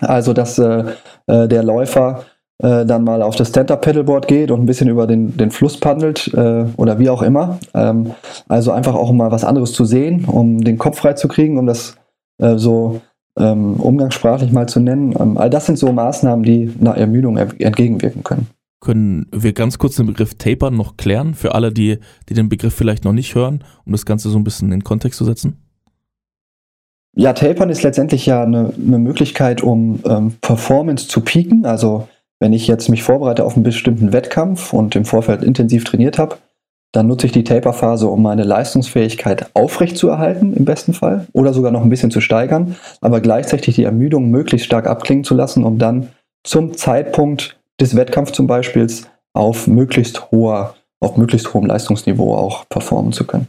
Also, 0.00 0.32
dass 0.32 0.58
äh, 0.58 0.84
äh, 1.26 1.48
der 1.48 1.62
Läufer 1.62 2.24
äh, 2.58 2.84
dann 2.84 3.04
mal 3.04 3.22
auf 3.22 3.36
das 3.36 3.48
Stand-Up-Pedalboard 3.48 4.28
geht 4.28 4.50
und 4.50 4.60
ein 4.60 4.66
bisschen 4.66 4.88
über 4.88 5.06
den, 5.06 5.36
den 5.36 5.50
Fluss 5.50 5.78
paddelt 5.78 6.32
äh, 6.34 6.66
oder 6.76 6.98
wie 6.98 7.08
auch 7.08 7.22
immer. 7.22 7.58
Ähm, 7.74 8.12
also 8.48 8.72
einfach 8.72 8.94
auch 8.94 9.12
mal 9.12 9.30
was 9.30 9.44
anderes 9.44 9.72
zu 9.72 9.84
sehen, 9.84 10.26
um 10.26 10.62
den 10.62 10.78
Kopf 10.78 10.98
frei 10.98 11.14
zu 11.14 11.28
kriegen, 11.28 11.58
um 11.58 11.66
das 11.66 11.96
äh, 12.38 12.56
so 12.56 13.00
ähm, 13.38 13.74
umgangssprachlich 13.74 14.52
mal 14.52 14.68
zu 14.68 14.80
nennen. 14.80 15.14
Ähm, 15.18 15.38
all 15.38 15.50
das 15.50 15.66
sind 15.66 15.78
so 15.78 15.90
Maßnahmen, 15.92 16.44
die 16.44 16.72
einer 16.80 16.96
Ermüdung 16.96 17.36
entgegenwirken 17.36 18.22
können. 18.22 18.48
Können 18.80 19.26
wir 19.30 19.52
ganz 19.52 19.78
kurz 19.78 19.96
den 19.96 20.06
Begriff 20.06 20.34
Tapern 20.36 20.74
noch 20.74 20.96
klären, 20.96 21.34
für 21.34 21.54
alle, 21.54 21.70
die, 21.70 21.98
die 22.28 22.34
den 22.34 22.48
Begriff 22.48 22.74
vielleicht 22.74 23.04
noch 23.04 23.12
nicht 23.12 23.34
hören, 23.34 23.62
um 23.84 23.92
das 23.92 24.06
Ganze 24.06 24.30
so 24.30 24.38
ein 24.38 24.44
bisschen 24.44 24.72
in 24.72 24.84
Kontext 24.84 25.18
zu 25.18 25.24
setzen? 25.24 25.58
Ja, 27.16 27.32
Tapern 27.32 27.70
ist 27.70 27.82
letztendlich 27.82 28.26
ja 28.26 28.42
eine, 28.42 28.72
eine 28.74 28.98
Möglichkeit, 28.98 29.62
um 29.62 30.00
ähm, 30.06 30.36
Performance 30.40 31.08
zu 31.08 31.20
peaken. 31.22 31.66
Also 31.66 32.08
wenn 32.38 32.52
ich 32.52 32.66
jetzt 32.66 32.88
mich 32.88 33.02
vorbereite 33.02 33.44
auf 33.44 33.54
einen 33.54 33.64
bestimmten 33.64 34.12
Wettkampf 34.12 34.72
und 34.72 34.96
im 34.96 35.04
Vorfeld 35.04 35.42
intensiv 35.42 35.84
trainiert 35.84 36.18
habe, 36.18 36.36
dann 36.92 37.06
nutze 37.06 37.26
ich 37.26 37.32
die 37.32 37.44
Taper-Phase, 37.44 38.08
um 38.08 38.22
meine 38.22 38.42
Leistungsfähigkeit 38.42 39.50
aufrechtzuerhalten, 39.54 40.54
im 40.54 40.64
besten 40.64 40.92
Fall, 40.92 41.26
oder 41.32 41.52
sogar 41.52 41.70
noch 41.70 41.82
ein 41.82 41.90
bisschen 41.90 42.10
zu 42.10 42.20
steigern, 42.20 42.74
aber 43.00 43.20
gleichzeitig 43.20 43.76
die 43.76 43.84
Ermüdung 43.84 44.30
möglichst 44.30 44.66
stark 44.66 44.86
abklingen 44.86 45.22
zu 45.22 45.34
lassen, 45.34 45.64
um 45.64 45.78
dann 45.78 46.08
zum 46.42 46.76
Zeitpunkt 46.76 47.60
des 47.80 47.94
Wettkampfs 47.94 48.32
zum 48.32 48.46
Beispiel 48.46 48.88
auf 49.34 49.68
möglichst 49.68 50.32
hoher, 50.32 50.74
auf 51.00 51.16
möglichst 51.16 51.54
hohem 51.54 51.66
Leistungsniveau 51.66 52.34
auch 52.34 52.68
performen 52.68 53.12
zu 53.12 53.24
können. 53.24 53.46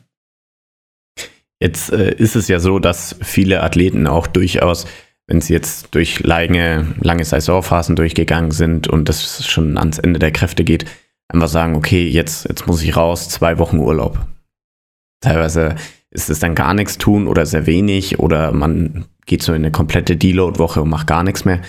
Jetzt 1.61 1.93
äh, 1.93 2.13
ist 2.15 2.35
es 2.35 2.47
ja 2.47 2.59
so, 2.59 2.79
dass 2.79 3.15
viele 3.21 3.61
Athleten 3.61 4.07
auch 4.07 4.25
durchaus, 4.25 4.87
wenn 5.27 5.41
sie 5.41 5.53
jetzt 5.53 5.93
durch 5.93 6.21
lange, 6.21 6.87
lange 6.99 7.23
Saisonphasen 7.23 7.95
durchgegangen 7.95 8.51
sind 8.51 8.87
und 8.87 9.07
das 9.07 9.45
schon 9.45 9.77
ans 9.77 9.99
Ende 9.99 10.19
der 10.19 10.31
Kräfte 10.31 10.63
geht, 10.63 10.85
einfach 11.29 11.47
sagen, 11.47 11.75
okay, 11.75 12.07
jetzt, 12.07 12.49
jetzt 12.49 12.65
muss 12.65 12.81
ich 12.81 12.97
raus, 12.97 13.29
zwei 13.29 13.59
Wochen 13.59 13.77
Urlaub. 13.77 14.19
Teilweise 15.21 15.75
ist 16.09 16.31
es 16.31 16.39
dann 16.39 16.55
gar 16.55 16.73
nichts 16.73 16.97
tun 16.97 17.27
oder 17.27 17.45
sehr 17.45 17.67
wenig 17.67 18.17
oder 18.17 18.51
man 18.51 19.05
geht 19.27 19.43
so 19.43 19.53
in 19.53 19.61
eine 19.61 19.71
komplette 19.71 20.17
Deload-Woche 20.17 20.81
und 20.81 20.89
macht 20.89 21.05
gar 21.05 21.23
nichts 21.23 21.45
mehr. 21.45 21.61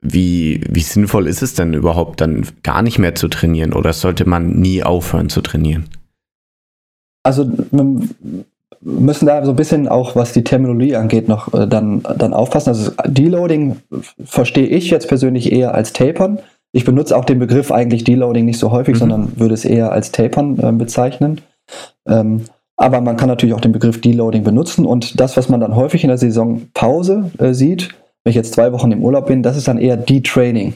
Wie, 0.00 0.60
wie 0.68 0.80
sinnvoll 0.80 1.28
ist 1.28 1.42
es 1.42 1.54
denn 1.54 1.74
überhaupt 1.74 2.20
dann 2.20 2.44
gar 2.64 2.82
nicht 2.82 2.98
mehr 2.98 3.14
zu 3.14 3.28
trainieren 3.28 3.72
oder 3.72 3.92
sollte 3.92 4.28
man 4.28 4.58
nie 4.58 4.82
aufhören 4.82 5.28
zu 5.28 5.42
trainieren? 5.42 5.88
Also 7.22 7.50
müssen 8.80 9.26
da 9.26 9.44
so 9.44 9.50
ein 9.50 9.56
bisschen 9.56 9.88
auch, 9.88 10.16
was 10.16 10.32
die 10.32 10.44
Terminologie 10.44 10.96
angeht, 10.96 11.28
noch 11.28 11.52
äh, 11.54 11.66
dann, 11.66 12.02
dann 12.16 12.32
aufpassen. 12.32 12.70
Also 12.70 12.92
Deloading 13.06 13.76
verstehe 14.24 14.66
ich 14.66 14.90
jetzt 14.90 15.08
persönlich 15.08 15.52
eher 15.52 15.74
als 15.74 15.92
Tapern. 15.92 16.38
Ich 16.72 16.84
benutze 16.84 17.16
auch 17.16 17.24
den 17.24 17.38
Begriff 17.38 17.72
eigentlich 17.72 18.04
Deloading 18.04 18.44
nicht 18.44 18.58
so 18.58 18.70
häufig, 18.70 18.94
mhm. 18.94 18.98
sondern 18.98 19.32
würde 19.40 19.54
es 19.54 19.64
eher 19.64 19.92
als 19.92 20.12
Tapern 20.12 20.58
äh, 20.58 20.72
bezeichnen. 20.72 21.40
Ähm, 22.06 22.44
aber 22.76 23.00
man 23.00 23.16
kann 23.16 23.28
natürlich 23.28 23.54
auch 23.54 23.60
den 23.60 23.72
Begriff 23.72 24.00
Deloading 24.00 24.44
benutzen 24.44 24.86
und 24.86 25.18
das, 25.18 25.36
was 25.36 25.48
man 25.48 25.60
dann 25.60 25.74
häufig 25.74 26.04
in 26.04 26.08
der 26.08 26.18
Saisonpause 26.18 27.30
äh, 27.38 27.52
sieht, 27.52 27.88
wenn 28.22 28.30
ich 28.30 28.36
jetzt 28.36 28.54
zwei 28.54 28.72
Wochen 28.72 28.92
im 28.92 29.02
Urlaub 29.02 29.26
bin, 29.26 29.42
das 29.42 29.56
ist 29.56 29.66
dann 29.66 29.78
eher 29.78 29.96
Detraining, 29.96 30.74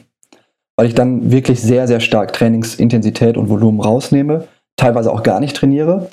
weil 0.77 0.87
ich 0.87 0.95
dann 0.95 1.31
wirklich 1.31 1.61
sehr, 1.61 1.87
sehr 1.87 2.01
stark 2.01 2.33
Trainingsintensität 2.33 3.37
und 3.37 3.49
Volumen 3.49 3.81
rausnehme, 3.81 4.49
teilweise 4.77 5.13
auch 5.13 5.23
gar 5.23 5.39
nicht 5.39 5.55
trainiere. 5.55 6.09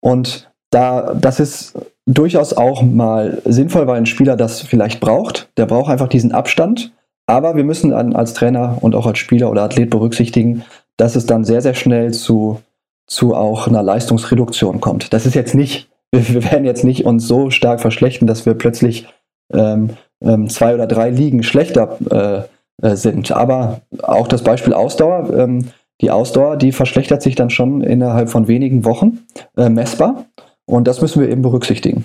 Und 0.00 0.51
da, 0.72 1.14
das 1.14 1.38
ist 1.38 1.74
durchaus 2.06 2.52
auch 2.52 2.82
mal 2.82 3.40
sinnvoll, 3.44 3.86
weil 3.86 3.98
ein 3.98 4.06
Spieler 4.06 4.36
das 4.36 4.60
vielleicht 4.60 5.00
braucht. 5.00 5.48
Der 5.56 5.66
braucht 5.66 5.90
einfach 5.90 6.08
diesen 6.08 6.32
Abstand. 6.32 6.92
Aber 7.26 7.54
wir 7.54 7.64
müssen 7.64 7.90
dann 7.90 8.14
als 8.16 8.34
Trainer 8.34 8.78
und 8.80 8.96
auch 8.96 9.06
als 9.06 9.18
Spieler 9.18 9.50
oder 9.50 9.62
Athlet 9.62 9.90
berücksichtigen, 9.90 10.64
dass 10.96 11.14
es 11.14 11.24
dann 11.24 11.44
sehr, 11.44 11.60
sehr 11.60 11.74
schnell 11.74 12.12
zu 12.12 12.60
zu 13.06 13.34
auch 13.34 13.68
einer 13.68 13.82
Leistungsreduktion 13.82 14.80
kommt. 14.80 15.12
Das 15.12 15.26
ist 15.26 15.34
jetzt 15.34 15.54
nicht, 15.54 15.90
wir, 16.12 16.50
werden 16.50 16.64
jetzt 16.64 16.84
nicht 16.84 17.04
uns 17.04 17.26
so 17.26 17.50
stark 17.50 17.80
verschlechtern, 17.80 18.26
dass 18.26 18.46
wir 18.46 18.54
plötzlich 18.54 19.06
ähm, 19.52 19.90
ähm, 20.22 20.48
zwei 20.48 20.74
oder 20.74 20.86
drei 20.86 21.10
Ligen 21.10 21.42
schlechter 21.42 22.48
äh, 22.82 22.86
äh, 22.86 22.96
sind. 22.96 23.30
Aber 23.32 23.82
auch 24.02 24.28
das 24.28 24.42
Beispiel 24.42 24.72
Ausdauer, 24.72 25.30
ähm, 25.36 25.68
die 26.00 26.10
Ausdauer, 26.10 26.56
die 26.56 26.72
verschlechtert 26.72 27.22
sich 27.22 27.34
dann 27.34 27.50
schon 27.50 27.82
innerhalb 27.82 28.28
von 28.28 28.48
wenigen 28.48 28.84
Wochen 28.84 29.20
äh, 29.56 29.68
messbar. 29.68 30.24
Und 30.66 30.86
das 30.86 31.00
müssen 31.00 31.20
wir 31.20 31.28
eben 31.28 31.42
berücksichtigen. 31.42 32.04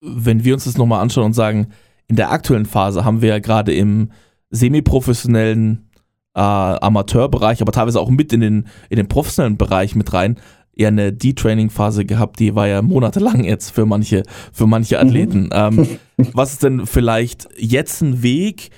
Wenn 0.00 0.44
wir 0.44 0.54
uns 0.54 0.64
das 0.64 0.76
nochmal 0.76 1.00
anschauen 1.00 1.26
und 1.26 1.32
sagen, 1.32 1.72
in 2.08 2.16
der 2.16 2.30
aktuellen 2.30 2.66
Phase 2.66 3.04
haben 3.04 3.22
wir 3.22 3.30
ja 3.30 3.38
gerade 3.38 3.72
im 3.72 4.10
semi-professionellen 4.50 5.90
äh, 6.34 6.40
Amateurbereich, 6.40 7.62
aber 7.62 7.72
teilweise 7.72 8.00
auch 8.00 8.10
mit 8.10 8.32
in 8.32 8.40
den, 8.40 8.66
in 8.90 8.96
den 8.96 9.08
professionellen 9.08 9.56
Bereich 9.56 9.94
mit 9.94 10.12
rein, 10.12 10.38
eher 10.74 10.88
eine 10.88 11.12
D-Training-Phase 11.12 12.04
gehabt, 12.04 12.38
die 12.40 12.54
war 12.54 12.66
ja 12.66 12.82
monatelang 12.82 13.44
jetzt 13.44 13.70
für 13.70 13.86
manche, 13.86 14.22
für 14.52 14.66
manche 14.66 14.96
mhm. 14.96 15.00
Athleten. 15.00 15.42
Mhm. 15.44 15.50
Ähm, 15.52 15.88
was 16.32 16.52
ist 16.54 16.62
denn 16.62 16.86
vielleicht 16.86 17.48
jetzt 17.56 18.00
ein 18.02 18.22
Weg, 18.22 18.70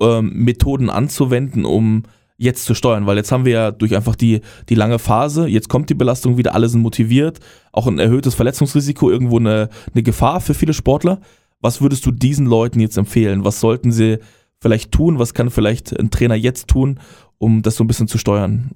ähm, 0.00 0.32
Methoden 0.32 0.90
anzuwenden, 0.90 1.64
um 1.64 2.04
jetzt 2.44 2.64
zu 2.64 2.74
steuern? 2.74 3.06
Weil 3.06 3.16
jetzt 3.16 3.32
haben 3.32 3.44
wir 3.44 3.52
ja 3.52 3.70
durch 3.70 3.96
einfach 3.96 4.14
die, 4.14 4.40
die 4.68 4.74
lange 4.74 4.98
Phase, 4.98 5.46
jetzt 5.48 5.68
kommt 5.68 5.90
die 5.90 5.94
Belastung 5.94 6.36
wieder, 6.36 6.54
alle 6.54 6.68
sind 6.68 6.82
motiviert, 6.82 7.40
auch 7.72 7.86
ein 7.86 7.98
erhöhtes 7.98 8.34
Verletzungsrisiko, 8.34 9.10
irgendwo 9.10 9.38
eine, 9.38 9.68
eine 9.92 10.02
Gefahr 10.02 10.40
für 10.40 10.54
viele 10.54 10.74
Sportler. 10.74 11.20
Was 11.60 11.80
würdest 11.80 12.04
du 12.06 12.10
diesen 12.10 12.46
Leuten 12.46 12.78
jetzt 12.78 12.98
empfehlen? 12.98 13.44
Was 13.44 13.60
sollten 13.60 13.90
sie 13.90 14.18
vielleicht 14.60 14.92
tun? 14.92 15.18
Was 15.18 15.34
kann 15.34 15.50
vielleicht 15.50 15.98
ein 15.98 16.10
Trainer 16.10 16.34
jetzt 16.34 16.68
tun, 16.68 17.00
um 17.38 17.62
das 17.62 17.76
so 17.76 17.84
ein 17.84 17.86
bisschen 17.86 18.08
zu 18.08 18.18
steuern? 18.18 18.70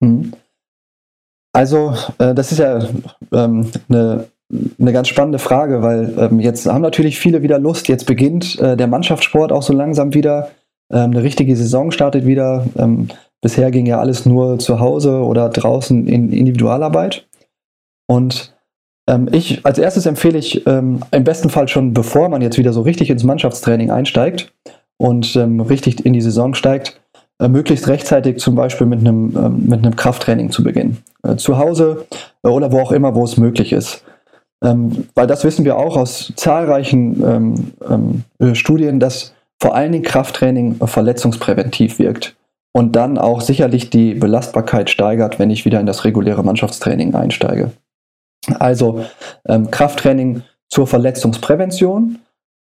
Mhm. 0.00 0.32
Also, 1.52 1.94
äh, 2.18 2.34
das 2.34 2.50
ist 2.50 2.58
ja 2.58 2.88
ähm, 3.32 3.70
eine, 3.88 4.26
eine 4.78 4.92
ganz 4.92 5.08
spannende 5.08 5.38
Frage, 5.38 5.82
weil 5.82 6.12
ähm, 6.18 6.40
jetzt 6.40 6.66
haben 6.66 6.82
natürlich 6.82 7.18
viele 7.18 7.42
wieder 7.42 7.60
Lust. 7.60 7.86
Jetzt 7.86 8.06
beginnt 8.06 8.58
äh, 8.58 8.76
der 8.76 8.88
Mannschaftssport 8.88 9.52
auch 9.52 9.62
so 9.62 9.72
langsam 9.72 10.14
wieder. 10.14 10.50
Ähm, 10.92 11.10
eine 11.10 11.22
richtige 11.22 11.56
Saison 11.56 11.90
startet 11.90 12.26
wieder. 12.26 12.66
Ähm, 12.76 13.08
bisher 13.40 13.70
ging 13.70 13.86
ja 13.86 14.00
alles 14.00 14.26
nur 14.26 14.58
zu 14.58 14.80
Hause 14.80 15.22
oder 15.22 15.48
draußen 15.48 16.06
in 16.06 16.32
Individualarbeit. 16.32 17.26
Und 18.06 18.54
ähm, 19.08 19.28
ich 19.32 19.64
als 19.64 19.78
erstes 19.78 20.06
empfehle 20.06 20.38
ich 20.38 20.66
ähm, 20.66 21.00
im 21.10 21.24
besten 21.24 21.50
Fall 21.50 21.68
schon, 21.68 21.94
bevor 21.94 22.28
man 22.28 22.42
jetzt 22.42 22.58
wieder 22.58 22.72
so 22.72 22.82
richtig 22.82 23.10
ins 23.10 23.24
Mannschaftstraining 23.24 23.90
einsteigt, 23.90 24.52
und 24.96 25.36
ähm, 25.36 25.60
richtig 25.60 26.04
in 26.04 26.12
die 26.12 26.20
Saison 26.20 26.54
steigt, 26.54 27.00
äh, 27.38 27.48
möglichst 27.48 27.88
rechtzeitig 27.88 28.38
zum 28.38 28.54
Beispiel 28.54 28.86
mit 28.86 29.00
einem, 29.00 29.36
ähm, 29.36 29.66
mit 29.66 29.80
einem 29.80 29.96
Krafttraining 29.96 30.50
zu 30.50 30.62
beginnen. 30.62 31.02
Äh, 31.22 31.36
zu 31.36 31.58
Hause 31.58 32.06
äh, 32.42 32.48
oder 32.48 32.72
wo 32.72 32.80
auch 32.80 32.92
immer, 32.92 33.14
wo 33.14 33.24
es 33.24 33.36
möglich 33.36 33.72
ist. 33.72 34.04
Ähm, 34.62 35.08
weil 35.14 35.26
das 35.26 35.44
wissen 35.44 35.64
wir 35.64 35.76
auch 35.76 35.96
aus 35.96 36.32
zahlreichen 36.36 37.22
ähm, 37.22 37.72
ähm, 37.88 38.24
äh, 38.38 38.54
Studien, 38.54 39.00
dass 39.00 39.34
vor 39.64 39.74
allen 39.74 39.92
Dingen 39.92 40.04
Krafttraining 40.04 40.76
verletzungspräventiv 40.86 41.98
wirkt 41.98 42.36
und 42.72 42.96
dann 42.96 43.16
auch 43.16 43.40
sicherlich 43.40 43.88
die 43.88 44.12
Belastbarkeit 44.12 44.90
steigert, 44.90 45.38
wenn 45.38 45.48
ich 45.48 45.64
wieder 45.64 45.80
in 45.80 45.86
das 45.86 46.04
reguläre 46.04 46.44
Mannschaftstraining 46.44 47.14
einsteige. 47.14 47.70
Also 48.58 49.06
ähm, 49.48 49.70
Krafttraining 49.70 50.42
zur 50.68 50.86
Verletzungsprävention 50.86 52.18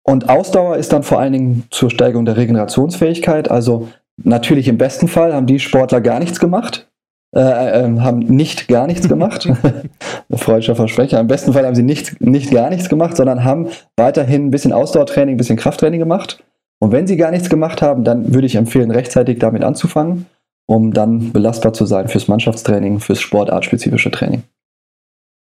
und 0.02 0.30
Ausdauer 0.30 0.78
ist 0.78 0.94
dann 0.94 1.02
vor 1.02 1.20
allen 1.20 1.34
Dingen 1.34 1.64
zur 1.70 1.90
Steigerung 1.90 2.24
der 2.24 2.38
Regenerationsfähigkeit. 2.38 3.50
Also 3.50 3.88
natürlich 4.16 4.66
im 4.66 4.78
besten 4.78 5.08
Fall 5.08 5.34
haben 5.34 5.46
die 5.46 5.60
Sportler 5.60 6.00
gar 6.00 6.20
nichts 6.20 6.40
gemacht, 6.40 6.88
äh, 7.36 7.40
äh, 7.40 8.00
haben 8.00 8.20
nicht 8.20 8.66
gar 8.66 8.86
nichts 8.86 9.10
gemacht. 9.10 9.46
Freudscher 10.32 10.74
Versprecher. 10.74 11.20
Im 11.20 11.26
besten 11.26 11.52
Fall 11.52 11.66
haben 11.66 11.74
sie 11.74 11.82
nicht, 11.82 12.22
nicht 12.22 12.50
gar 12.50 12.70
nichts 12.70 12.88
gemacht, 12.88 13.14
sondern 13.14 13.44
haben 13.44 13.68
weiterhin 13.98 14.46
ein 14.46 14.50
bisschen 14.50 14.72
Ausdauertraining, 14.72 15.34
ein 15.34 15.38
bisschen 15.38 15.58
Krafttraining 15.58 16.00
gemacht. 16.00 16.42
Und 16.80 16.92
wenn 16.92 17.06
sie 17.06 17.16
gar 17.16 17.30
nichts 17.30 17.50
gemacht 17.50 17.82
haben, 17.82 18.04
dann 18.04 18.32
würde 18.32 18.46
ich 18.46 18.54
empfehlen, 18.54 18.90
rechtzeitig 18.90 19.38
damit 19.38 19.64
anzufangen, 19.64 20.26
um 20.66 20.92
dann 20.92 21.32
belastbar 21.32 21.72
zu 21.72 21.86
sein 21.86 22.08
fürs 22.08 22.28
Mannschaftstraining, 22.28 23.00
fürs 23.00 23.20
sportartspezifische 23.20 24.10
Training. 24.10 24.42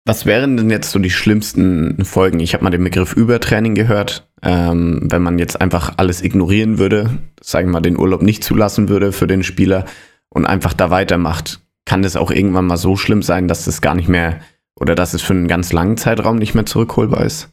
Was 0.05 0.27
wären 0.27 0.57
denn 0.57 0.69
jetzt 0.69 0.91
so 0.91 0.99
die 0.99 1.11
schlimmsten 1.11 2.05
Folgen? 2.05 2.41
Ich 2.41 2.55
habe 2.55 2.65
mal 2.65 2.71
den 2.71 2.83
Begriff 2.83 3.13
Übertraining 3.13 3.77
gehört. 3.77 4.29
Ähm, 4.43 5.01
wenn 5.05 5.23
man 5.23 5.39
jetzt 5.39 5.61
einfach 5.61 5.95
alles 5.97 6.23
ignorieren 6.23 6.79
würde, 6.79 7.19
sagen 7.41 7.69
wir 7.69 7.75
mal, 7.75 7.81
den 7.81 7.99
Urlaub 7.99 8.21
nicht 8.23 8.43
zulassen 8.43 8.89
würde 8.89 9.13
für 9.13 9.29
den 9.29 9.45
Spieler 9.45 9.85
und 10.29 10.45
einfach 10.45 10.73
da 10.73 10.91
weitermacht, 10.91 11.61
kann 11.85 12.03
das 12.03 12.17
auch 12.17 12.33
irgendwann 12.33 12.67
mal 12.67 12.77
so 12.77 12.97
schlimm 12.97 13.23
sein, 13.23 13.47
dass 13.47 13.65
das 13.65 13.81
gar 13.81 13.95
nicht 13.95 14.09
mehr 14.09 14.41
oder 14.75 14.97
dass 14.97 15.15
es 15.15 15.23
für 15.23 15.35
einen 15.35 15.47
ganz 15.47 15.73
langen 15.73 15.97
Zeitraum 15.97 16.37
nicht 16.37 16.55
mehr 16.55 16.67
zurückholbar 16.67 17.25
ist? 17.25 17.51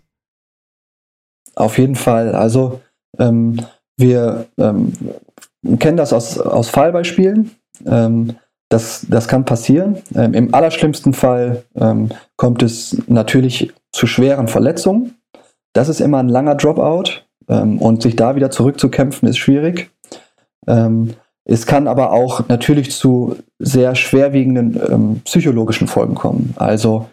Auf 1.53 1.77
jeden 1.77 1.95
Fall. 1.95 2.33
Also 2.33 2.81
ähm, 3.19 3.59
wir 3.97 4.47
ähm, 4.57 4.93
kennen 5.77 5.97
das 5.97 6.13
aus, 6.13 6.39
aus 6.39 6.69
Fallbeispielen. 6.69 7.51
Ähm, 7.85 8.35
das, 8.69 9.05
das 9.09 9.27
kann 9.27 9.45
passieren. 9.45 9.97
Ähm, 10.15 10.33
Im 10.33 10.53
allerschlimmsten 10.53 11.13
Fall 11.13 11.63
ähm, 11.75 12.09
kommt 12.37 12.63
es 12.63 13.01
natürlich 13.07 13.73
zu 13.91 14.07
schweren 14.07 14.47
Verletzungen. 14.47 15.15
Das 15.73 15.89
ist 15.89 16.01
immer 16.01 16.19
ein 16.19 16.29
langer 16.29 16.55
Dropout 16.55 17.23
ähm, 17.49 17.79
und 17.79 18.01
sich 18.01 18.15
da 18.15 18.35
wieder 18.35 18.51
zurückzukämpfen 18.51 19.27
ist 19.27 19.37
schwierig. 19.37 19.91
Es 21.45 21.65
kann 21.65 21.87
aber 21.87 22.11
auch 22.11 22.47
natürlich 22.47 22.91
zu 22.91 23.37
sehr 23.57 23.95
schwerwiegenden 23.95 25.21
psychologischen 25.23 25.87
Folgen 25.87 26.13
kommen. 26.13 26.53
Also 26.57 27.09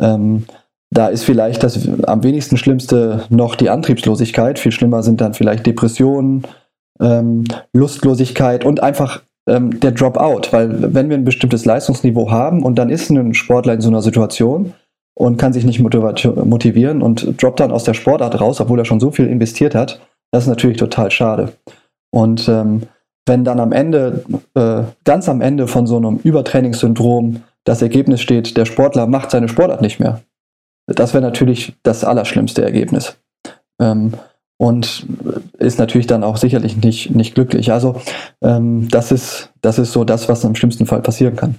ähm, 0.00 0.46
da 0.94 1.08
ist 1.08 1.24
vielleicht 1.24 1.62
das 1.62 1.88
am 2.04 2.22
wenigsten 2.22 2.56
Schlimmste 2.56 3.24
noch 3.28 3.56
die 3.56 3.68
Antriebslosigkeit. 3.68 4.58
Viel 4.58 4.72
schlimmer 4.72 5.02
sind 5.02 5.20
dann 5.20 5.34
vielleicht 5.34 5.66
Depressionen, 5.66 6.46
Lustlosigkeit 7.72 8.64
und 8.64 8.82
einfach 8.82 9.22
ähm, 9.48 9.80
der 9.80 9.92
Dropout, 9.92 10.52
weil 10.52 10.94
wenn 10.94 11.10
wir 11.10 11.16
ein 11.16 11.24
bestimmtes 11.24 11.64
Leistungsniveau 11.64 12.30
haben 12.30 12.62
und 12.62 12.76
dann 12.76 12.90
ist 12.90 13.10
ein 13.10 13.34
Sportler 13.34 13.74
in 13.74 13.80
so 13.80 13.88
einer 13.88 14.02
Situation 14.02 14.72
und 15.14 15.36
kann 15.36 15.52
sich 15.52 15.64
nicht 15.64 15.80
motivieren 15.80 17.02
und 17.02 17.42
droppt 17.42 17.60
dann 17.60 17.72
aus 17.72 17.84
der 17.84 17.94
Sportart 17.94 18.40
raus, 18.40 18.60
obwohl 18.60 18.78
er 18.78 18.84
schon 18.84 19.00
so 19.00 19.10
viel 19.10 19.26
investiert 19.26 19.74
hat, 19.74 20.00
das 20.30 20.44
ist 20.44 20.48
natürlich 20.48 20.76
total 20.76 21.10
schade. 21.10 21.52
Und 22.10 22.48
ähm, 22.48 22.82
wenn 23.26 23.44
dann 23.44 23.60
am 23.60 23.72
Ende, 23.72 24.24
äh, 24.54 24.82
ganz 25.04 25.28
am 25.28 25.40
Ende 25.40 25.66
von 25.66 25.86
so 25.86 25.96
einem 25.96 26.20
Übertrainingssyndrom 26.22 27.42
das 27.64 27.82
Ergebnis 27.82 28.20
steht, 28.20 28.56
der 28.56 28.66
Sportler 28.66 29.06
macht 29.06 29.30
seine 29.30 29.48
Sportart 29.48 29.82
nicht 29.82 30.00
mehr, 30.00 30.20
das 30.86 31.14
wäre 31.14 31.22
natürlich 31.22 31.74
das 31.82 32.04
allerschlimmste 32.04 32.62
Ergebnis. 32.62 33.16
Ähm, 33.80 34.14
und 34.56 35.06
ist 35.58 35.78
natürlich 35.78 36.06
dann 36.06 36.22
auch 36.22 36.36
sicherlich 36.36 36.76
nicht, 36.76 37.10
nicht 37.10 37.34
glücklich. 37.34 37.72
Also 37.72 38.00
ähm, 38.40 38.88
das, 38.88 39.10
ist, 39.10 39.52
das 39.60 39.78
ist 39.78 39.92
so 39.92 40.04
das, 40.04 40.28
was 40.28 40.44
im 40.44 40.54
schlimmsten 40.54 40.86
Fall 40.86 41.02
passieren 41.02 41.36
kann. 41.36 41.56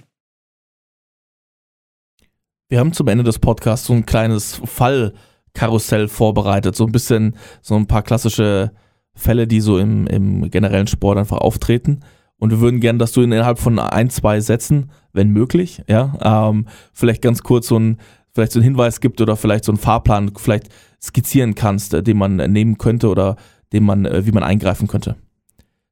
Wir 2.69 2.79
haben 2.79 2.93
zum 2.93 3.07
Ende 3.07 3.23
des 3.23 3.39
Podcasts 3.39 3.85
so 3.85 3.93
ein 3.93 4.05
kleines 4.05 4.59
Fallkarussell 4.63 6.07
vorbereitet, 6.07 6.75
so 6.75 6.85
ein 6.85 6.91
bisschen, 6.91 7.35
so 7.61 7.75
ein 7.75 7.85
paar 7.85 8.01
klassische 8.01 8.71
Fälle, 9.13 9.45
die 9.45 9.61
so 9.61 9.77
im, 9.77 10.07
im 10.07 10.49
generellen 10.49 10.87
Sport 10.87 11.17
einfach 11.17 11.37
auftreten. 11.37 11.99
Und 12.37 12.51
wir 12.51 12.59
würden 12.59 12.79
gerne, 12.79 12.99
dass 12.99 13.11
du 13.11 13.21
innerhalb 13.21 13.59
von 13.59 13.77
ein, 13.77 14.09
zwei 14.09 14.39
Sätzen, 14.39 14.91
wenn 15.13 15.29
möglich, 15.29 15.83
ja, 15.87 16.49
ähm, 16.49 16.67
vielleicht 16.91 17.21
ganz 17.21 17.43
kurz 17.43 17.67
so 17.67 17.77
ein, 17.77 17.97
vielleicht 18.35 18.51
so 18.51 18.59
einen 18.59 18.65
Hinweis 18.65 18.99
gibt 18.99 19.21
oder 19.21 19.35
vielleicht 19.37 19.63
so 19.63 19.71
einen 19.71 19.79
Fahrplan 19.79 20.33
vielleicht 20.35 20.67
skizzieren 21.01 21.55
kannst, 21.55 21.93
äh, 21.93 22.03
den 22.03 22.17
man 22.17 22.35
nehmen 22.35 22.77
könnte 22.77 23.09
oder 23.09 23.37
den 23.73 23.83
man, 23.83 24.05
äh, 24.05 24.25
wie 24.25 24.31
man 24.31 24.43
eingreifen 24.43 24.87
könnte. 24.87 25.15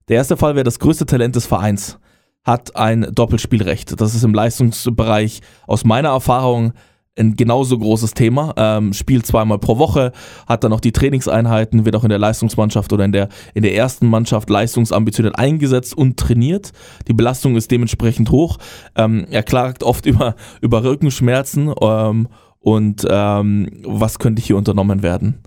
Der 0.10 0.18
erste 0.18 0.38
Fall 0.38 0.54
wäre 0.56 0.66
das 0.66 0.80
größte 0.80 1.06
Talent 1.06 1.36
des 1.36 1.46
Vereins 1.46 1.98
hat 2.44 2.76
ein 2.76 3.08
Doppelspielrecht. 3.14 4.00
Das 4.02 4.14
ist 4.14 4.24
im 4.24 4.34
Leistungsbereich 4.34 5.40
aus 5.66 5.86
meiner 5.86 6.10
Erfahrung 6.10 6.74
ein 7.18 7.36
genauso 7.36 7.78
großes 7.78 8.14
Thema. 8.14 8.54
Ähm, 8.58 8.94
spielt 8.94 9.26
zweimal 9.26 9.60
pro 9.60 9.78
Woche, 9.78 10.12
hat 10.48 10.64
dann 10.64 10.72
noch 10.72 10.80
die 10.80 10.92
Trainingseinheiten, 10.92 11.86
wird 11.86 11.96
auch 11.96 12.04
in 12.04 12.10
der 12.10 12.20
Leistungsmannschaft 12.20 12.92
oder 12.94 13.06
in 13.06 13.12
der, 13.12 13.30
in 13.54 13.64
der 13.64 13.76
ersten 13.76 14.08
Mannschaft 14.08 14.50
leistungsambitioniert 14.50 15.38
eingesetzt 15.38 15.96
und 15.96 16.18
trainiert. 16.18 16.72
Die 17.08 17.14
Belastung 17.14 17.56
ist 17.56 17.72
dementsprechend 17.72 18.32
hoch. 18.32 18.58
Ähm, 18.96 19.26
er 19.30 19.44
klagt 19.44 19.84
oft 19.84 20.06
über, 20.08 20.36
über 20.62 20.84
Rückenschmerzen 20.84 21.74
ähm, 21.82 22.28
und 22.60 23.06
ähm, 23.10 23.70
was 23.86 24.20
könnte 24.20 24.42
hier 24.42 24.58
unternommen 24.58 25.04
werden? 25.04 25.40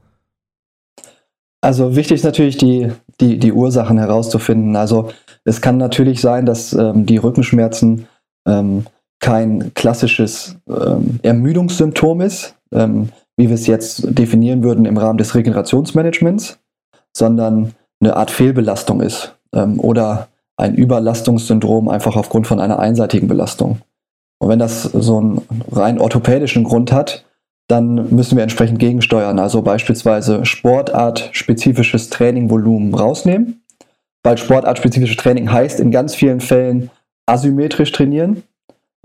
Also 1.63 1.97
wichtig 1.97 2.17
ist 2.17 2.25
natürlich 2.25 2.59
die, 2.59 2.93
die, 3.21 3.39
die 3.39 3.53
Ursachen 3.53 3.99
herauszufinden. 3.99 4.77
Also 4.77 5.11
es 5.45 5.61
kann 5.61 5.79
natürlich 5.79 6.21
sein, 6.21 6.47
dass 6.47 6.73
ähm, 6.75 7.07
die 7.07 7.17
Rückenschmerzen 7.17 8.07
ähm, 8.47 8.87
kein 9.21 9.73
klassisches 9.75 10.57
ähm, 10.69 11.19
Ermüdungssymptom 11.23 12.21
ist, 12.21 12.55
ähm, 12.73 13.11
wie 13.37 13.49
wir 13.49 13.55
es 13.55 13.67
jetzt 13.67 14.19
definieren 14.19 14.63
würden 14.63 14.85
im 14.85 14.97
Rahmen 14.97 15.19
des 15.19 15.35
Regenerationsmanagements, 15.35 16.59
sondern 17.17 17.73
eine 18.01 18.17
Art 18.17 18.31
Fehlbelastung 18.31 19.01
ist 19.01 19.37
ähm, 19.55 19.81
oder 19.81 20.29
ein 20.57 20.75
Überlastungssyndrom 20.75 21.89
einfach 21.89 22.17
aufgrund 22.17 22.47
von 22.47 22.61
einer 22.61 22.79
einseitigen 22.79 23.29
Belastung. 23.29 23.79
Und 24.39 24.49
wenn 24.49 24.59
das 24.59 24.83
so 24.83 25.19
einen 25.19 25.43
rein 25.71 25.99
orthopädischen 25.99 26.65
Grund 26.65 26.93
hat, 26.93 27.25
dann 27.69 28.15
müssen 28.15 28.37
wir 28.37 28.43
entsprechend 28.43 28.79
gegensteuern. 28.79 29.39
Also 29.39 29.63
beispielsweise 29.63 30.45
sportartspezifisches 30.45 32.11
Trainingvolumen 32.11 32.95
rausnehmen, 32.95 33.63
weil 34.23 34.39
sportartspezifisches 34.39 35.17
Training 35.17 35.51
heißt 35.51 35.81
in 35.81 35.91
ganz 35.91 36.15
vielen 36.15 36.41
Fällen 36.41 36.91
asymmetrisch 37.27 37.93
trainieren. 37.93 38.45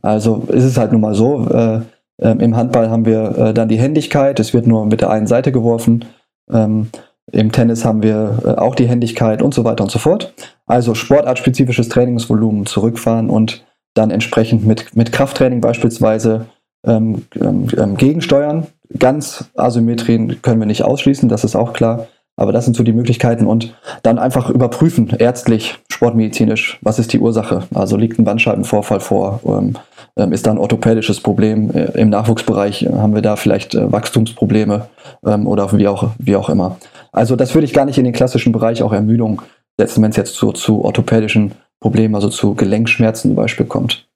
Also 0.02 0.44
ist 0.48 0.64
es 0.64 0.78
halt 0.78 0.92
nun 0.92 1.02
mal 1.02 1.14
so, 1.14 1.48
äh, 1.50 1.82
äh, 2.22 2.36
im 2.38 2.56
Handball 2.56 2.90
haben 2.90 3.06
wir 3.06 3.38
äh, 3.38 3.54
dann 3.54 3.70
die 3.70 3.80
Händigkeit, 3.80 4.40
es 4.40 4.54
wird 4.54 4.68
nur 4.68 4.86
mit 4.86 5.02
der 5.02 5.10
einen 5.10 5.28
Seite 5.28 5.52
geworfen. 5.52 6.06
Ähm, 6.52 6.90
Im 7.32 7.52
Tennis 7.52 7.86
haben 7.86 8.04
wir 8.04 8.40
äh, 8.46 8.50
auch 8.60 8.76
die 8.76 8.88
Händigkeit 8.88 9.42
und 9.42 9.54
so 9.54 9.64
weiter 9.64 9.84
und 9.84 9.92
so 9.92 10.00
fort. 10.00 10.34
Also 10.66 10.96
sportartspezifisches 10.96 11.90
Trainingsvolumen 11.90 12.66
zurückfahren 12.66 13.30
und 13.30 13.66
dann 13.94 14.12
entsprechend 14.12 14.66
mit, 14.66 14.96
mit 14.96 15.12
Krafttraining 15.12 15.62
beispielsweise 15.62 16.46
ähm, 16.86 17.26
ähm, 17.40 17.68
ähm, 17.78 17.98
gegensteuern. 17.98 18.68
Ganz 18.98 19.52
Asymmetrien 19.56 20.42
können 20.42 20.60
wir 20.60 20.68
nicht 20.68 20.84
ausschließen, 20.84 21.30
das 21.30 21.44
ist 21.44 21.56
auch 21.56 21.74
klar. 21.74 22.08
Aber 22.42 22.52
das 22.52 22.66
sind 22.66 22.76
so 22.76 22.82
die 22.82 22.92
Möglichkeiten 22.92 23.46
und 23.46 23.76
dann 24.02 24.18
einfach 24.18 24.50
überprüfen, 24.50 25.12
ärztlich, 25.20 25.78
sportmedizinisch, 25.92 26.80
was 26.82 26.98
ist 26.98 27.14
die 27.14 27.20
Ursache? 27.20 27.68
Also 27.72 27.98
liegt 27.98 28.18
ein 28.18 28.24
Bandscheibenvorfall 28.24 29.00
vor? 29.00 29.42
Ähm, 29.46 29.78
ähm 30.18 30.32
ist 30.34 30.48
da 30.48 30.50
ein 30.50 30.58
orthopädisches 30.58 31.20
Problem? 31.20 31.70
Äh, 31.70 31.92
Im 32.02 32.10
Nachwuchsbereich 32.10 32.82
äh, 32.82 32.94
haben 32.94 33.14
wir 33.14 33.22
da 33.22 33.36
vielleicht 33.36 33.76
äh, 33.76 33.92
Wachstumsprobleme 33.92 34.88
ähm, 35.24 35.46
oder 35.46 35.72
wie 35.78 35.88
auch, 35.88 36.10
wie 36.18 36.36
auch 36.36 36.50
immer. 36.50 36.78
Also 37.12 37.36
das 37.36 37.54
würde 37.54 37.66
ich 37.66 37.74
gar 37.74 37.86
nicht 37.86 38.00
in 38.00 38.06
den 38.06 38.14
klassischen 38.14 38.52
Bereich 38.52 38.82
auch 38.82 38.92
Ermüdung 38.92 39.44
setzen, 39.78 40.02
wenn 40.02 40.10
es 40.10 40.18
jetzt 40.18 40.34
zu, 40.34 40.52
zu 40.52 40.84
orthopädischen 40.84 41.52
Problemen, 41.80 42.16
also 42.16 42.30
zu 42.30 42.56
Gelenkschmerzen 42.56 43.30
zum 43.30 43.36
Beispiel 43.36 43.68
kommt. 43.68 44.10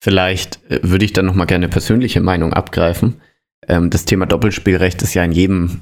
Vielleicht 0.00 0.60
äh, 0.70 0.78
würde 0.84 1.04
ich 1.04 1.14
dann 1.14 1.26
nochmal 1.26 1.48
gerne 1.48 1.66
persönliche 1.66 2.20
Meinung 2.20 2.52
abgreifen. 2.52 3.20
Ähm, 3.66 3.90
das 3.90 4.04
Thema 4.04 4.26
Doppelspielrecht 4.26 5.02
ist 5.02 5.14
ja 5.14 5.24
in 5.24 5.32
jedem 5.32 5.80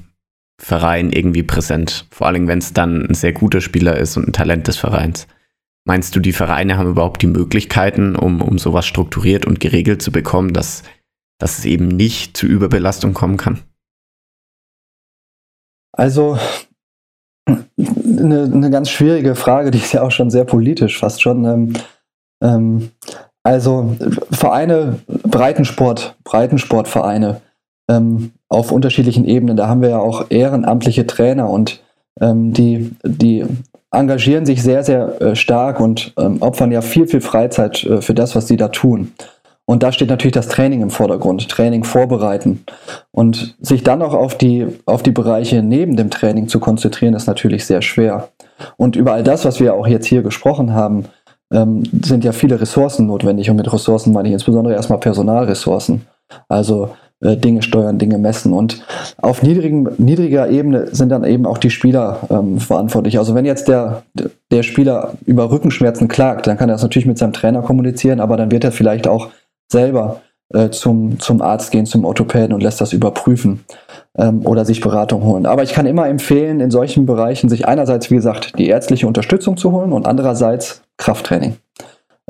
Verein 0.59 1.11
irgendwie 1.11 1.43
präsent. 1.43 2.07
Vor 2.11 2.27
allem, 2.27 2.47
wenn 2.47 2.59
es 2.59 2.73
dann 2.73 3.05
ein 3.05 3.13
sehr 3.13 3.33
guter 3.33 3.61
Spieler 3.61 3.97
ist 3.97 4.17
und 4.17 4.27
ein 4.27 4.33
Talent 4.33 4.67
des 4.67 4.77
Vereins. 4.77 5.27
Meinst 5.85 6.15
du, 6.15 6.19
die 6.19 6.33
Vereine 6.33 6.77
haben 6.77 6.89
überhaupt 6.89 7.21
die 7.21 7.27
Möglichkeiten, 7.27 8.15
um, 8.15 8.41
um 8.41 8.57
sowas 8.57 8.85
strukturiert 8.85 9.45
und 9.45 9.59
geregelt 9.59 10.01
zu 10.01 10.11
bekommen, 10.11 10.53
dass, 10.53 10.83
dass 11.39 11.59
es 11.59 11.65
eben 11.65 11.87
nicht 11.87 12.35
zu 12.35 12.45
Überbelastung 12.45 13.13
kommen 13.13 13.37
kann? 13.37 13.59
Also, 15.93 16.37
eine, 17.47 18.43
eine 18.43 18.69
ganz 18.69 18.89
schwierige 18.89 19.35
Frage, 19.35 19.71
die 19.71 19.77
ist 19.77 19.93
ja 19.93 20.01
auch 20.01 20.11
schon 20.11 20.29
sehr 20.29 20.43
politisch, 20.43 20.99
fast 20.99 21.21
schon. 21.21 21.45
Ähm, 21.45 21.73
ähm, 22.43 22.91
also 23.43 23.95
Vereine, 24.31 24.99
Breitensport, 25.07 26.17
Breitensportvereine 26.25 27.41
ähm, 27.87 28.31
auf 28.49 28.71
unterschiedlichen 28.71 29.25
Ebenen. 29.25 29.57
Da 29.57 29.67
haben 29.67 29.81
wir 29.81 29.89
ja 29.89 29.99
auch 29.99 30.25
ehrenamtliche 30.29 31.07
Trainer 31.07 31.49
und 31.49 31.81
ähm, 32.19 32.53
die, 32.53 32.91
die 33.03 33.45
engagieren 33.91 34.45
sich 34.45 34.61
sehr, 34.61 34.83
sehr 34.83 35.21
äh, 35.21 35.35
stark 35.35 35.79
und 35.79 36.13
ähm, 36.17 36.41
opfern 36.41 36.71
ja 36.71 36.81
viel, 36.81 37.07
viel 37.07 37.21
Freizeit 37.21 37.83
äh, 37.83 38.01
für 38.01 38.13
das, 38.13 38.35
was 38.35 38.47
sie 38.47 38.57
da 38.57 38.69
tun. 38.69 39.11
Und 39.69 39.83
da 39.83 39.91
steht 39.91 40.09
natürlich 40.09 40.33
das 40.33 40.47
Training 40.47 40.81
im 40.81 40.89
Vordergrund, 40.89 41.49
Training 41.49 41.83
vorbereiten. 41.83 42.63
Und 43.11 43.57
sich 43.59 43.83
dann 43.83 44.01
auch 44.01 44.13
auf 44.13 44.37
die, 44.37 44.65
auf 44.85 45.03
die 45.03 45.11
Bereiche 45.11 45.61
neben 45.61 45.97
dem 45.97 46.09
Training 46.09 46.47
zu 46.47 46.61
konzentrieren, 46.61 47.13
ist 47.13 47.27
natürlich 47.27 47.65
sehr 47.65 47.81
schwer. 47.81 48.29
Und 48.77 48.95
über 48.95 49.11
all 49.11 49.23
das, 49.23 49.43
was 49.43 49.59
wir 49.59 49.73
auch 49.73 49.85
jetzt 49.85 50.05
hier 50.05 50.21
gesprochen 50.21 50.73
haben, 50.73 51.05
ähm, 51.51 51.83
sind 52.01 52.23
ja 52.23 52.31
viele 52.31 52.61
Ressourcen 52.61 53.07
notwendig. 53.07 53.49
Und 53.49 53.57
mit 53.57 53.71
Ressourcen 53.71 54.13
meine 54.13 54.29
ich 54.29 54.33
insbesondere 54.33 54.73
erstmal 54.73 54.99
Personalressourcen. 54.99 56.07
Also 56.47 56.91
Dinge 57.19 57.63
steuern, 57.63 57.97
Dinge 57.97 58.17
messen. 58.17 58.53
Und 58.53 58.83
auf 59.17 59.41
niedrigen, 59.41 59.89
niedriger 59.97 60.49
Ebene 60.49 60.87
sind 60.93 61.09
dann 61.09 61.23
eben 61.23 61.45
auch 61.45 61.57
die 61.57 61.71
Spieler 61.71 62.19
ähm, 62.29 62.59
verantwortlich. 62.59 63.17
Also 63.17 63.33
wenn 63.33 63.45
jetzt 63.45 63.67
der, 63.67 64.03
der 64.51 64.63
Spieler 64.63 65.13
über 65.25 65.49
Rückenschmerzen 65.49 66.07
klagt, 66.07 66.45
dann 66.45 66.57
kann 66.57 66.69
er 66.69 66.73
das 66.73 66.83
natürlich 66.83 67.07
mit 67.07 67.17
seinem 67.17 67.33
Trainer 67.33 67.61
kommunizieren, 67.63 68.19
aber 68.19 68.37
dann 68.37 68.51
wird 68.51 68.63
er 68.63 68.71
vielleicht 68.71 69.07
auch 69.07 69.29
selber 69.71 70.21
äh, 70.53 70.69
zum, 70.69 71.19
zum 71.19 71.41
Arzt 71.41 71.71
gehen, 71.71 71.85
zum 71.85 72.05
Orthopäden 72.05 72.53
und 72.53 72.61
lässt 72.61 72.79
das 72.79 72.93
überprüfen 72.93 73.65
ähm, 74.17 74.45
oder 74.45 74.63
sich 74.63 74.79
Beratung 74.79 75.23
holen. 75.23 75.45
Aber 75.45 75.63
ich 75.63 75.73
kann 75.73 75.85
immer 75.85 76.07
empfehlen, 76.07 76.59
in 76.59 76.71
solchen 76.71 77.05
Bereichen 77.05 77.49
sich 77.49 77.67
einerseits, 77.67 78.11
wie 78.11 78.15
gesagt, 78.15 78.57
die 78.57 78.67
ärztliche 78.67 79.07
Unterstützung 79.07 79.57
zu 79.57 79.71
holen 79.71 79.91
und 79.91 80.07
andererseits 80.07 80.83
Krafttraining. 80.97 81.57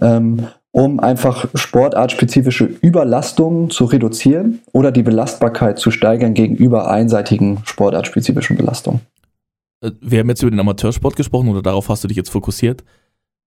Ähm, 0.02 0.48
um 0.78 1.00
einfach 1.00 1.48
sportartspezifische 1.56 2.66
Überlastungen 2.66 3.72
zu 3.72 3.86
reduzieren 3.86 4.60
oder 4.74 4.92
die 4.92 5.02
Belastbarkeit 5.02 5.80
zu 5.80 5.90
steigern 5.90 6.36
gegenüber 6.36 6.88
einseitigen 6.92 7.62
sportartspezifischen 7.64 8.58
Belastungen. 8.58 9.02
Äh, 9.82 9.94
wir 10.02 10.20
haben 10.20 10.30
jetzt 10.30 10.44
über 10.44 10.52
den 10.52 10.60
Amateursport 10.60 11.16
gesprochen 11.16 11.50
oder 11.50 11.64
darauf 11.64 11.90
hast 11.90 12.04
du 12.04 12.08
dich 12.08 12.16
jetzt 12.16 12.30
fokussiert. 12.30 12.84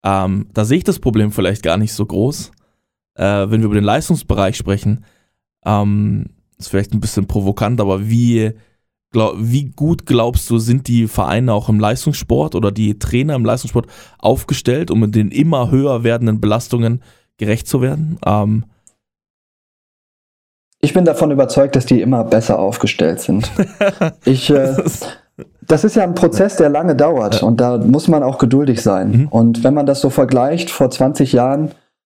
Ähm, 0.02 0.46
da 0.54 0.64
sehe 0.64 0.78
ich 0.78 0.84
das 0.84 1.00
Problem 1.00 1.30
vielleicht 1.30 1.62
gar 1.62 1.76
nicht 1.76 1.92
so 1.92 2.06
groß. 2.06 2.50
Äh, 3.16 3.22
wenn 3.22 3.60
wir 3.60 3.66
über 3.66 3.74
den 3.74 3.84
Leistungsbereich 3.84 4.56
sprechen, 4.56 5.04
ähm, 5.66 6.30
ist 6.56 6.68
vielleicht 6.68 6.94
ein 6.94 7.00
bisschen 7.00 7.26
provokant, 7.26 7.78
aber 7.82 8.08
wie, 8.08 8.52
glaub, 9.10 9.34
wie 9.38 9.64
gut 9.66 10.06
glaubst 10.06 10.48
du, 10.48 10.56
sind 10.56 10.88
die 10.88 11.06
Vereine 11.06 11.52
auch 11.52 11.68
im 11.68 11.78
Leistungssport 11.78 12.54
oder 12.54 12.72
die 12.72 12.98
Trainer 12.98 13.34
im 13.34 13.44
Leistungssport 13.44 13.86
aufgestellt, 14.18 14.90
um 14.90 15.00
mit 15.00 15.14
den 15.14 15.30
immer 15.30 15.70
höher 15.70 16.04
werdenden 16.04 16.40
Belastungen 16.40 17.02
gerecht 17.38 17.66
zu 17.66 17.80
werden? 17.80 18.18
Ähm, 18.26 18.64
ich 20.80 20.94
bin 20.94 21.04
davon 21.04 21.30
überzeugt, 21.30 21.74
dass 21.74 21.86
die 21.86 22.00
immer 22.00 22.24
besser 22.24 22.58
aufgestellt 22.58 23.20
sind. 23.20 23.50
ich, 24.24 24.50
äh, 24.50 24.76
das 25.62 25.84
ist 25.84 25.96
ja 25.96 26.04
ein 26.04 26.14
Prozess, 26.14 26.56
der 26.56 26.68
lange 26.68 26.94
dauert 26.94 27.42
und 27.42 27.60
da 27.60 27.78
muss 27.78 28.08
man 28.08 28.22
auch 28.22 28.38
geduldig 28.38 28.82
sein. 28.82 29.10
Mhm. 29.10 29.28
Und 29.28 29.64
wenn 29.64 29.74
man 29.74 29.86
das 29.86 30.00
so 30.00 30.10
vergleicht, 30.10 30.70
vor 30.70 30.90
20 30.90 31.32
Jahren, 31.32 31.72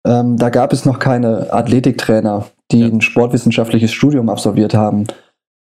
ähm, 0.06 0.36
da 0.36 0.50
gab 0.50 0.72
es 0.72 0.84
noch 0.84 0.98
keine 0.98 1.52
Athletiktrainer, 1.52 2.46
die 2.70 2.80
ja. 2.80 2.86
ein 2.86 3.00
sportwissenschaftliches 3.00 3.92
Studium 3.92 4.28
absolviert 4.28 4.74
haben. 4.74 5.06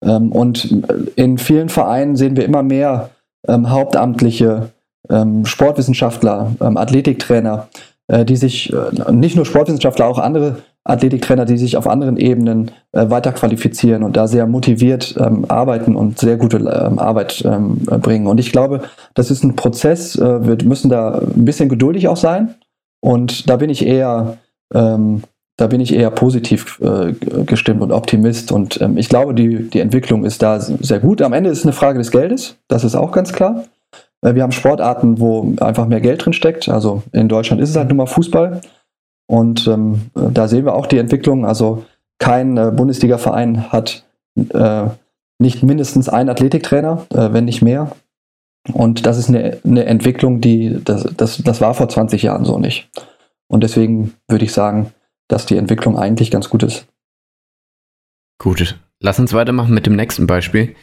Ähm, 0.04 0.32
und 0.32 0.84
in 1.16 1.38
vielen 1.38 1.70
Vereinen 1.70 2.16
sehen 2.16 2.36
wir 2.36 2.46
immer 2.46 2.64
mehr 2.64 3.10
ähm, 3.48 3.70
hauptamtliche 3.70 4.72
ähm, 5.10 5.46
Sportwissenschaftler, 5.46 6.56
ähm, 6.62 6.78
Athletiktrainer, 6.78 7.68
äh, 7.74 7.95
die 8.08 8.36
sich, 8.36 8.72
äh, 8.72 9.12
nicht 9.12 9.36
nur 9.36 9.46
Sportwissenschaftler, 9.46 10.08
auch 10.08 10.20
andere 10.20 10.58
Athletiktrainer, 10.84 11.46
die 11.46 11.58
sich 11.58 11.78
auf 11.78 11.88
anderen 11.88 12.18
Ebenen 12.18 12.72
äh, 12.92 13.10
weiter 13.10 13.32
qualifizieren 13.32 14.04
und 14.04 14.16
da 14.16 14.28
sehr 14.28 14.46
motiviert 14.46 15.16
ähm, 15.20 15.46
arbeiten 15.48 15.96
und 15.96 16.20
sehr 16.20 16.38
gute 16.38 16.58
ähm, 16.58 17.00
Arbeit 17.00 17.44
ähm, 17.44 17.80
bringen. 17.84 18.28
Und 18.28 18.40
ich 18.40 18.52
glaube, 18.52 18.82
das 19.16 19.32
ist 19.32 19.44
ein 19.44 19.56
Prozess. 19.56 20.16
Äh, 20.16 20.46
wir 20.46 20.58
müssen 20.68 20.90
da 20.90 21.18
ein 21.18 21.46
bisschen 21.46 21.70
geduldig 21.70 22.08
auch 22.08 22.18
sein. 22.18 22.54
Und 23.02 23.50
da 23.50 23.58
bin 23.58 23.70
ich 23.70 23.86
eher 23.86 24.38
da 24.72 25.68
bin 25.68 25.80
ich 25.80 25.94
eher 25.94 26.10
positiv 26.10 26.82
äh, 26.82 27.14
gestimmt 27.46 27.82
und 27.82 27.92
Optimist. 27.92 28.52
Und 28.52 28.82
ich 28.98 29.08
glaube, 29.08 29.34
die, 29.36 29.70
die 29.70 29.80
Entwicklung 29.80 30.26
ist 30.26 30.42
da 30.42 30.60
sehr 30.60 31.00
gut. 31.00 31.22
Am 31.22 31.34
Ende 31.34 31.52
ist 31.52 31.60
es 31.60 31.64
eine 31.64 31.72
Frage 31.72 32.00
des 32.00 32.10
Geldes, 32.10 32.58
das 32.68 32.84
ist 32.84 32.96
auch 32.96 33.12
ganz 33.12 33.32
klar. 33.32 33.64
Äh, 34.26 34.36
wir 34.36 34.44
haben 34.44 34.52
Sportarten, 34.52 35.20
wo 35.20 35.54
einfach 35.62 35.88
mehr 35.88 36.02
Geld 36.02 36.26
drin 36.26 36.34
steckt. 36.34 36.68
Also 36.68 37.04
in 37.12 37.30
Deutschland 37.30 37.62
ist 37.62 37.70
es 37.70 37.76
halt 37.76 37.90
nur 37.90 37.98
mal 37.98 38.08
Fußball. 38.08 38.62
Und 39.28 39.68
ähm, 39.68 40.02
da 40.14 40.48
sehen 40.48 40.66
wir 40.66 40.76
auch 40.76 40.88
die 40.88 40.98
Entwicklung. 40.98 41.46
Also 41.46 41.86
kein 42.20 42.58
äh, 42.58 42.72
Bundesliga-Verein 42.76 43.72
hat 43.72 44.06
äh, 44.54 44.88
nicht 45.40 45.64
mindestens 45.64 46.10
einen 46.10 46.30
Athletiktrainer, 46.30 47.06
äh, 47.14 47.34
wenn 47.34 47.46
nicht 47.46 47.62
mehr. 47.62 47.92
Und 48.72 49.06
das 49.06 49.18
ist 49.18 49.30
eine, 49.30 49.60
eine 49.64 49.86
Entwicklung, 49.86 50.42
die, 50.42 50.82
das, 50.84 51.04
das, 51.16 51.38
das 51.38 51.62
war 51.62 51.74
vor 51.74 51.88
20 51.88 52.24
Jahren 52.24 52.46
so 52.46 52.58
nicht. 52.58 52.90
Und 53.48 53.64
deswegen 53.64 54.14
würde 54.28 54.46
ich 54.46 54.54
sagen, 54.54 54.92
dass 55.28 55.46
die 55.46 55.58
Entwicklung 55.58 55.98
eigentlich 55.98 56.32
ganz 56.32 56.50
gut 56.50 56.64
ist. 56.64 56.88
Gut, 58.40 58.80
lass 59.00 59.20
uns 59.20 59.34
weitermachen 59.34 59.74
mit 59.74 59.86
dem 59.86 59.96
nächsten 59.96 60.26
Beispiel. 60.26 60.76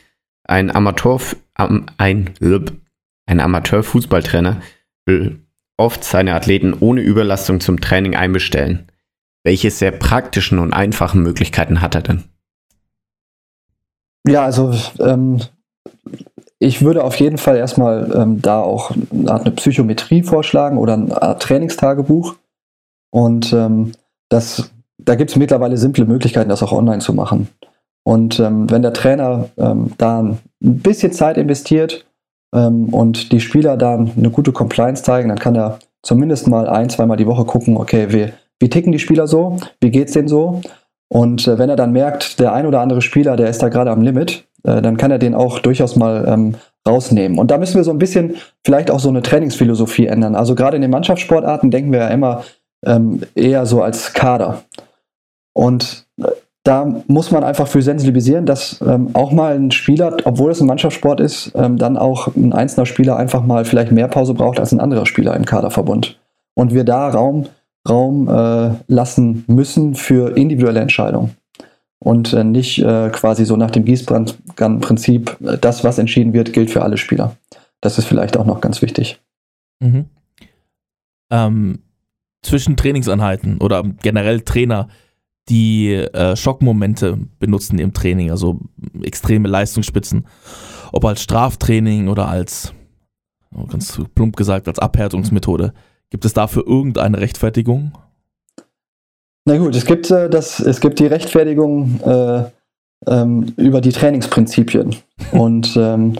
Ein 0.44 0.74
Amateur, 0.74 1.20
ein, 1.54 2.30
ein 3.32 3.40
Amateurfußballtrainer 3.40 4.60
will 5.06 5.40
oft 5.76 6.04
seine 6.04 6.34
Athleten 6.34 6.74
ohne 6.78 7.00
Überlastung 7.00 7.60
zum 7.60 7.80
Training 7.80 8.14
einbestellen. 8.14 8.86
Welche 9.42 9.70
sehr 9.70 9.90
praktischen 9.90 10.58
und 10.58 10.72
einfachen 10.72 11.22
Möglichkeiten 11.22 11.80
hat 11.80 11.96
er 11.96 12.02
denn? 12.02 12.24
Ja, 14.28 14.44
also 14.44 14.72
ähm, 15.00 15.40
ich 16.60 16.82
würde 16.82 17.02
auf 17.02 17.16
jeden 17.16 17.38
Fall 17.38 17.56
erstmal 17.56 18.12
ähm, 18.14 18.40
da 18.40 18.60
auch 18.60 18.92
eine 19.10 19.32
Art 19.32 19.46
eine 19.46 19.50
Psychometrie 19.52 20.22
vorschlagen 20.22 20.78
oder 20.78 20.96
ein 20.96 21.12
Art 21.12 21.42
Trainingstagebuch. 21.42 22.36
Und 23.10 23.52
ähm, 23.52 23.92
das, 24.28 24.70
da 24.98 25.16
gibt 25.16 25.30
es 25.30 25.36
mittlerweile 25.36 25.76
simple 25.76 26.04
Möglichkeiten, 26.04 26.50
das 26.50 26.62
auch 26.62 26.72
online 26.72 27.00
zu 27.00 27.14
machen. 27.14 27.48
Und 28.04 28.38
ähm, 28.38 28.70
wenn 28.70 28.82
der 28.82 28.92
Trainer 28.92 29.48
ähm, 29.56 29.92
da 29.98 30.20
ein 30.20 30.38
bisschen 30.60 31.12
Zeit 31.12 31.36
investiert 31.36 32.04
und 32.60 33.32
die 33.32 33.40
Spieler 33.40 33.76
dann 33.76 34.12
eine 34.16 34.30
gute 34.30 34.52
Compliance 34.52 35.02
zeigen, 35.02 35.30
dann 35.30 35.38
kann 35.38 35.54
er 35.54 35.78
zumindest 36.02 36.48
mal 36.48 36.68
ein, 36.68 36.90
zweimal 36.90 37.16
die 37.16 37.26
Woche 37.26 37.44
gucken, 37.44 37.76
okay, 37.76 38.08
wie, 38.10 38.32
wie 38.60 38.68
ticken 38.68 38.92
die 38.92 38.98
Spieler 38.98 39.26
so, 39.26 39.56
wie 39.80 39.90
geht 39.90 40.08
es 40.08 40.14
denen 40.14 40.28
so? 40.28 40.60
Und 41.08 41.46
äh, 41.46 41.58
wenn 41.58 41.68
er 41.68 41.76
dann 41.76 41.92
merkt, 41.92 42.40
der 42.40 42.52
ein 42.52 42.66
oder 42.66 42.80
andere 42.80 43.02
Spieler, 43.02 43.36
der 43.36 43.48
ist 43.48 43.62
da 43.62 43.68
gerade 43.68 43.90
am 43.90 44.00
Limit, 44.00 44.46
äh, 44.64 44.80
dann 44.80 44.96
kann 44.96 45.10
er 45.10 45.18
den 45.18 45.34
auch 45.34 45.58
durchaus 45.58 45.96
mal 45.96 46.26
ähm, 46.26 46.54
rausnehmen. 46.88 47.38
Und 47.38 47.50
da 47.50 47.58
müssen 47.58 47.76
wir 47.76 47.84
so 47.84 47.90
ein 47.90 47.98
bisschen 47.98 48.36
vielleicht 48.64 48.90
auch 48.90 49.00
so 49.00 49.08
eine 49.08 49.22
Trainingsphilosophie 49.22 50.06
ändern. 50.06 50.34
Also 50.34 50.54
gerade 50.54 50.76
in 50.76 50.82
den 50.82 50.90
Mannschaftssportarten 50.90 51.70
denken 51.70 51.92
wir 51.92 52.00
ja 52.00 52.08
immer 52.08 52.44
ähm, 52.84 53.20
eher 53.34 53.66
so 53.66 53.82
als 53.82 54.12
Kader. 54.14 54.62
Und 55.52 56.06
äh, 56.18 56.28
da 56.64 57.02
muss 57.08 57.30
man 57.30 57.42
einfach 57.42 57.66
für 57.66 57.82
sensibilisieren, 57.82 58.46
dass 58.46 58.80
ähm, 58.86 59.10
auch 59.14 59.32
mal 59.32 59.56
ein 59.56 59.72
Spieler, 59.72 60.16
obwohl 60.24 60.52
es 60.52 60.60
ein 60.60 60.66
Mannschaftssport 60.66 61.20
ist, 61.20 61.52
ähm, 61.54 61.76
dann 61.76 61.96
auch 61.96 62.34
ein 62.36 62.52
einzelner 62.52 62.86
Spieler 62.86 63.16
einfach 63.16 63.42
mal 63.42 63.64
vielleicht 63.64 63.90
mehr 63.90 64.08
Pause 64.08 64.34
braucht 64.34 64.60
als 64.60 64.72
ein 64.72 64.80
anderer 64.80 65.06
Spieler 65.06 65.34
im 65.34 65.44
Kaderverbund. 65.44 66.18
Und 66.54 66.72
wir 66.72 66.84
da 66.84 67.08
Raum 67.08 67.48
Raum 67.88 68.28
äh, 68.28 68.70
lassen 68.86 69.44
müssen 69.48 69.94
für 69.94 70.36
individuelle 70.36 70.80
Entscheidungen. 70.80 71.36
Und 71.98 72.32
äh, 72.32 72.44
nicht 72.44 72.78
äh, 72.78 73.10
quasi 73.10 73.44
so 73.44 73.56
nach 73.56 73.70
dem 73.70 73.84
Gießbrand-Prinzip, 73.84 75.36
äh, 75.40 75.58
das, 75.58 75.84
was 75.84 75.98
entschieden 75.98 76.32
wird, 76.32 76.52
gilt 76.52 76.70
für 76.70 76.82
alle 76.82 76.96
Spieler. 76.96 77.36
Das 77.80 77.98
ist 77.98 78.06
vielleicht 78.06 78.36
auch 78.36 78.44
noch 78.44 78.60
ganz 78.60 78.82
wichtig. 78.82 79.20
Mhm. 79.80 80.06
Ähm, 81.30 81.78
zwischen 82.42 82.76
Trainingseinheiten 82.76 83.58
oder 83.58 83.82
generell 84.02 84.40
Trainer, 84.40 84.88
die 85.48 85.92
äh, 85.92 86.36
Schockmomente 86.36 87.18
benutzen 87.38 87.78
im 87.78 87.92
Training, 87.92 88.30
also 88.30 88.60
extreme 89.02 89.48
Leistungsspitzen, 89.48 90.26
ob 90.92 91.04
als 91.04 91.22
Straftraining 91.22 92.08
oder 92.08 92.28
als, 92.28 92.72
ganz 93.68 94.00
plump 94.14 94.36
gesagt, 94.36 94.68
als 94.68 94.78
Abhärtungsmethode. 94.78 95.72
Gibt 96.10 96.24
es 96.24 96.32
dafür 96.32 96.66
irgendeine 96.66 97.20
Rechtfertigung? 97.20 97.92
Na 99.44 99.58
gut, 99.58 99.74
es 99.74 99.84
gibt, 99.84 100.10
äh, 100.10 100.30
das, 100.30 100.60
es 100.60 100.80
gibt 100.80 101.00
die 101.00 101.06
Rechtfertigung 101.06 102.00
äh, 102.02 102.44
ähm, 103.06 103.52
über 103.56 103.80
die 103.80 103.92
Trainingsprinzipien. 103.92 104.94
Und 105.32 105.76
ähm, 105.76 106.18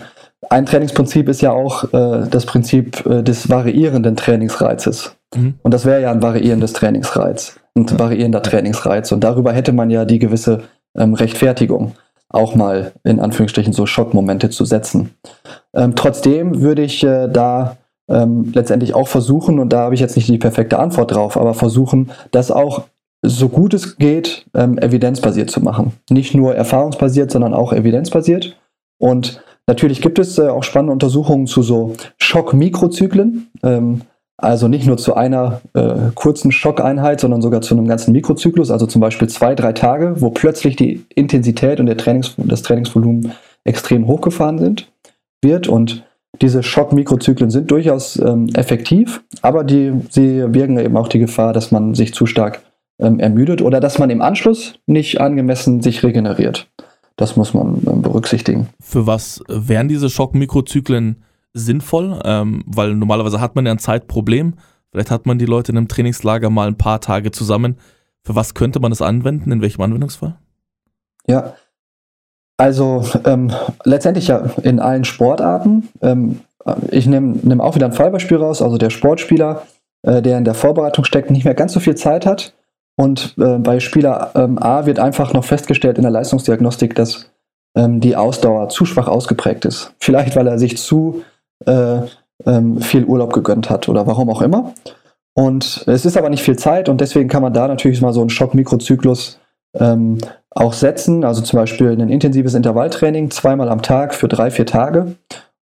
ein 0.51 0.67
Trainingsprinzip 0.67 1.29
ist 1.29 1.41
ja 1.41 1.53
auch 1.53 1.85
äh, 1.93 2.29
das 2.29 2.47
Prinzip 2.47 3.07
äh, 3.07 3.23
des 3.23 3.49
variierenden 3.49 4.17
Trainingsreizes. 4.17 5.17
Mhm. 5.35 5.55
Und 5.63 5.75
das 5.75 5.85
wäre 5.85 6.03
ja 6.03 6.11
ein 6.11 6.23
variierendes 6.23 6.73
Trainingsreiz, 6.73 7.59
ein 7.75 7.87
ja. 7.87 7.99
variierender 7.99 8.43
Trainingsreiz. 8.43 9.13
Und 9.13 9.25
darüber 9.25 9.53
hätte 9.53 9.73
man 9.73 9.91
ja 9.91 10.05
die 10.05 10.19
gewisse 10.19 10.63
ähm, 10.97 11.15
Rechtfertigung, 11.15 11.93
auch 12.29 12.55
mal 12.55 12.93
in 13.05 13.21
Anführungsstrichen 13.21 13.73
so 13.73 13.87
Schockmomente 13.87 14.51
zu 14.51 14.65
setzen. 14.65 15.11
Ähm, 15.75 15.95
trotzdem 15.97 16.63
würde 16.63 16.83
ich 16.83 17.03
äh, 17.05 17.29
da 17.29 17.77
ähm, 18.09 18.53
letztendlich 18.55 18.95
auch 18.95 19.09
versuchen, 19.09 19.59
und 19.59 19.73
da 19.73 19.81
habe 19.81 19.95
ich 19.95 20.01
jetzt 20.01 20.17
nicht 20.17 20.29
die 20.29 20.39
perfekte 20.39 20.79
Antwort 20.79 21.15
drauf, 21.15 21.37
aber 21.37 21.55
versuchen, 21.55 22.11
das 22.31 22.51
auch 22.51 22.85
so 23.23 23.49
gut 23.49 23.73
es 23.75 23.97
geht, 23.99 24.47
ähm, 24.55 24.79
evidenzbasiert 24.79 25.51
zu 25.51 25.61
machen. 25.61 25.93
Nicht 26.11 26.35
nur 26.35 26.55
erfahrungsbasiert, 26.57 27.31
sondern 27.31 27.55
auch 27.55 27.73
evidenzbasiert. 27.73 28.57
Und 28.99 29.43
natürlich 29.67 30.01
gibt 30.03 30.19
es 30.19 30.39
äh, 30.39 30.49
auch 30.49 30.65
spannende 30.65 30.93
Untersuchungen 30.93 31.47
zu 31.47 31.63
so 31.63 31.95
Schock-Mikrozyklen. 32.19 33.51
Ähm, 33.63 34.03
also 34.43 34.69
nicht 34.69 34.87
nur 34.87 34.97
zu 34.97 35.15
einer 35.15 35.61
äh, 35.75 36.11
kurzen 36.15 36.53
Schockeinheit, 36.53 37.21
sondern 37.21 37.43
sogar 37.43 37.63
zu 37.63 37.75
einem 37.75 37.87
ganzen 37.87 38.13
Mikrozyklus, 38.13 38.71
also 38.71 38.87
zum 38.87 39.01
Beispiel 39.01 39.29
zwei, 39.29 39.55
drei 39.55 39.73
Tage, 39.73 40.21
wo 40.21 40.31
plötzlich 40.31 40.77
die 40.77 41.05
Intensität 41.15 41.81
und 41.81 41.87
der 41.87 41.97
Trainings, 41.97 42.35
das 42.37 42.63
Trainingsvolumen 42.63 43.33
extrem 43.65 44.07
hochgefahren 44.07 44.59
sind, 44.59 44.91
wird. 45.43 45.69
Und 45.69 46.05
diese 46.41 46.63
Schock-Mikrozyklen 46.63 47.51
sind 47.51 47.71
durchaus 47.71 48.19
ähm, 48.19 48.49
effektiv, 48.55 49.23
aber 49.43 49.65
die, 49.65 49.93
sie 50.11 50.45
birgen 50.49 50.79
eben 50.79 50.97
auch 50.97 51.09
die 51.09 51.21
Gefahr, 51.21 51.53
dass 51.53 51.71
man 51.71 51.95
sich 51.95 52.13
zu 52.13 52.27
stark 52.27 52.63
ähm, 52.99 53.21
ermüdet 53.21 53.63
oder 53.63 53.81
dass 53.81 53.99
man 53.99 54.11
im 54.11 54.23
Anschluss 54.23 54.75
nicht 54.87 55.21
angemessen 55.21 55.83
sich 55.83 56.03
regeneriert. 56.03 56.69
Das 57.17 57.37
muss 57.37 57.55
man 57.55 57.81
ähm, 57.87 58.03
berücksichtigen. 58.03 58.69
Für 58.83 59.07
was 59.07 59.43
wären 59.49 59.89
diese 59.89 60.11
Schock-Mikrozyklen 60.11 61.23
sinnvoll? 61.55 62.21
Ähm, 62.25 62.63
weil 62.67 62.95
normalerweise 62.95 63.41
hat 63.41 63.55
man 63.55 63.67
ja 63.67 63.73
ein 63.73 63.79
Zeitproblem. 63.79 64.55
Vielleicht 64.91 65.11
hat 65.11 65.27
man 65.27 65.39
die 65.39 65.47
Leute 65.47 65.73
in 65.73 65.79
einem 65.79 65.89
Trainingslager 65.89 66.51
mal 66.51 66.69
ein 66.69 66.77
paar 66.77 67.01
Tage 67.01 67.31
zusammen. 67.31 67.79
Für 68.23 68.35
was 68.35 68.55
könnte 68.55 68.81
man 68.81 68.91
das 68.91 69.03
anwenden? 69.03 69.51
In 69.51 69.63
welchem 69.63 69.83
Anwendungsfall? 69.83 70.37
Ja, 71.27 71.55
also 72.57 73.05
ähm, 73.25 73.51
letztendlich 73.85 74.29
ja 74.29 74.51
in 74.63 74.79
allen 74.79 75.05
Sportarten. 75.05 75.89
Ähm, 76.01 76.41
ich 76.91 77.07
nehme 77.07 77.37
nehm 77.43 77.61
auch 77.61 77.75
wieder 77.75 77.87
ein 77.87 77.93
Fallbeispiel 77.93 78.37
raus, 78.37 78.63
also 78.63 78.79
der 78.79 78.91
Sportspieler, 78.91 79.63
äh, 80.03 80.23
der 80.23 80.39
in 80.39 80.45
der 80.45 80.55
Vorbereitung 80.55 81.05
steckt, 81.05 81.31
nicht 81.31 81.45
mehr 81.45 81.55
ganz 81.55 81.73
so 81.73 81.81
viel 81.81 81.97
Zeit 81.97 82.27
hat. 82.27 82.55
Und 82.97 83.35
äh, 83.39 83.59
bei 83.59 83.81
Spieler 83.81 84.31
ähm, 84.35 84.59
A 84.59 84.87
wird 84.87 84.99
einfach 84.99 85.33
noch 85.33 85.45
festgestellt 85.45 85.97
in 85.97 86.03
der 86.03 86.13
Leistungsdiagnostik, 86.13 86.95
dass 86.95 87.33
ähm, 87.75 88.01
die 88.01 88.17
Ausdauer 88.17 88.69
zu 88.69 88.85
schwach 88.85 89.09
ausgeprägt 89.09 89.65
ist. 89.65 89.95
Vielleicht, 89.99 90.37
weil 90.37 90.47
er 90.47 90.59
sich 90.59 90.79
zu 90.79 91.25
äh, 91.67 92.03
ähm, 92.47 92.81
viel 92.81 93.05
Urlaub 93.05 93.33
gegönnt 93.33 93.71
hat 93.71 93.89
oder 93.89 94.07
warum 94.07 94.31
auch 94.31 94.43
immer. 94.43 94.73
Und 95.35 95.85
es 95.87 96.05
ist 96.05 96.17
aber 96.17 96.29
nicht 96.29 96.43
viel 96.43 96.57
Zeit 96.57 96.89
und 96.89 97.01
deswegen 97.01 97.29
kann 97.29 97.43
man 97.43 97.55
da 97.55 97.67
natürlich 97.67 98.03
mal 98.03 98.13
so 98.13 98.21
einen 98.21 98.31
Schock-Mikrozyklus 98.31 99.39
ähm, 99.79 100.19
auch 100.51 100.75
setzen, 100.75 101.25
also 101.25 101.41
zum 101.41 101.59
Beispiel 101.59 101.91
ein 101.91 102.11
intensives 102.11 102.55
Intervalltraining 102.55 103.31
zweimal 103.31 103.71
am 103.71 103.81
Tag 103.81 104.15
für 104.15 104.29
drei, 104.29 104.51
vier 104.51 104.67
Tage, 104.67 105.15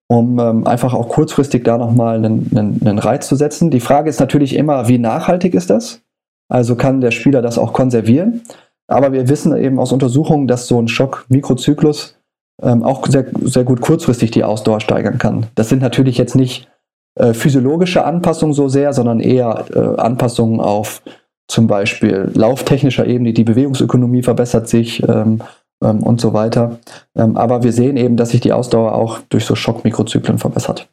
um 0.07 0.39
ähm, 0.39 0.65
einfach 0.65 0.93
auch 0.93 1.09
kurzfristig 1.09 1.65
da 1.65 1.77
nochmal 1.77 2.15
einen, 2.15 2.49
einen, 2.55 2.81
einen 2.85 2.99
Reiz 2.99 3.27
zu 3.27 3.35
setzen. 3.35 3.69
Die 3.69 3.81
Frage 3.81 4.09
ist 4.09 4.21
natürlich 4.21 4.55
immer, 4.55 4.87
wie 4.87 4.97
nachhaltig 4.97 5.53
ist 5.53 5.69
das? 5.69 6.01
Also 6.47 6.77
kann 6.77 7.01
der 7.01 7.11
Spieler 7.11 7.41
das 7.41 7.57
auch 7.57 7.73
konservieren? 7.73 8.43
Aber 8.87 9.11
wir 9.11 9.27
wissen 9.27 9.55
eben 9.57 9.79
aus 9.79 9.91
Untersuchungen, 9.91 10.47
dass 10.47 10.67
so 10.67 10.81
ein 10.81 10.87
Schock-Mikrozyklus 10.87 12.17
ähm, 12.61 12.83
auch 12.83 13.05
sehr, 13.07 13.25
sehr 13.41 13.63
gut 13.63 13.81
kurzfristig 13.81 14.31
die 14.31 14.43
Ausdauer 14.43 14.79
steigern 14.79 15.17
kann. 15.17 15.47
Das 15.55 15.69
sind 15.69 15.81
natürlich 15.81 16.17
jetzt 16.17 16.35
nicht 16.35 16.67
äh, 17.15 17.33
physiologische 17.33 18.05
Anpassungen 18.05 18.53
so 18.53 18.67
sehr, 18.69 18.93
sondern 18.93 19.19
eher 19.19 19.65
äh, 19.73 19.99
Anpassungen 20.01 20.59
auf 20.59 21.01
zum 21.47 21.67
Beispiel 21.67 22.31
lauftechnischer 22.33 23.07
Ebene, 23.07 23.33
die 23.33 23.45
Bewegungsökonomie 23.45 24.21
verbessert 24.21 24.67
sich 24.67 25.01
ähm, 25.07 25.41
ähm, 25.81 26.03
und 26.03 26.19
so 26.19 26.33
weiter. 26.33 26.79
Ähm, 27.15 27.37
aber 27.37 27.63
wir 27.63 27.71
sehen 27.71 27.97
eben, 27.97 28.17
dass 28.17 28.29
sich 28.29 28.41
die 28.41 28.51
Ausdauer 28.51 28.93
auch 28.93 29.19
durch 29.29 29.45
so 29.45 29.55
Schockmikrozyklen 29.55 30.39
verbessert. 30.39 30.89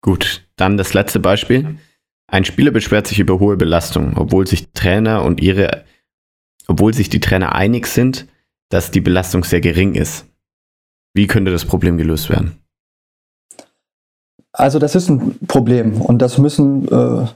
Gut, 0.00 0.46
dann 0.56 0.76
das 0.76 0.94
letzte 0.94 1.20
Beispiel. 1.20 1.78
Ein 2.26 2.44
Spieler 2.44 2.70
beschwert 2.70 3.06
sich 3.06 3.20
über 3.20 3.38
hohe 3.38 3.56
Belastung, 3.56 4.16
obwohl 4.16 4.46
sich 4.46 4.72
Trainer 4.72 5.22
und 5.22 5.40
ihre, 5.40 5.84
obwohl 6.66 6.94
sich 6.94 7.08
die 7.08 7.20
Trainer 7.20 7.54
einig 7.54 7.86
sind, 7.86 8.26
dass 8.70 8.90
die 8.90 9.00
Belastung 9.00 9.44
sehr 9.44 9.60
gering 9.60 9.94
ist. 9.94 10.26
Wie 11.14 11.26
könnte 11.26 11.52
das 11.52 11.64
Problem 11.64 11.96
gelöst 11.96 12.28
werden? 12.28 12.58
Also 14.52 14.78
das 14.78 14.94
ist 14.94 15.08
ein 15.08 15.36
Problem 15.48 16.00
und 16.00 16.22
das 16.22 16.38
müssen 16.38 16.86
äh, 16.86 17.26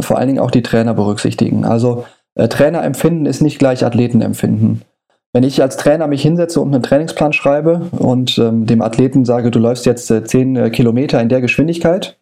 vor 0.00 0.18
allen 0.18 0.28
Dingen 0.28 0.38
auch 0.38 0.50
die 0.50 0.62
Trainer 0.62 0.94
berücksichtigen. 0.94 1.64
Also 1.64 2.04
äh, 2.34 2.48
Trainerempfinden 2.48 3.26
ist 3.26 3.42
nicht 3.42 3.58
gleich 3.58 3.84
Athletenempfinden. 3.84 4.82
Wenn 5.32 5.42
ich 5.42 5.60
als 5.60 5.76
Trainer 5.76 6.06
mich 6.06 6.22
hinsetze 6.22 6.60
und 6.60 6.72
einen 6.72 6.82
Trainingsplan 6.82 7.32
schreibe 7.32 7.88
und 7.90 8.38
ähm, 8.38 8.66
dem 8.66 8.80
Athleten 8.80 9.24
sage, 9.24 9.50
du 9.50 9.58
läufst 9.58 9.86
jetzt 9.86 10.10
äh, 10.10 10.24
10 10.24 10.56
äh, 10.56 10.70
Kilometer 10.70 11.20
in 11.20 11.28
der 11.28 11.40
Geschwindigkeit, 11.40 12.16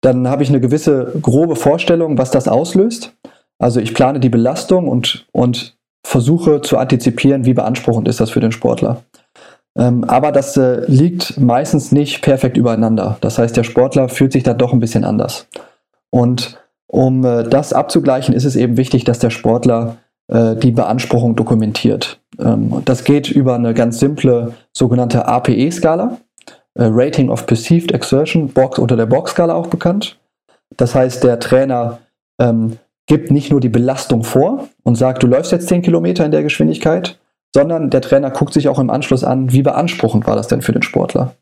dann 0.00 0.28
habe 0.28 0.42
ich 0.42 0.48
eine 0.48 0.60
gewisse 0.60 1.12
grobe 1.20 1.54
Vorstellung, 1.54 2.16
was 2.16 2.30
das 2.30 2.48
auslöst. 2.48 3.14
Also 3.58 3.80
ich 3.80 3.94
plane 3.94 4.18
die 4.18 4.30
Belastung 4.30 4.88
und, 4.88 5.26
und 5.32 5.76
versuche 6.02 6.62
zu 6.62 6.78
antizipieren, 6.78 7.44
wie 7.44 7.54
beanspruchend 7.54 8.08
ist 8.08 8.20
das 8.20 8.30
für 8.30 8.40
den 8.40 8.52
Sportler. 8.52 9.02
Ähm, 9.76 10.04
aber 10.04 10.32
das 10.32 10.56
äh, 10.56 10.84
liegt 10.86 11.38
meistens 11.38 11.92
nicht 11.92 12.22
perfekt 12.22 12.56
übereinander. 12.56 13.18
Das 13.20 13.38
heißt, 13.38 13.56
der 13.56 13.64
Sportler 13.64 14.08
fühlt 14.08 14.32
sich 14.32 14.42
da 14.42 14.54
doch 14.54 14.72
ein 14.72 14.80
bisschen 14.80 15.04
anders. 15.04 15.46
Und 16.10 16.58
um 16.86 17.24
äh, 17.24 17.44
das 17.44 17.72
abzugleichen, 17.72 18.34
ist 18.34 18.44
es 18.44 18.56
eben 18.56 18.76
wichtig, 18.76 19.04
dass 19.04 19.20
der 19.20 19.30
Sportler 19.30 19.98
äh, 20.26 20.56
die 20.56 20.72
Beanspruchung 20.72 21.36
dokumentiert. 21.36 22.20
Ähm, 22.40 22.82
das 22.84 23.04
geht 23.04 23.30
über 23.30 23.54
eine 23.54 23.74
ganz 23.74 24.00
simple 24.00 24.54
sogenannte 24.72 25.26
APE-Skala, 25.26 26.18
äh, 26.74 26.84
Rating 26.84 27.30
of 27.30 27.46
Perceived 27.46 27.92
Exertion, 27.92 28.48
Box 28.48 28.78
unter 28.78 28.96
der 28.96 29.06
Box-Skala 29.06 29.54
auch 29.54 29.68
bekannt. 29.68 30.18
Das 30.76 30.96
heißt, 30.96 31.22
der 31.22 31.38
Trainer 31.38 31.98
ähm, 32.40 32.78
gibt 33.06 33.30
nicht 33.30 33.52
nur 33.52 33.60
die 33.60 33.68
Belastung 33.68 34.24
vor 34.24 34.68
und 34.82 34.96
sagt, 34.96 35.22
du 35.22 35.28
läufst 35.28 35.52
jetzt 35.52 35.68
10 35.68 35.82
Kilometer 35.82 36.24
in 36.24 36.32
der 36.32 36.42
Geschwindigkeit, 36.42 37.19
sondern 37.54 37.90
der 37.90 38.00
Trainer 38.00 38.30
guckt 38.30 38.52
sich 38.52 38.68
auch 38.68 38.78
im 38.78 38.90
Anschluss 38.90 39.24
an, 39.24 39.52
wie 39.52 39.62
beanspruchend 39.62 40.26
war 40.26 40.36
das 40.36 40.48
denn 40.48 40.62
für 40.62 40.72
den 40.72 40.82
Sportler. 40.82 41.34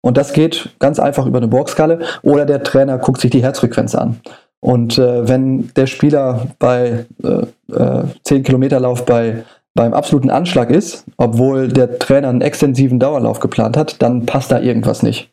Und 0.00 0.16
das 0.16 0.32
geht 0.32 0.70
ganz 0.78 1.00
einfach 1.00 1.26
über 1.26 1.38
eine 1.38 1.48
Borgskala 1.48 1.98
oder 2.22 2.46
der 2.46 2.62
Trainer 2.62 2.98
guckt 2.98 3.20
sich 3.20 3.30
die 3.30 3.42
Herzfrequenz 3.42 3.94
an. 3.94 4.20
Und 4.60 4.98
äh, 4.98 5.28
wenn 5.28 5.72
der 5.74 5.86
Spieler 5.86 6.46
bei 6.58 7.06
äh, 7.22 7.72
äh, 7.72 8.04
10 8.24 8.42
Kilometer 8.44 8.80
Lauf 8.80 9.04
bei, 9.04 9.44
beim 9.74 9.94
absoluten 9.94 10.30
Anschlag 10.30 10.70
ist, 10.70 11.04
obwohl 11.16 11.68
der 11.68 11.98
Trainer 11.98 12.28
einen 12.28 12.40
extensiven 12.40 12.98
Dauerlauf 12.98 13.40
geplant 13.40 13.76
hat, 13.76 14.00
dann 14.00 14.26
passt 14.26 14.50
da 14.50 14.60
irgendwas 14.60 15.02
nicht. 15.02 15.30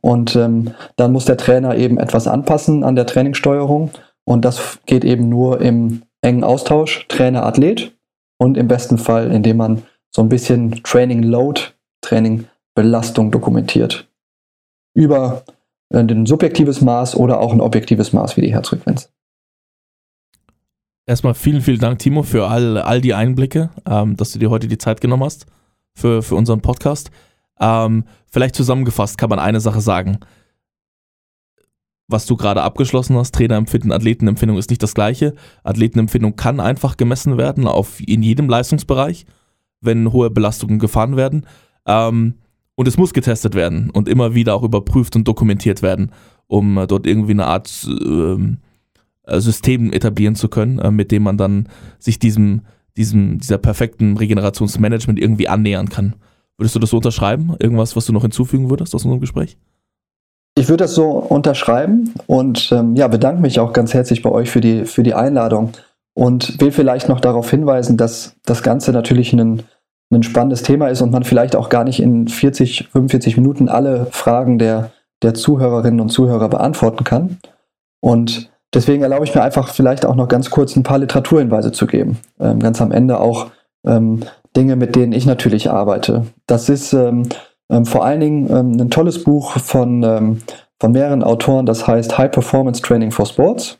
Und 0.00 0.34
ähm, 0.34 0.72
dann 0.96 1.12
muss 1.12 1.24
der 1.24 1.36
Trainer 1.36 1.76
eben 1.76 1.98
etwas 1.98 2.26
anpassen 2.26 2.82
an 2.82 2.96
der 2.96 3.06
Trainingssteuerung. 3.06 3.90
Und 4.24 4.44
das 4.44 4.78
geht 4.86 5.04
eben 5.04 5.28
nur 5.28 5.60
im 5.60 6.02
engen 6.22 6.44
Austausch 6.44 7.06
Trainer-Athlet 7.08 7.92
und 8.42 8.56
im 8.56 8.66
besten 8.66 8.98
Fall, 8.98 9.30
indem 9.30 9.58
man 9.58 9.82
so 10.10 10.20
ein 10.20 10.28
bisschen 10.28 10.82
Training 10.82 11.22
Load, 11.22 11.60
Training 12.00 12.46
Belastung 12.74 13.30
dokumentiert. 13.30 14.08
Über 14.94 15.44
äh, 15.90 15.98
ein 15.98 16.26
subjektives 16.26 16.80
Maß 16.80 17.14
oder 17.14 17.40
auch 17.40 17.52
ein 17.52 17.60
objektives 17.60 18.12
Maß 18.12 18.36
wie 18.36 18.40
die 18.40 18.52
Herzfrequenz. 18.52 19.12
Erstmal 21.06 21.34
vielen, 21.34 21.60
vielen 21.60 21.78
Dank, 21.78 22.00
Timo, 22.00 22.24
für 22.24 22.48
all, 22.48 22.78
all 22.78 23.00
die 23.00 23.14
Einblicke, 23.14 23.70
ähm, 23.88 24.16
dass 24.16 24.32
du 24.32 24.40
dir 24.40 24.50
heute 24.50 24.66
die 24.66 24.78
Zeit 24.78 25.00
genommen 25.00 25.24
hast 25.24 25.46
für, 25.94 26.22
für 26.22 26.34
unseren 26.34 26.62
Podcast. 26.62 27.12
Ähm, 27.60 28.04
vielleicht 28.26 28.56
zusammengefasst 28.56 29.18
kann 29.18 29.30
man 29.30 29.38
eine 29.38 29.60
Sache 29.60 29.80
sagen. 29.80 30.18
Was 32.08 32.26
du 32.26 32.36
gerade 32.36 32.62
abgeschlossen 32.62 33.16
hast, 33.16 33.34
Trainerempfinden, 33.34 33.92
Athletenempfindung 33.92 34.58
ist 34.58 34.70
nicht 34.70 34.82
das 34.82 34.94
gleiche. 34.94 35.34
Athletenempfindung 35.62 36.36
kann 36.36 36.60
einfach 36.60 36.96
gemessen 36.96 37.38
werden, 37.38 37.66
auf, 37.66 38.00
in 38.06 38.22
jedem 38.22 38.48
Leistungsbereich, 38.48 39.24
wenn 39.80 40.12
hohe 40.12 40.30
Belastungen 40.30 40.78
gefahren 40.78 41.16
werden. 41.16 41.46
Ähm, 41.86 42.34
und 42.74 42.88
es 42.88 42.96
muss 42.96 43.12
getestet 43.12 43.54
werden 43.54 43.90
und 43.90 44.08
immer 44.08 44.34
wieder 44.34 44.54
auch 44.54 44.62
überprüft 44.62 45.14
und 45.16 45.28
dokumentiert 45.28 45.82
werden, 45.82 46.10
um 46.46 46.78
äh, 46.78 46.86
dort 46.86 47.06
irgendwie 47.06 47.32
eine 47.32 47.46
Art 47.46 47.86
ähm, 47.86 48.58
äh, 49.24 49.40
System 49.40 49.92
etablieren 49.92 50.34
zu 50.34 50.48
können, 50.48 50.78
äh, 50.78 50.90
mit 50.90 51.12
dem 51.12 51.22
man 51.22 51.36
dann 51.36 51.68
sich 51.98 52.18
diesem, 52.18 52.62
diesem, 52.96 53.38
dieser 53.38 53.58
perfekten 53.58 54.16
Regenerationsmanagement 54.16 55.18
irgendwie 55.18 55.48
annähern 55.48 55.88
kann. 55.88 56.16
Würdest 56.56 56.74
du 56.74 56.80
das 56.80 56.90
so 56.90 56.96
unterschreiben? 56.96 57.54
Irgendwas, 57.58 57.94
was 57.96 58.06
du 58.06 58.12
noch 58.12 58.22
hinzufügen 58.22 58.70
würdest 58.70 58.94
aus 58.94 59.04
unserem 59.04 59.20
Gespräch? 59.20 59.56
Ich 60.54 60.68
würde 60.68 60.84
das 60.84 60.94
so 60.94 61.10
unterschreiben 61.10 62.12
und 62.26 62.70
ähm, 62.72 62.94
ja, 62.94 63.08
bedanke 63.08 63.40
mich 63.40 63.58
auch 63.58 63.72
ganz 63.72 63.94
herzlich 63.94 64.22
bei 64.22 64.30
euch 64.30 64.50
für 64.50 64.60
die, 64.60 64.84
für 64.84 65.02
die 65.02 65.14
Einladung 65.14 65.72
und 66.14 66.60
will 66.60 66.72
vielleicht 66.72 67.08
noch 67.08 67.20
darauf 67.20 67.50
hinweisen, 67.50 67.96
dass 67.96 68.36
das 68.44 68.62
Ganze 68.62 68.92
natürlich 68.92 69.32
ein, 69.32 69.62
ein 70.10 70.22
spannendes 70.22 70.62
Thema 70.62 70.88
ist 70.88 71.00
und 71.00 71.10
man 71.10 71.24
vielleicht 71.24 71.56
auch 71.56 71.70
gar 71.70 71.84
nicht 71.84 72.00
in 72.00 72.28
40, 72.28 72.88
45 72.92 73.38
Minuten 73.38 73.70
alle 73.70 74.06
Fragen 74.10 74.58
der, 74.58 74.90
der 75.22 75.32
Zuhörerinnen 75.32 76.00
und 76.00 76.10
Zuhörer 76.10 76.50
beantworten 76.50 77.04
kann. 77.04 77.38
Und 78.00 78.50
deswegen 78.74 79.02
erlaube 79.02 79.24
ich 79.24 79.34
mir 79.34 79.42
einfach 79.42 79.70
vielleicht 79.70 80.04
auch 80.04 80.16
noch 80.16 80.28
ganz 80.28 80.50
kurz 80.50 80.76
ein 80.76 80.82
paar 80.82 80.98
Literaturhinweise 80.98 81.72
zu 81.72 81.86
geben. 81.86 82.18
Ähm, 82.38 82.58
ganz 82.58 82.82
am 82.82 82.92
Ende 82.92 83.20
auch 83.20 83.52
ähm, 83.86 84.24
Dinge, 84.54 84.76
mit 84.76 84.96
denen 84.96 85.12
ich 85.12 85.24
natürlich 85.24 85.70
arbeite. 85.70 86.26
Das 86.46 86.68
ist 86.68 86.92
ähm, 87.72 87.86
vor 87.86 88.04
allen 88.04 88.20
Dingen 88.20 88.50
ähm, 88.50 88.80
ein 88.80 88.90
tolles 88.90 89.24
Buch 89.24 89.58
von, 89.58 90.02
ähm, 90.02 90.42
von 90.78 90.92
mehreren 90.92 91.24
Autoren, 91.24 91.66
das 91.66 91.86
heißt 91.86 92.18
High 92.18 92.30
Performance 92.30 92.82
Training 92.82 93.10
for 93.10 93.26
Sports, 93.26 93.78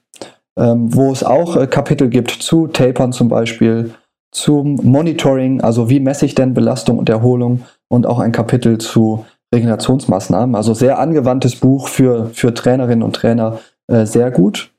ähm, 0.58 0.94
wo 0.94 1.12
es 1.12 1.22
auch 1.22 1.56
äh, 1.56 1.66
Kapitel 1.66 2.08
gibt 2.08 2.30
zu 2.30 2.66
Tapern 2.66 3.12
zum 3.12 3.28
Beispiel, 3.28 3.92
zum 4.32 4.76
Monitoring, 4.82 5.60
also 5.60 5.90
wie 5.90 6.00
messe 6.00 6.24
ich 6.24 6.34
denn 6.34 6.54
Belastung 6.54 6.98
und 6.98 7.10
Erholung 7.10 7.60
und 7.88 8.06
auch 8.06 8.18
ein 8.18 8.32
Kapitel 8.32 8.78
zu 8.78 9.26
Regenerationsmaßnahmen. 9.54 10.54
Also 10.54 10.72
sehr 10.72 10.98
angewandtes 10.98 11.56
Buch 11.56 11.88
für, 11.88 12.30
für 12.32 12.54
Trainerinnen 12.54 13.02
und 13.02 13.14
Trainer, 13.14 13.58
äh, 13.88 14.06
sehr 14.06 14.30
gut. 14.30 14.72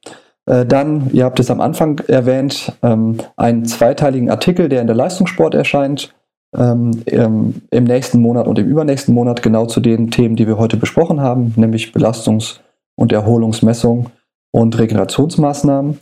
Äh, 0.47 0.66
dann, 0.66 1.11
ihr 1.14 1.26
habt 1.26 1.39
es 1.39 1.51
am 1.51 1.61
Anfang 1.61 1.99
erwähnt, 2.07 2.74
ähm, 2.82 3.18
einen 3.38 3.66
zweiteiligen 3.66 4.32
Artikel, 4.32 4.70
der 4.70 4.82
in 4.82 4.88
der 4.88 4.95
Leistungssport 4.95 5.53
erscheint, 5.53 6.16
ähm, 6.56 7.04
im 7.72 7.84
nächsten 7.84 8.22
Monat 8.22 8.47
und 8.47 8.60
im 8.60 8.68
übernächsten 8.68 9.14
Monat 9.14 9.41
genau 9.41 9.66
zu 9.66 9.80
den 9.80 10.12
Themen, 10.12 10.36
die 10.36 10.47
wir 10.47 10.58
heute 10.58 10.78
besprochen 10.78 11.22
haben, 11.22 11.54
nämlich 11.56 11.93
Belastungs- 11.93 12.60
und 12.95 13.12
Erholungsmessung 13.12 14.08
und 14.51 14.78
Regenerationsmaßnahmen. 14.78 15.99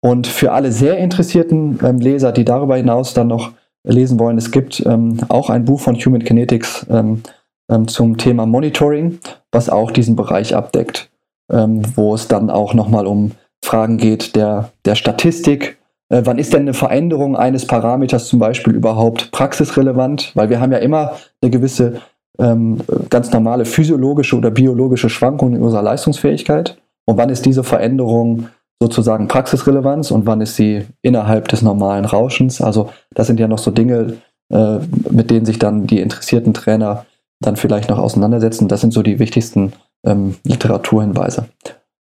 Und 0.00 0.26
für 0.26 0.52
alle 0.52 0.72
sehr 0.72 0.98
interessierten 0.98 1.78
ähm, 1.82 1.98
Leser, 1.98 2.32
die 2.32 2.44
darüber 2.44 2.76
hinaus 2.76 3.14
dann 3.14 3.28
noch 3.28 3.52
lesen 3.86 4.18
wollen, 4.18 4.38
es 4.38 4.50
gibt 4.50 4.84
ähm, 4.86 5.18
auch 5.28 5.50
ein 5.50 5.64
Buch 5.64 5.80
von 5.80 5.94
Human 5.96 6.24
Kinetics 6.24 6.86
ähm, 6.90 7.22
ähm 7.70 7.86
zum 7.88 8.16
Thema 8.16 8.46
Monitoring, 8.46 9.18
was 9.52 9.68
auch 9.68 9.90
diesen 9.90 10.16
Bereich 10.16 10.54
abdeckt, 10.54 11.10
ähm, 11.50 11.82
wo 11.94 12.14
es 12.14 12.28
dann 12.28 12.50
auch 12.50 12.74
nochmal 12.74 13.06
um 13.06 13.32
Fragen 13.64 13.96
geht 13.96 14.36
der, 14.36 14.70
der 14.84 14.94
Statistik, 14.94 15.78
wann 16.22 16.38
ist 16.38 16.52
denn 16.52 16.62
eine 16.62 16.74
Veränderung 16.74 17.36
eines 17.36 17.66
Parameters 17.66 18.28
zum 18.28 18.38
Beispiel 18.38 18.74
überhaupt 18.74 19.30
praxisrelevant? 19.30 20.32
Weil 20.34 20.50
wir 20.50 20.60
haben 20.60 20.72
ja 20.72 20.78
immer 20.78 21.12
eine 21.40 21.50
gewisse 21.50 22.00
ähm, 22.38 22.80
ganz 23.10 23.32
normale 23.32 23.64
physiologische 23.64 24.36
oder 24.36 24.50
biologische 24.50 25.08
Schwankung 25.08 25.54
in 25.54 25.62
unserer 25.62 25.82
Leistungsfähigkeit. 25.82 26.78
Und 27.06 27.16
wann 27.16 27.30
ist 27.30 27.46
diese 27.46 27.64
Veränderung 27.64 28.48
sozusagen 28.80 29.28
Praxisrelevanz 29.28 30.10
und 30.10 30.26
wann 30.26 30.40
ist 30.40 30.56
sie 30.56 30.84
innerhalb 31.02 31.48
des 31.48 31.62
normalen 31.62 32.04
Rauschens? 32.04 32.60
Also 32.60 32.90
das 33.14 33.26
sind 33.26 33.40
ja 33.40 33.48
noch 33.48 33.58
so 33.58 33.70
Dinge, 33.70 34.18
äh, 34.52 34.78
mit 35.10 35.30
denen 35.30 35.46
sich 35.46 35.58
dann 35.58 35.86
die 35.86 36.00
interessierten 36.00 36.54
Trainer 36.54 37.06
dann 37.40 37.56
vielleicht 37.56 37.88
noch 37.88 37.98
auseinandersetzen. 37.98 38.68
Das 38.68 38.80
sind 38.80 38.92
so 38.92 39.02
die 39.02 39.18
wichtigsten 39.18 39.72
ähm, 40.04 40.36
Literaturhinweise. 40.44 41.48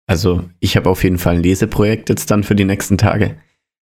Also 0.08 0.44
ich 0.60 0.76
habe 0.76 0.90
auf 0.90 1.04
jeden 1.04 1.18
Fall 1.18 1.36
ein 1.36 1.44
Leseprojekt 1.44 2.10
jetzt 2.10 2.32
dann 2.32 2.44
für 2.44 2.56
die 2.56 2.66
nächsten 2.66 2.98
Tage. 2.98 3.36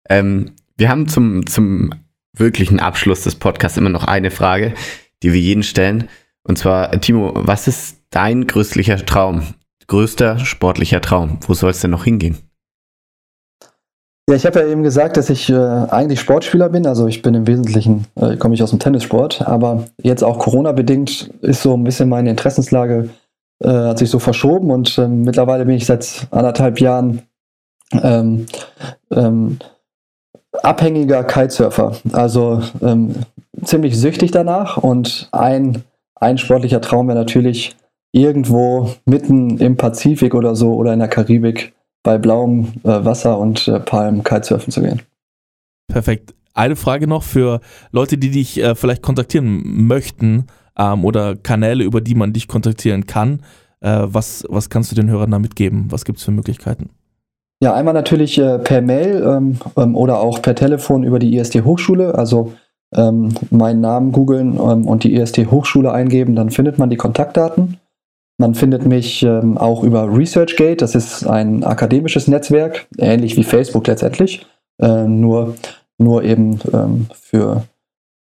Ähm, 0.10 0.52
wir 0.78 0.90
haben 0.90 1.08
zum, 1.08 1.46
zum 1.48 1.92
wirklichen 2.34 2.80
Abschluss 2.80 3.24
des 3.24 3.36
Podcasts 3.36 3.78
immer 3.78 3.90
noch 3.90 4.04
eine 4.04 4.32
Frage, 4.32 4.74
die 5.24 5.34
wir 5.34 5.40
jeden 5.40 5.64
stellen. 5.64 6.10
Und 6.44 6.58
zwar, 6.58 6.92
Timo, 7.02 7.32
was 7.36 7.68
ist 7.68 7.98
dein 8.10 8.48
größlicher 8.48 9.06
Traum? 9.06 9.44
Größter 9.88 10.40
sportlicher 10.40 11.02
Traum? 11.02 11.40
Wo 11.48 11.54
soll 11.54 11.72
es 11.72 11.80
denn 11.80 11.92
noch 11.92 12.04
hingehen? 12.04 12.38
Ja, 14.30 14.36
ich 14.36 14.46
habe 14.46 14.60
ja 14.60 14.68
eben 14.68 14.84
gesagt, 14.84 15.16
dass 15.16 15.30
ich 15.30 15.50
äh, 15.50 15.56
eigentlich 15.56 16.20
Sportspieler 16.20 16.68
bin. 16.68 16.86
Also 16.86 17.08
ich 17.08 17.22
bin 17.22 17.34
im 17.34 17.48
Wesentlichen, 17.48 18.06
äh, 18.16 18.36
komme 18.36 18.56
ich 18.56 18.64
aus 18.64 18.72
dem 18.72 18.80
Tennissport, 18.80 19.42
aber 19.48 19.86
jetzt 20.04 20.24
auch 20.24 20.38
Corona-bedingt 20.38 21.32
ist 21.42 21.62
so 21.62 21.74
ein 21.76 21.86
bisschen 21.86 22.10
meine 22.10 22.30
Interessenslage, 22.30 23.10
äh, 23.64 23.70
hat 23.70 24.00
sich 24.00 24.10
so 24.10 24.20
verschoben 24.20 24.70
und 24.70 24.98
ähm, 24.98 25.22
mittlerweile 25.22 25.66
bin 25.66 25.76
ich 25.76 25.86
seit 25.86 26.28
anderthalb 26.32 26.82
Jahren 26.82 27.22
ähm, 27.94 28.48
ähm, 29.12 29.60
abhängiger 30.64 31.24
Kitesurfer, 31.24 31.98
also 32.14 32.62
ähm, 32.82 33.16
ziemlich 33.64 33.98
süchtig 33.98 34.32
danach 34.32 34.78
und 34.78 35.30
ein, 35.32 35.84
ein 36.16 36.38
sportlicher 36.38 36.82
Traum 36.82 37.08
wäre 37.08 37.18
natürlich 37.18 37.76
irgendwo 38.12 38.92
mitten 39.06 39.58
im 39.58 39.78
Pazifik 39.78 40.34
oder 40.34 40.56
so 40.56 40.74
oder 40.74 40.94
in 40.94 41.00
der 41.00 41.08
Karibik 41.08 41.74
bei 42.04 42.18
blauem 42.18 42.74
äh, 42.84 43.06
Wasser 43.06 43.38
und 43.38 43.68
äh, 43.68 43.80
Palmen 43.80 44.24
Kitesurfen 44.24 44.72
zu 44.72 44.82
gehen. 44.82 45.02
Perfekt. 45.88 46.34
Eine 46.54 46.76
Frage 46.76 47.08
noch 47.08 47.24
für 47.24 47.60
Leute, 47.92 48.18
die 48.18 48.32
dich 48.32 48.62
äh, 48.62 48.76
vielleicht 48.76 49.02
kontaktieren 49.02 49.86
möchten 49.88 50.48
ähm, 50.78 51.06
oder 51.06 51.36
Kanäle, 51.36 51.84
über 51.84 52.02
die 52.02 52.16
man 52.16 52.34
dich 52.34 52.48
kontaktieren 52.48 53.06
kann. 53.06 53.44
Äh, 53.80 54.04
was, 54.06 54.44
was 54.50 54.70
kannst 54.70 54.92
du 54.92 54.96
den 54.96 55.10
Hörern 55.10 55.32
da 55.32 55.40
mitgeben? 55.40 55.88
Was 55.90 56.06
gibt 56.06 56.20
es 56.20 56.26
für 56.26 56.32
Möglichkeiten? 56.32 56.90
Ja, 57.62 57.74
einmal 57.74 57.94
natürlich 57.94 58.38
äh, 58.38 58.60
per 58.60 58.82
Mail 58.82 59.24
ähm, 59.26 59.58
ähm, 59.76 59.96
oder 59.96 60.20
auch 60.20 60.42
per 60.42 60.54
Telefon 60.54 61.04
über 61.04 61.18
die 61.18 61.36
IST 61.38 61.64
Hochschule. 61.64 62.14
Also 62.16 62.54
ähm, 62.96 63.34
meinen 63.50 63.82
Namen 63.82 64.12
googeln 64.12 64.56
ähm, 64.56 64.86
und 64.88 65.04
die 65.04 65.16
IST 65.16 65.50
Hochschule 65.50 65.92
eingeben, 65.92 66.36
dann 66.36 66.52
findet 66.52 66.78
man 66.78 66.90
die 66.90 66.98
Kontaktdaten. 66.98 67.78
Man 68.40 68.54
findet 68.54 68.86
mich 68.86 69.24
ähm, 69.24 69.58
auch 69.58 69.84
über 69.84 70.16
ResearchGate, 70.16 70.82
das 70.82 70.94
ist 70.94 71.26
ein 71.26 71.64
akademisches 71.64 72.28
Netzwerk, 72.28 72.86
ähnlich 73.00 73.36
wie 73.36 73.44
Facebook 73.44 73.88
letztendlich, 73.88 74.46
äh, 74.80 75.06
nur, 75.06 75.56
nur 75.98 76.24
eben 76.24 76.60
für, 77.20 77.64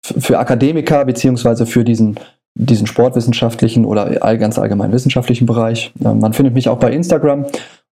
für 0.02 0.40
Akademiker 0.40 1.06
beziehungsweise 1.06 1.68
für 1.68 1.84
diesen, 1.84 2.20
diesen 2.56 2.88
sportwissenschaftlichen 2.88 3.86
oder 3.86 4.10
ganz 4.38 4.58
allgemein 4.58 4.92
wissenschaftlichen 4.92 5.46
Bereich. 5.46 5.94
Äh, 6.04 6.14
man 6.14 6.34
findet 6.34 6.56
mich 6.56 6.70
auch 6.70 6.80
bei 6.80 6.92
Instagram 6.92 7.46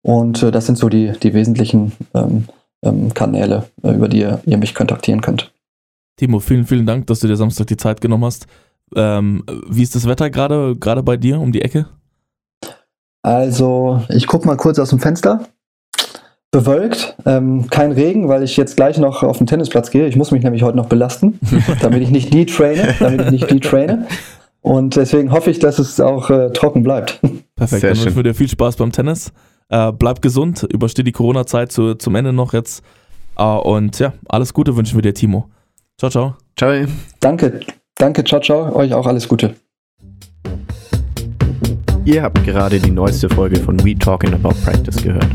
und 0.06 0.40
äh, 0.44 0.52
das 0.52 0.66
sind 0.66 0.78
so 0.78 0.88
die, 0.88 1.10
die 1.20 1.34
wesentlichen 1.34 1.90
ähm, 2.14 2.44
ähm, 2.84 3.12
Kanäle, 3.12 3.64
äh, 3.82 3.90
über 3.90 4.08
die 4.08 4.20
ihr, 4.20 4.40
ihr 4.46 4.56
mich 4.56 4.72
kontaktieren 4.72 5.20
könnt. 5.20 5.52
Timo, 6.16 6.38
vielen, 6.38 6.64
vielen 6.64 6.86
Dank, 6.86 7.08
dass 7.08 7.18
du 7.18 7.26
dir 7.26 7.34
Samstag 7.34 7.66
die 7.66 7.76
Zeit 7.76 8.00
genommen 8.00 8.24
hast. 8.24 8.46
Ähm, 8.94 9.42
wie 9.68 9.82
ist 9.82 9.96
das 9.96 10.06
Wetter 10.06 10.30
gerade 10.30 10.76
gerade 10.76 11.02
bei 11.02 11.16
dir 11.16 11.40
um 11.40 11.50
die 11.50 11.62
Ecke? 11.62 11.86
Also, 13.22 14.00
ich 14.08 14.28
gucke 14.28 14.46
mal 14.46 14.56
kurz 14.56 14.78
aus 14.78 14.90
dem 14.90 15.00
Fenster. 15.00 15.48
Bewölkt, 16.52 17.16
ähm, 17.26 17.68
kein 17.68 17.90
Regen, 17.90 18.28
weil 18.28 18.44
ich 18.44 18.56
jetzt 18.56 18.76
gleich 18.76 18.98
noch 18.98 19.24
auf 19.24 19.38
den 19.38 19.48
Tennisplatz 19.48 19.90
gehe. 19.90 20.06
Ich 20.06 20.14
muss 20.14 20.30
mich 20.30 20.44
nämlich 20.44 20.62
heute 20.62 20.76
noch 20.76 20.86
belasten, 20.86 21.40
damit 21.82 22.02
ich 22.02 22.10
nicht 22.10 22.32
detraine, 22.32 22.94
damit 23.00 23.22
ich 23.22 23.30
nicht 23.32 23.50
detraine. 23.50 24.06
Und 24.60 24.94
deswegen 24.94 25.32
hoffe 25.32 25.50
ich, 25.50 25.58
dass 25.58 25.80
es 25.80 25.98
auch 25.98 26.30
äh, 26.30 26.52
trocken 26.52 26.84
bleibt. 26.84 27.20
Perfekt, 27.56 27.80
Sehr 27.80 27.90
dann 27.90 27.98
wünschen 27.98 28.16
wir 28.16 28.22
dir 28.22 28.34
viel 28.34 28.48
Spaß 28.48 28.76
beim 28.76 28.92
Tennis. 28.92 29.32
Äh, 29.68 29.92
bleib 29.92 30.22
gesund, 30.22 30.62
übersteh 30.62 31.02
die 31.02 31.12
Corona-Zeit 31.12 31.72
zu, 31.72 31.94
zum 31.94 32.14
Ende 32.14 32.32
noch 32.32 32.52
jetzt. 32.52 32.82
Äh, 33.36 33.42
und 33.42 33.98
ja, 33.98 34.12
alles 34.28 34.54
Gute 34.54 34.76
wünschen 34.76 34.96
wir 34.96 35.02
dir, 35.02 35.14
Timo. 35.14 35.48
Ciao, 35.98 36.10
ciao. 36.10 36.36
Ciao. 36.56 36.86
Danke, 37.20 37.60
danke, 37.96 38.24
ciao, 38.24 38.40
ciao. 38.40 38.74
Euch 38.76 38.92
auch 38.92 39.06
alles 39.06 39.26
Gute. 39.28 39.54
Ihr 42.04 42.22
habt 42.22 42.44
gerade 42.44 42.78
die 42.78 42.90
neueste 42.90 43.28
Folge 43.28 43.58
von 43.58 43.82
We 43.84 43.98
Talking 43.98 44.32
About 44.32 44.54
Practice 44.64 45.02
gehört. 45.02 45.26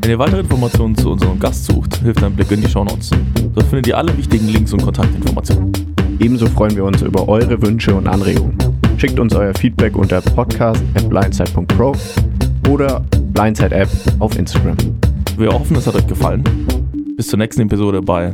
Wenn 0.00 0.10
ihr 0.10 0.18
weitere 0.18 0.40
Informationen 0.40 0.96
zu 0.96 1.10
unserem 1.10 1.38
Gast 1.38 1.66
sucht, 1.66 1.96
hilft 1.96 2.22
ein 2.22 2.34
Blick 2.34 2.50
in 2.52 2.62
die 2.62 2.68
Shownotes. 2.68 3.10
Dort 3.52 3.66
findet 3.66 3.88
ihr 3.88 3.98
alle 3.98 4.16
wichtigen 4.16 4.46
Links 4.48 4.72
und 4.72 4.82
Kontaktinformationen. 4.82 5.72
Ebenso 6.18 6.46
freuen 6.46 6.74
wir 6.74 6.84
uns 6.84 7.02
über 7.02 7.28
eure 7.28 7.60
Wünsche 7.60 7.94
und 7.94 8.06
Anregungen. 8.06 8.56
Schickt 8.96 9.20
uns 9.20 9.34
euer 9.34 9.52
Feedback 9.52 9.96
unter 9.96 10.22
podcast.blindside.pro 10.22 11.92
oder 12.68 13.04
Blindside 13.32 13.74
App 13.74 13.88
auf 14.18 14.36
Instagram. 14.38 14.76
Wir 15.36 15.48
hoffen, 15.50 15.76
es 15.76 15.86
hat 15.86 15.94
euch 15.94 16.06
gefallen. 16.06 16.44
Bis 17.16 17.28
zur 17.28 17.38
nächsten 17.38 17.62
Episode 17.62 18.00
bei 18.02 18.32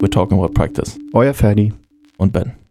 We're 0.00 0.10
Talking 0.10 0.38
About 0.38 0.52
Practice 0.52 0.98
Euer 1.12 1.34
Ferdi. 1.34 1.72
und 2.16 2.32
Ben. 2.32 2.61